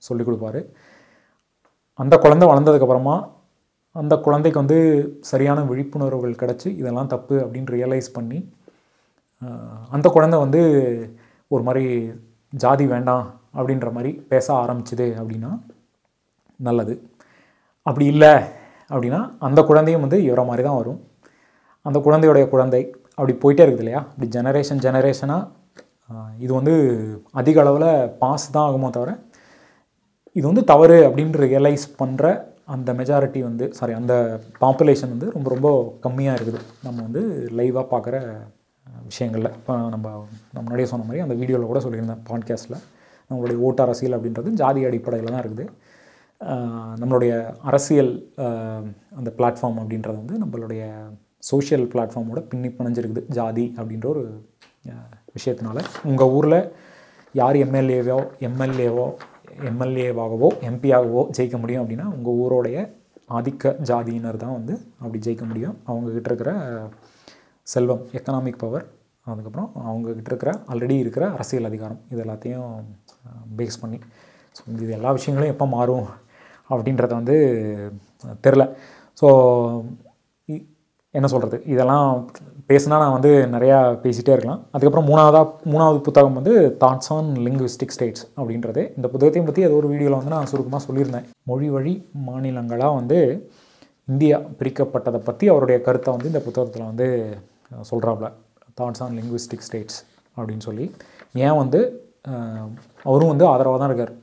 [0.08, 0.62] சொல்லிக் கொடுப்பாரு.
[2.00, 3.16] அந்த குழந்தை வளர்ந்ததுக்கப்புறமா
[3.96, 4.80] அந்த குழந்தைக்கு வந்து
[5.32, 8.40] சரியான விழிப்புணர்வுகள் கிடச்சி இதெல்லாம் தப்பு அப்படின்னு ரியலைஸ் பண்ணி
[9.96, 10.62] அந்த குழந்தை வந்து
[11.52, 11.86] ஒரு மாதிரி
[12.64, 13.26] ஜாதி வேண்டாம்
[13.58, 15.52] அப்படின்ற மாதிரி பேச ஆரம்பிச்சுது அப்படின்னா
[16.68, 16.94] நல்லது.
[17.88, 18.34] அப்படி இல்லை
[18.92, 21.00] அப்படின்னா அந்த குழந்தையும் வந்து இவரை மாதிரி தான் வரும்.
[21.88, 22.82] அந்த குழந்தையுடைய குழந்தை
[23.18, 24.02] அப்படி போயிட்டே இருக்குது இல்லையா?
[24.14, 25.50] இப்படி ஜெனரேஷன் ஜெனரேஷனாக
[26.46, 26.74] இது வந்து
[27.40, 27.90] அதிக அளவில்
[28.22, 29.12] பாஸ் தான் ஆகுமோ தவிர
[30.38, 32.26] இது வந்து தவறு அப்படின்னு ரியலைஸ் பண்ணுற
[32.74, 34.14] அந்த மெஜாரிட்டி வந்து சாரி அந்த
[34.64, 35.70] பாப்புலேஷன் வந்து ரொம்ப ரொம்ப
[36.06, 36.60] கம்மியாக இருக்குது.
[36.86, 37.22] நம்ம வந்து
[37.60, 38.16] லைவாக பார்க்குற
[39.10, 39.52] விஷயங்களில்.
[39.60, 40.08] இப்போ நம்ம
[40.54, 42.78] நம்ம முன்னாடியே சொன்ன மாதிரி அந்த வீடியோவில் கூட சொல்லியிருந்தேன் பாட்காஸ்ட்டில்
[43.30, 45.66] நம்மளுடைய ஓட்டு அரசியல் அப்படின்றது ஜாதி அடிப்படையில் தான் இருக்குது.
[47.02, 47.34] நம்மளுடைய
[47.72, 48.14] அரசியல்
[49.20, 50.84] அந்த பிளாட்ஃபார்ம் அப்படின்றது வந்து நம்மளுடைய
[51.50, 53.24] சோஷியல் பிளாட்ஃபார்மோட பின்னி பிணைஞ்சிருக்குது.
[53.38, 54.24] ஜாதி அப்படின்ற ஒரு
[55.38, 55.80] விஷயத்தினால.
[56.12, 56.60] உங்கள் ஊரில்
[57.42, 58.18] யார் எம்எல்ஏவோ
[58.48, 59.06] எம்எல்ஏவோ
[59.70, 62.78] எம்எல்ஏவாகவோ எம்பியாகவோ ஜெயிக்க முடியும் அப்படின்னா உங்கள் ஊரோடைய
[63.38, 65.76] ஆதிக்க ஜாதியினர் தான் வந்து அப்படி ஜெயிக்க முடியும்.
[65.90, 66.52] அவங்கக்கிட்ட இருக்கிற
[67.74, 68.86] செல்வம் எக்கனாமிக் பவர்
[69.32, 72.70] அதுக்கப்புறம் அவங்கக்கிட்ட இருக்கிற ஆல்ரெடி இருக்கிற அரசியல் அதிகாரம் இது எல்லாத்தையும்
[73.58, 74.00] பேஸ் பண்ணி.
[74.56, 76.08] ஸோ இது எல்லா விஷயங்களும் எப்போ மாறும்
[76.70, 77.38] அப்படின்றத வந்து
[78.46, 78.66] தெரில.
[79.22, 79.28] ஸோ
[81.18, 82.10] என்ன சொல்கிறது இதெல்லாம்
[82.70, 84.60] பேசுனா நான் வந்து நிறையா பேசிகிட்டே இருக்கலாம்.
[84.74, 86.54] அதுக்கப்புறம் மூணாவதாக மூணாவது புத்தகம் வந்து
[86.84, 88.84] தாட்ஸ் ஆன் லிங்குவிஸ்டிக் ஸ்டேட்ஸ் அப்படின்றது.
[88.98, 91.26] இந்த புத்தகத்தையும் பற்றி ஏதோ ஒரு வீடியோவில் வந்து நான் சுருக்கமாக சொல்லியிருந்தேன்.
[91.52, 91.94] மொழி வழி
[92.28, 93.20] மாநிலங்களாக வந்து
[94.08, 97.08] இந்தியா பிரிக்கப்பட்டதை பற்றி அவருடைய கருத்தை வந்து இந்த புத்தகத்தில் வந்து
[97.92, 98.30] சொல்கிறாப்புல
[98.80, 100.00] தாட்ஸ் ஆன் லிங்குவிஸ்டிக் ஸ்டேட்ஸ்
[100.38, 100.88] அப்படின்னு சொல்லி.
[101.46, 101.82] ஏன் வந்து
[103.10, 104.16] அவரும் வந்து ஆதரவாக தான் இருக்கார்.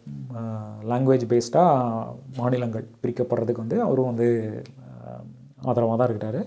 [0.90, 2.02] லாங்குவேஜ் பேஸ்டாக
[2.40, 4.28] மாநிலங்கள் பிரிக்கப்படுறதுக்கு வந்து அவரும் வந்து
[5.68, 6.40] ஆதரவாக தான் இருக்கிறாரு.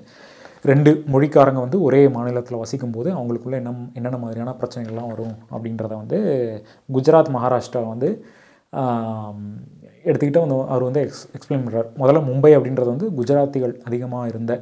[0.69, 6.17] ரெண்டு மொழிக்காரங்க வந்து ஒரே மாநிலத்தில் வசிக்கும் போது அவங்களுக்குள்ளே என்ன என்னென்ன மாதிரியான பிரச்சனைகள்லாம் வரும் அப்படின்றத வந்து
[6.95, 8.09] குஜராத் மகாராஷ்டிரா வந்து
[10.09, 14.53] எடுத்துக்கிட்டு வந்து அவர் வந்து எக்ஸ் எக்ஸ்பிளைன் பண்ணுறார் முதல்ல மும்பை அப்படின்றது வந்து குஜராத்திகள் அதிகமாக இருந்த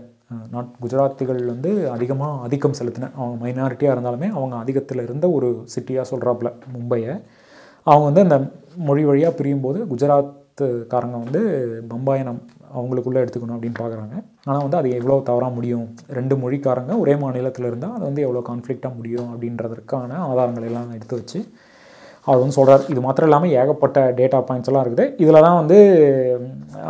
[0.53, 6.49] நாட் குஜராத்திகள் வந்து அதிகமாக ஆதிக்கம் செலுத்தின அவங்க மைனாரிட்டியாக இருந்தாலுமே அவங்க அதிகத்தில் இருந்த ஒரு சிட்டியாக சொல்கிறாப்புல
[6.73, 7.13] மும்பையை.
[7.87, 8.37] அவங்க வந்து அந்த
[8.87, 11.41] மொழி வழியாக பிரியும் போது குஜராத்துக்காரங்க வந்து
[11.91, 12.41] பம்பாயை நம்
[12.75, 14.15] அவங்களுக்குள்ளே எடுத்துக்கணும் அப்படின்னு பார்க்குறாங்க.
[14.49, 15.87] ஆனால் வந்து அது எவ்வளோ தவறாக முடியும்?
[16.17, 21.41] ரெண்டு மொழிக்காரங்க ஒரே மாநிலத்தில் இருந்தால் அது வந்து எவ்வளோ கான்ஃப்ளிக்டாக முடியும் அப்படின்றதுக்கான ஆதாரங்கள் எல்லாம் எடுத்து வச்சு
[22.27, 25.05] அவர் வந்து சொல்கிறார் இது மாத்திரம் இல்லாமல் ஏகப்பட்ட டேட்டா பாயிண்ட்ஸ் எல்லாம் இருக்குது.
[25.23, 25.77] இதில் தான் வந்து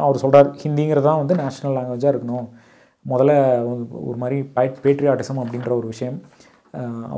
[0.05, 2.47] அவர் சொல்கிறார் ஹிந்திங்கிறது தான் வந்து நேஷ்னல் லாங்குவேஜாக இருக்கணும்.
[3.11, 3.33] முதல்ல
[4.07, 6.17] ஒரு மாதிரி பைட் பேட்ரியாட்டிசம் அப்படின்ற ஒரு விஷயம்.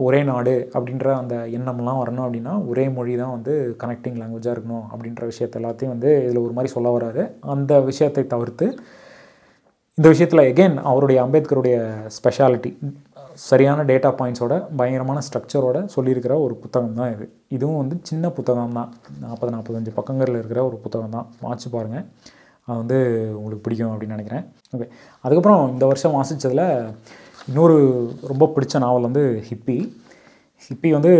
[0.05, 5.23] ஒரே நாடு அப்படின்ற அந்த எண்ணம்லாம் வரணும் அப்படின்னா ஒரே மொழி தான் வந்து கனெக்டிங் லாங்குவேஜாக இருக்கணும் அப்படின்ற
[5.31, 7.23] விஷயத்த எல்லாத்தையும் வந்து இதில் ஒரு மாதிரி சொல்ல வராரு.
[7.53, 8.67] அந்த விஷயத்தை தவிர்த்து
[9.97, 11.77] இந்த விஷயத்தில் எகெயின் அவருடைய அம்பேத்கருடைய
[12.17, 12.71] ஸ்பெஷாலிட்டி
[13.47, 17.25] சரியான டேட்டா பாயிண்ட்ஸோட பயங்கரமான ஸ்ட்ரக்சரோட சொல்லியிருக்கிற ஒரு புத்தகம் தான் இது.
[17.55, 18.89] இதுவும் வந்து சின்ன புத்தகம் தான்.
[19.23, 21.27] நாற்பது நாற்பத்தஞ்சு பக்கங்களில் இருக்கிற ஒரு புத்தகம் தான்.
[21.45, 22.05] வாட்சி பாருங்கள்
[22.67, 22.97] அது வந்து
[23.37, 24.45] உங்களுக்கு பிடிக்கும் அப்படின்னு நினைக்கிறேன்.
[24.75, 24.87] ஓகே
[25.25, 26.65] அதுக்கப்புறம் இந்த வருஷம் வாசித்ததில்
[27.47, 27.77] இன்னொரு
[28.21, 29.77] ரொம்ப பிடிச்ச நாவல் வந்து ஹிப்பி.
[30.65, 31.11] ஹிப்பி வந்து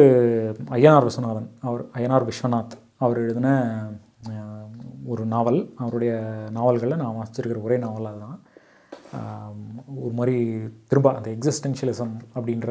[0.69, 2.76] ஐயனார் விஸ்வநாதன் அவர் ஐயனார் விஸ்வநாத்.
[2.97, 3.49] அவர் எழுதின
[5.05, 5.59] ஒரு நாவல்.
[5.78, 6.13] அவருடைய
[6.51, 8.39] நாவல்களில் நான் வாசிச்சிருக்கிற ஒரே நாவல் அதுதான்.
[10.03, 10.36] ஒரு மாதிரி
[10.88, 12.69] திரும்ப அந்த எக்ஸிஸ்டென்ஷியலிசம் அப்படின்ற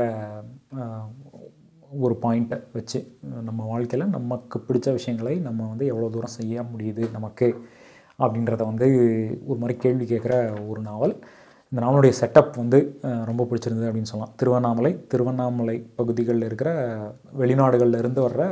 [2.01, 2.99] ஒரு பாயிண்ட்டை வச்சு
[3.45, 7.49] நம்ம வாழ்க்கையில் நமக்கு பிடிச்ச விஷயங்களை நம்ம வந்து எவ்வளோ தூரம் செய்ய முடியுது நமக்கு
[8.19, 8.89] அப்படின்றத வந்து
[9.47, 10.35] ஒரு மாதிரி கேள்வி கேட்குற
[10.69, 11.15] ஒரு நாவல்.
[11.73, 12.79] இந்த நாவலுடைய செட்டப் வந்து
[13.29, 14.33] ரொம்ப பிடிச்சிருந்தது அப்படின்னு சொல்லலாம்.
[14.41, 16.71] திருவண்ணாமலை திருவண்ணாமலை பகுதிகளில் இருக்கிற
[17.41, 18.45] வெளிநாடுகளில் இருந்து வர்ற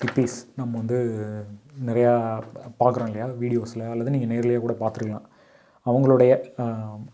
[0.00, 0.98] ஹிப்பீஸ் நம்ம வந்து
[1.88, 2.12] நிறையா
[2.80, 3.26] பார்க்குறோம் இல்லையா?
[3.42, 5.28] வீடியோஸில் அல்லது நீங்கள் நேர்லேயே கூட பார்த்துருக்கலாம்.
[5.86, 6.32] அவங்களுடைய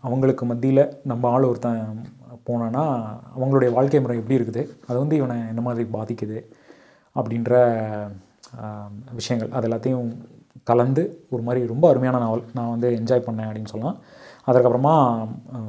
[0.07, 2.01] அவங்களுக்கு மத்தியில் நம்ம ஆள் ஒருத்தன்
[2.47, 2.83] போனான்னா
[3.35, 4.63] அவங்களுடைய வாழ்க்கை முறை எப்படி இருக்குது?
[4.89, 6.39] அது வந்து இவனை என்ன மாதிரி பாதிக்குது?
[7.15, 7.53] அப்படின்ற
[9.19, 9.53] விஷயங்கள்.
[9.57, 10.09] அது எல்லாத்தையும்
[10.71, 11.03] கலந்து
[11.33, 12.43] ஒரு மாதிரி ரொம்ப அருமையான நாவல்.
[12.57, 13.99] நான் வந்து என்ஜாய் பண்ணேன் அப்படின்னு சொல்லலாம்.
[14.47, 14.95] அதுக்கப்புறமா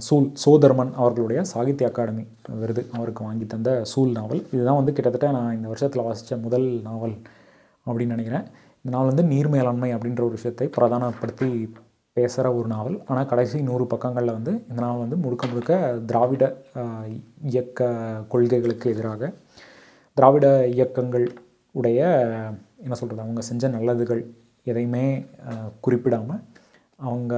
[0.07, 2.25] சூல் சோதர்மன் அவர்களுடைய சாகித்ய அகாடமி
[2.61, 4.43] விருது அவருக்கு வாங்கி தந்த சூல் நாவல்.
[4.55, 7.16] இதுதான் வந்து கிட்டத்தட்ட நான் இந்த வருஷத்தில் வாசித்த முதல் நாவல்
[7.87, 8.47] அப்படின்னு நினைக்கிறேன்.
[8.83, 11.49] இந்த நாவல் வந்து நீர் மேலாண்மை அப்படின்ற ஒரு விஷயத்தை பிரதானப்படுத்தி
[12.16, 12.97] பேசுகிற ஒரு நாவல்.
[13.11, 15.73] ஆனால் கடைசி நூறு பக்கங்களில் வந்து இந்த நாவல் வந்து முழுக்க முழுக்க
[16.11, 16.45] திராவிட
[17.53, 17.91] இயக்க
[18.33, 19.33] கொள்கைகளுக்கு எதிராக
[20.16, 20.47] திராவிட
[20.77, 21.27] இயக்கங்கள்
[21.75, 22.01] உடைய
[22.85, 24.23] என்ன சொல்கிறது அவங்க செஞ்ச நல்லதுகள்
[24.70, 25.05] எதையுமே
[25.85, 26.43] குறிப்பிடாமல்
[27.09, 27.35] அவங்க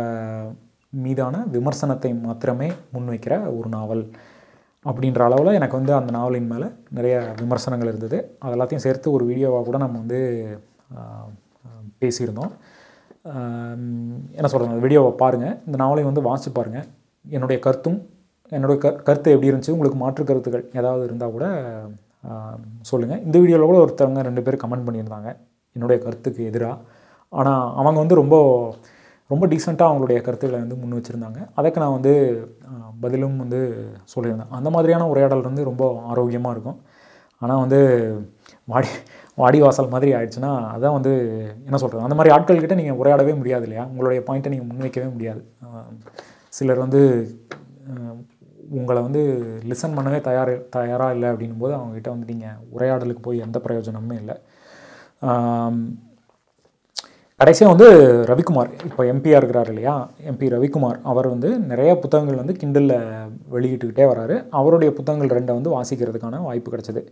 [1.05, 4.05] மீதான விமர்சனத்தை மாத்திரமே முன்வைக்கிற ஒரு நாவல்
[4.87, 8.19] அப்படின்ற அளவில் எனக்கு வந்து அந்த நாவலின் மேலே நிறைய விமர்சனங்கள் இருந்தது.
[8.43, 10.21] அது எல்லாத்தையும் சேர்த்து ஒரு வீடியோவாக கூட நம்ம வந்து
[12.03, 12.53] பேசியிருந்தோம்.
[14.39, 16.87] என்ன சொல்கிறது அந்த வீடியோவை பாருங்கள் இந்த நாவலையும் வந்து வாசிச்சு பாருங்கள்
[17.25, 17.99] என்னுடைய கருத்தும்
[18.53, 21.47] என்னுடைய க கருத்து எப்படி இருந்துச்சு உங்களுக்கு மாற்று கருத்துக்கள் ஏதாவது இருந்தால் கூட
[22.91, 25.31] சொல்லுங்கள் இந்த வீடியோவில் கூட ஒருத்தவங்க ரெண்டு பேர் கமெண்ட் பண்ணியிருந்தாங்க.
[25.77, 26.77] என்னுடைய கருத்துக்கு எதிராக
[27.33, 28.37] ஆனால் அவங்க வந்து ரொம்ப
[29.35, 31.41] ரொம்ப டீசெண்டாக அவங்களுடைய கருத்துக்களை வந்து முன் வச்சுருந்தாங்க.
[31.61, 32.15] அதுக்கு நான் வந்து
[33.05, 33.61] பதிலும் வந்து
[34.15, 34.53] சொல்லியிருந்தேன்.
[34.59, 36.79] அந்த மாதிரியான உரையாடல் வந்து ரொம்ப ஆரோக்கியமாக இருக்கும்.
[37.43, 37.81] ஆனால் வந்து
[38.73, 38.91] வாடி
[39.43, 41.13] வாடி வாசல் மாதிரி ஆயிடுச்சுன்னா அதான் வந்து
[41.69, 43.85] என்ன சொல்கிறது அந்த மாதிரி ஆட்கள்கிட்ட நீங்கள் உரையாடவே முடியாது இல்லையா?
[43.93, 45.43] உங்களுடைய பாயிண்ட்டை நீங்கள் முன்வைக்கவே முடியாது.
[46.59, 47.01] சிலர் வந்து
[48.79, 49.23] உங்களை வந்து
[49.71, 54.37] லிசன் பண்ணவே தயார் தயாராக இல்லை அப்படின்னும் போது அவங்ககிட்ட வந்து நீங்கள் உரையாடலுக்கு போய் எந்த பிரயோஜனமுமே இல்லை.
[57.45, 57.87] கடைசியாக வந்து
[58.29, 58.69] ரவிக்குமார்.
[58.89, 59.95] இப்போ எம்பியாக இருக்கிறார் இல்லையா?
[60.31, 60.99] எம்பி ரவிக்குமார்.
[61.11, 62.95] அவர் வந்து நிறைய புத்தகங்கள் வந்து கிண்டலில்
[63.55, 64.37] வெளியிட்டுக்கிட்டே வராரு.
[64.59, 67.03] அவருடைய புத்தகங்கள் ரெண்டை வந்து வாசிக்கிறதுக்கான வாய்ப்பு கிடச்சிது.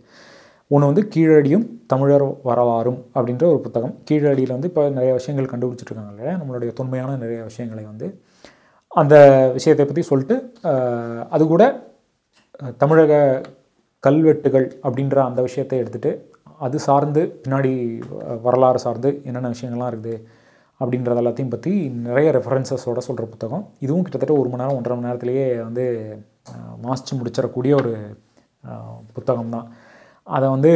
[0.73, 3.93] ஒன்று வந்து கீழடியும் தமிழர் வரலாறும் அப்படின்ற ஒரு புத்தகம்.
[4.09, 6.33] கீழடியில் வந்து இப்போ நிறைய விஷயங்கள் கண்டுபிடிச்சிட்ருக்காங்க இல்லையா?
[6.41, 8.09] நம்மளுடைய தொன்மையான நிறைய விஷயங்களை வந்து.
[9.01, 9.15] அந்த
[9.57, 10.37] விஷயத்தை பற்றி சொல்லிட்டு
[11.35, 11.63] அது கூட
[12.83, 13.13] தமிழக
[14.07, 16.13] கல்வெட்டுகள் அப்படின்ற அந்த விஷயத்தை எடுத்துகிட்டு
[16.65, 17.71] அது சார்ந்து பின்னாடி
[18.45, 20.15] வரலாறு சார்ந்து என்னென்ன விஷயங்கள்லாம் இருக்குது
[20.79, 21.71] அப்படின்றது எல்லாத்தையும் பற்றி
[22.07, 23.63] நிறைய ரெஃபரன்சஸோட சொல்கிற புத்தகம்.
[23.85, 25.83] இதுவும் கிட்டத்தட்ட ஒரு மணி நேரம் ஒன்றரை மணி நேரத்துலேயே வந்து
[26.85, 27.91] வாசித்து முடிச்சிடக்கூடிய ஒரு
[29.17, 29.67] புத்தகம் தான்
[30.27, 30.71] அதை வந்து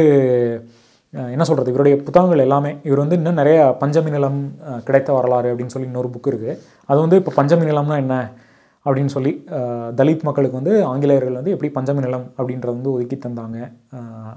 [1.12, 4.40] என்ன சொல்கிறது இவருடைய புத்தகங்கள் எல்லாமே இவர் வந்து இன்னும் நிறைய பஞ்சமி நிலம்
[4.88, 6.56] கிடைத்த வரலாறு அப்படின்னு சொல்லி இன்னொரு புக் இருக்குது
[6.88, 8.16] அது வந்து இப்போ பஞ்சமி நிலம்னா என்ன?
[8.88, 9.32] அப்படின்னு சொல்லி
[9.98, 13.58] தலித் மக்களுக்கு வந்து ஆங்கிலேயர்கள் வந்து எப்படி பஞ்சமி நிலம் அப்படின்றத வந்து ஒதுக்கி தந்தாங்க.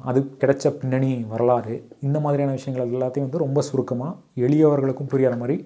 [0.09, 1.75] அது கிடைச்ச பின்னணி வரலாறு.
[2.07, 5.57] இந்த மாதிரியான விஷயங்கள் எல்லாத்தையும் வந்து ரொம்ப சுருக்கமாக எளியவர்களுக்கும் புரியாத மாதிரி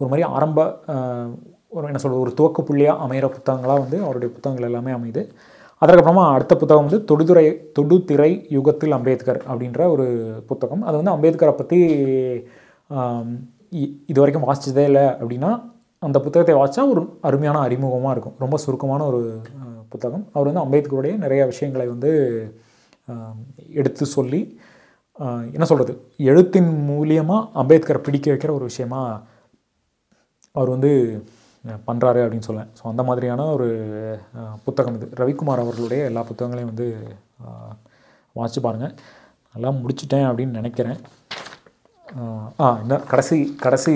[0.00, 0.60] ஒரு மாதிரி ஆரம்ப
[1.76, 5.22] ஒரு என்ன சொல்கிறது ஒரு துவக்க புள்ளியாக அமைகிற புத்தகங்களாக வந்து அவருடைய புத்தகங்கள் எல்லாமே அமையுது.
[5.82, 7.46] அதற்கப்புறமா அடுத்த புத்தகம் வந்து தொடுதுறை
[7.78, 10.06] தொடுதிரை யுகத்தில் அம்பேத்கர் அப்படின்ற ஒரு
[10.50, 10.82] புத்தகம்.
[10.88, 11.78] அது வந்து அம்பேத்கரை பற்றி
[14.10, 15.50] இது வரைக்கும் வாசிச்சதே இல்லை அப்படின்னா
[16.04, 18.36] அந்த புத்தகத்தை வாசித்தா ஒரு அருமையான அறிமுகமாக இருக்கும்.
[18.38, 19.20] ரொம்ப சுருக்கமான ஒரு
[19.92, 20.24] புத்தகம்.
[20.34, 22.10] அவர் வந்து அம்பேத்கருடைய நிறைய விஷயங்களை வந்து
[23.74, 24.40] எடுத்து சொல்லி
[25.52, 25.92] என்ன சொல்கிறது
[26.28, 29.00] எழுத்தின் மூலியமாக அம்பேத்கரை பிடிக்க வைக்கிற ஒரு விஷயமா
[30.54, 30.90] அவர் வந்து
[31.86, 33.68] பண்ணுறாரு அப்படின்னு சொல்லுவேன் ஸோ அந்த மாதிரியான ஒரு
[34.64, 35.06] புத்தகம் இது.
[35.20, 36.88] ரவிக்குமார் அவர்களுடைய எல்லா புத்தகங்களையும் வந்து
[37.44, 37.74] அஹ்,
[38.36, 38.94] வாசிச்சு பாருங்கள்
[39.54, 40.98] நல்லா முடிச்சிட்டேன் அப்படின்னு நினைக்கிறேன்.
[42.60, 43.94] ஆ இன்னும் கடைசி கடைசி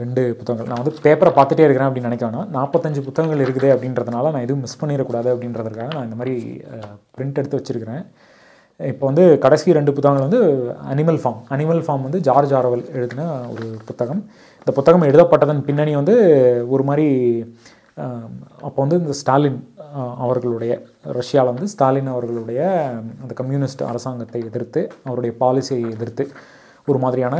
[0.00, 0.68] ரெண்டு புத்தகங்கள்.
[0.70, 2.50] நான் வந்து பேப்பரை பார்த்துட்டே இருக்கிறேன் அப்படின்னு நினைக்க வேணாம்.
[2.56, 6.34] நாற்பத்தஞ்சு புத்தகங்கள் இருக்குது அப்படின்றதுனால நான் எதுவும் மிஸ் பண்ணிடக்கூடாது அப்படின்றதுக்காக நான் இந்த மாதிரி
[7.14, 8.04] பிரிண்ட் எடுத்து வச்சுருக்கிறேன்.
[8.80, 10.40] இப்போ வந்து கடைசி ரெண்டு புத்தகங்கள் வந்து
[10.92, 14.22] அனிமல் ஃபார்ம் அனிமல் ஃபார்ம் வந்து ஜார்ஜ் ஆரவல் எழுதின ஒரு புத்தகம்.
[14.62, 16.14] இந்த புத்தகம் எழுதப்பட்டதன் பின்னணி வந்து
[16.74, 17.06] ஒரு மாதிரி
[18.66, 19.60] அப்போ வந்து இந்த ஸ்டாலின்
[20.24, 20.72] அவர்களுடைய
[21.18, 22.60] ரஷ்யாவில் வந்து ஸ்டாலின் அவர்களுடைய
[23.22, 26.24] அந்த கம்யூனிஸ்ட் அரசாங்கத்தை எதிர்த்து அவருடைய பாலிசியை எதிர்த்து
[26.88, 27.36] ஒரு மாதிரியான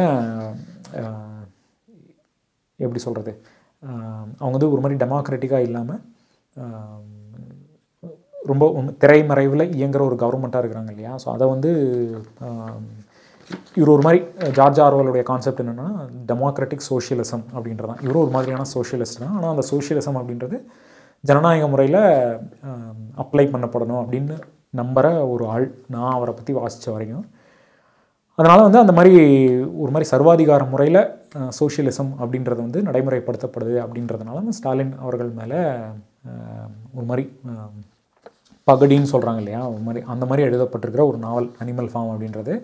[2.86, 3.32] எப்படி சொல்கிறது
[4.40, 6.02] அவங்க வந்து ஒரு மாதிரி டெமோக்ராட்டிக்காக இல்லாமல்
[8.50, 11.12] ரொம்ப ஒன்று திரைமறைவில் இயங்குற ஒரு கவர்மெண்ட்டாக இருக்கிறாங்க இல்லையா?
[11.22, 11.70] ஸோ அதை வந்து
[13.78, 14.20] இவர் ஒரு மாதிரி
[14.58, 15.88] ஜார்ஜ் ஆர்வலுடைய கான்செப்ட் என்னென்னா
[16.30, 18.00] டெமோக்ராட்டிக் சோஷியலிசம் அப்படின்றதான்.
[18.04, 19.34] இவரும் ஒரு மாதிரியான சோஷியலிஸ்ட் தான்.
[19.36, 20.58] ஆனால் அந்த சோஷியலிசம் அப்படின்றது
[21.24, 22.00] ஜனநாயக முறையில்
[23.22, 24.36] அப்ளை பண்ணப்படணும் அப்படின்னு
[24.80, 27.26] நம்புகிற ஒரு ஆள் நான் அவரை பற்றி வாசித்த வரைக்கும்
[28.38, 29.14] அதனால் வந்து அந்த மாதிரி
[29.82, 31.00] ஒரு மாதிரி சர்வாதிகார முறையில்
[31.58, 35.60] சோஷியலிசம் அப்படின்றது வந்து நடைமுறைப்படுத்தப்படுது அப்படின்றதுனால ஸ்டாலின் அவர்கள் மேலே
[36.96, 37.24] ஒரு மாதிரி
[38.68, 39.60] பகடின்னு சொல்கிறாங்க இல்லையா?
[39.74, 42.54] ஒரு மாதிரி அந்த மாதிரி எழுதப்பட்டிருக்கிற ஒரு நாவல் அனிமல் ஃபார்ம் அப்படின்றது.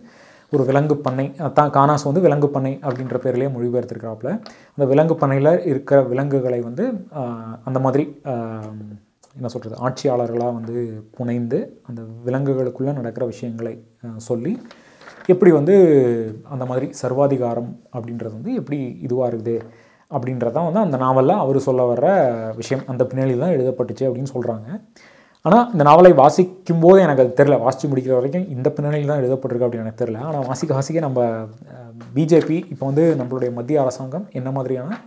[0.53, 1.25] ஒரு விலங்கு பண்ணை
[1.57, 4.31] தான் கானாஸ் வந்து விலங்கு பண்ணை அப்படின்ற பேர்லேயே மொழிபெயர்த்திருக்கிறாப்புல.
[4.75, 6.85] அந்த விலங்கு பண்ணையில் இருக்கிற விலங்குகளை வந்து
[7.69, 8.05] அந்த மாதிரி
[9.39, 10.77] என்ன சொல்கிறது ஆட்சியாளர்களாக வந்து
[11.17, 11.59] புனைந்து
[11.89, 13.75] அந்த விலங்குகளுக்குள்ளே நடக்கிற விஷயங்களை
[14.29, 14.53] சொல்லி
[15.33, 15.75] எப்படி வந்து
[16.55, 19.57] அந்த மாதிரி சர்வாதிகாரம் அப்படின்றது வந்து எப்படி இதுவாக இருக்குது
[20.11, 22.09] அப்படின்றதான் வந்து அந்த நாவலில் அவர் சொல்ல வர்ற
[22.61, 22.85] விஷயம்.
[22.93, 24.69] அந்த பின்னணியில் தான் எழுதப்பட்டுச்சு அப்படின்னு சொல்கிறாங்க
[25.45, 29.67] ஆனால் இந்த நாவலை வாசிக்கும் போது எனக்கு அது தெரில வாசித்து முடிக்கிற வரைக்கும் இந்த பின்னணியில் தான் எழுதப்பட்டிருக்கு
[29.67, 31.21] அப்படின்னு எனக்கு தெரில ஆனால் வாசிக்க வாசிக்க நம்ம
[32.17, 34.99] பிஜேபி இப்போ வந்து நம்மளுடைய மத்திய அரசாங்கம் என்ன மாதிரியான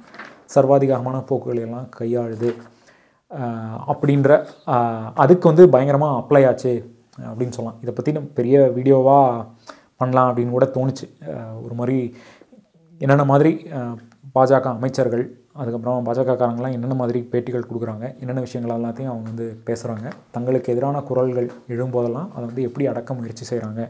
[0.56, 2.52] சர்வாதிகாரமான போக்குகளை எல்லாம் கையாளுது?
[3.92, 4.30] அப்படின்ற
[5.24, 6.74] அதுக்கு வந்து பயங்கரமாக அப்ளை ஆச்சு
[7.30, 7.78] அப்படின்னு சொல்லலாம்.
[7.84, 9.46] இதை பற்றி நம்ம பெரிய வீடியோவாக
[10.02, 11.08] பண்ணலாம் அப்படின்னு கூட தோணுச்சு.
[11.66, 11.98] ஒரு மாதிரி
[13.02, 13.52] என்னென்ன மாதிரி
[14.36, 15.24] பாஜக அமைச்சர்கள்
[15.62, 21.48] அதுக்கப்புறம் பாஜகக்காரங்களாம் என்னென்ன மாதிரி பேட்டிகள் கொடுக்குறாங்க என்னென்ன விஷயங்கள் எல்லாத்தையும் அவங்க வந்து பேசுகிறாங்க தங்களுக்கு எதிரான குரல்கள்
[21.76, 23.82] எழும்போதெல்லாம் அதை வந்து எப்படி அடக்க முயற்சி செய்கிறாங்க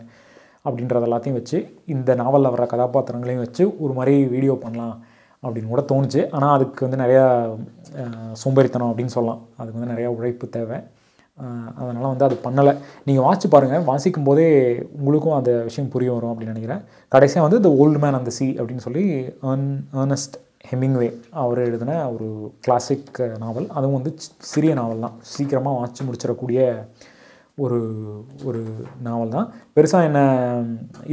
[0.68, 1.60] அப்படின்றத எல்லாத்தையும் வச்சு
[1.96, 4.96] இந்த நாவலில் வர கதாபாத்திரங்களையும் வச்சு ஒரு மாதிரி வீடியோ பண்ணலாம்
[5.44, 6.22] அப்படின்னு கூட தோணுச்சு.
[6.38, 7.24] ஆனால் அதுக்கு வந்து நிறையா
[8.42, 9.42] சோம்பேறித்தனம் அப்படின்னு சொல்லலாம்.
[9.60, 10.80] அதுக்கு வந்து நிறையா உழைப்பு தேவை.
[11.80, 12.74] அதனால் வந்து அது பண்ணலை.
[13.08, 14.48] நீங்கள் வாசிச்சு பாருங்கள் வாசிக்கும் போதே
[15.00, 16.82] உங்களுக்கும் அந்த விஷயம் புரிய வரும் அப்படின்னு நினைக்கிறேன்.
[17.16, 19.06] கடைசியாக வந்து த ஓல்டு மேன் அந்த சி அப்படின்னு சொல்லி
[19.52, 19.70] ஏர்ன்
[20.02, 20.38] ஏர்னஸ்ட்
[20.70, 21.10] ஹெமிங்வே
[21.44, 22.28] அவர் எழுதின ஒரு
[22.66, 24.12] கிளாசிக் நாவல் அதுவும் வந்து
[24.52, 25.16] சிறிய நாவல் தான்.
[25.34, 26.62] சீக்கிரமாக வாசித்து முடிச்சிடக்கூடிய
[27.64, 27.80] ஒரு
[28.50, 28.62] ஒரு
[29.08, 29.48] நாவல் தான்.
[29.78, 30.20] பெருசாக என்ன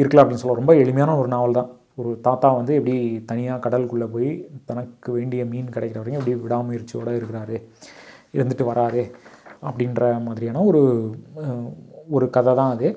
[0.01, 1.71] இருக்கலாம் அப்படின்னு சொல்ல ரொம்ப எளிமையான ஒரு நாவல் தான்.
[2.01, 2.97] ஒரு தாத்தா வந்து எப்படி
[3.31, 4.29] தனியாக கடலுக்குள்ளே போய்
[4.69, 7.57] தனக்கு வேண்டிய மீன் கிடைக்கிற வரைக்கும் எப்படி விடாமுயற்சியோடு இருக்கிறாரு
[8.37, 9.03] இருந்துட்டு வராரு.
[9.67, 10.83] அப்படின்ற மாதிரியான ஒரு
[12.17, 12.89] ஒரு கதை தான் அது.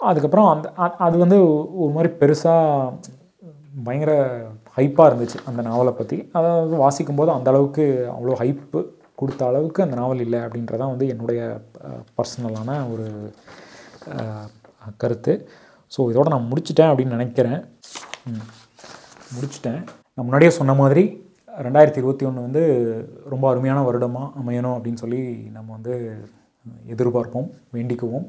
[0.00, 0.66] அதுக்கப்புறம் அந்த
[1.06, 1.38] அது வந்து
[1.82, 3.12] ஒரு மாதிரி பெருசாக
[3.86, 4.12] பயங்கர
[4.76, 7.84] ஹைப்பாக இருந்துச்சு அந்த நாவலை பற்றி அதாவது வாசிக்கும்போது அந்த அளவுக்கு
[8.14, 8.80] அவ்வளோ ஹைப்பு
[9.20, 11.40] கொடுத்த அளவுக்கு அந்த நாவல் இல்லை அப்படின்றதான் வந்து என்னுடைய
[12.16, 13.06] பர்சனலான ஒரு
[15.02, 15.34] கருத்து.
[15.92, 17.60] ஸோ இதோட நான் முடிச்சிட்டேன் அப்படின்னு நினைக்கிறேன்.
[19.34, 19.80] முடிச்சிட்டேன்.
[20.14, 21.04] நான் முன்னாடியே சொன்ன மாதிரி
[21.66, 22.62] ரெண்டாயிரத்தி இருபத்தி ஒன்று வந்து
[23.32, 25.20] ரொம்ப அருமையான வருடமாக அமையணும் அப்படின்னு சொல்லி
[25.56, 25.94] நம்ம வந்து
[26.92, 28.26] எதிர்பார்ப்போம் வேண்டிக்குவோம்.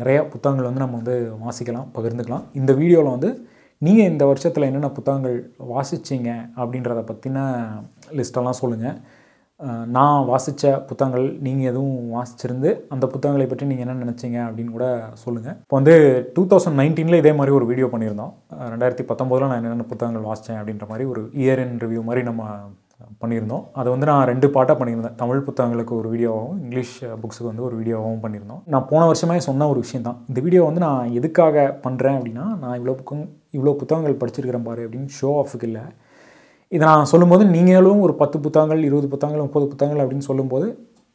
[0.00, 2.44] நிறையா புத்தகங்கள் வந்து நம்ம வந்து வாசிக்கலாம் பகிர்ந்துக்கலாம்.
[2.60, 3.30] இந்த வீடியோவில் வந்து
[3.82, 5.36] நீங்கள் இந்த வருஷத்தில் என்னென்ன புத்தகங்கள்
[5.72, 7.38] வாசிச்சிங்க அப்படின்றத பற்றின
[8.18, 8.98] லிஸ்ட்டெல்லாம் சொல்லுங்கள்
[9.96, 14.86] நான் வாசித்த புத்தகங்கள் நீங்கள் எதுவும் வாசிச்சிருந்து அந்த புத்தகங்களை பற்றி நீங்கள் என்ன நினச்சிங்க அப்படின்னு கூட
[15.22, 15.94] சொல்லுங்கள் இப்போ வந்து
[16.34, 18.32] டூ தௌசண்ட் நைன்டீனில் இதே மாதிரி ஒரு வீடியோ பண்ணியிருந்தோம்.
[18.72, 22.42] ரெண்டாயிரத்தி பத்தொம்போதில் நான் என்னென்ன புத்தகங்கள் வாசித்தேன் அப்படின்ற மாதிரி ஒரு இயர் இன் ரிவ்யூ மாதிரி நம்ம
[23.22, 23.64] பண்ணியிருந்தோம்.
[23.80, 25.16] அது வந்து நான் ரெண்டு பாட்டாக பண்ணியிருந்தேன்.
[25.22, 28.62] தமிழ் புத்தகங்களுக்கு ஒரு வீடியோவாகவும் இங்கிலீஷ் புக்ஸுக்கு வந்து ஒரு வீடியோவாகவும் பண்ணியிருந்தோம்.
[28.74, 30.18] நான் போன வருஷமே சொன்ன ஒரு விஷயம் தான்.
[30.30, 33.24] இந்த வீடியோ வந்து நான் எதுக்காக பண்ணுறேன் அப்படின்னா நான் இவ்வளோ புக்கம்
[33.56, 35.84] இவ்வளோ புத்தகங்கள் படிச்சிருக்கிறேன் பாரு அப்படின்னு ஷோ ஆஃபுக்கு இல்லை.
[36.72, 40.68] இதை நான் சொல்லும்போது நீங்களும் ஒரு பத்து புத்தகங்கள் இருபது புத்தகங்கள் முப்பது புத்தகங்கள் அப்படின்னு சொல்லும்போது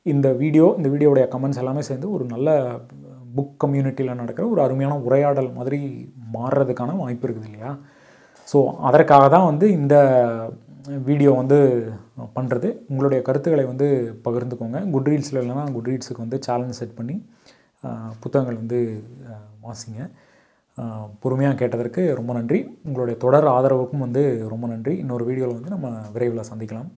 [0.05, 2.49] இந்த வீடியோ இந்த வீடியோடைய கமெண்ட்ஸ் எல்லாமே சேர்ந்து ஒரு நல்ல
[3.35, 5.79] புக் கம்யூனிட்டியில் நடக்கிற ஒரு அருமையான உரையாடல் மாதிரி
[6.35, 7.71] மாறுறதுக்கான வாய்ப்பு இருக்குது இல்லையா?
[8.47, 9.95] ஸோ அதற்காக தான் வந்து இந்த
[11.09, 11.59] வீடியோ வந்து
[12.37, 13.87] பண்ணுறது உங்களுடைய கருத்துக்களை வந்து
[14.25, 14.79] பகிர்ந்துக்கோங்க.
[14.93, 17.15] குட் ரீல்ஸில் இல்லைனா குட் ரீட்ஸுக்கு வந்து சேலஞ்ச் செட் பண்ணி
[18.23, 18.79] புத்தகங்கள் வந்து
[19.67, 20.01] வாசிங்க.
[21.23, 22.59] பொறுமையாக கேட்டதற்கு ரொம்ப நன்றி.
[22.87, 24.93] உங்களுடைய தொடர் ஆதரவுக்கும் வந்து ரொம்ப நன்றி.
[24.97, 26.89] இன்னொரு வீடியோவில் வந்து நம்ம விரைவில் சந்திக்கலாம்.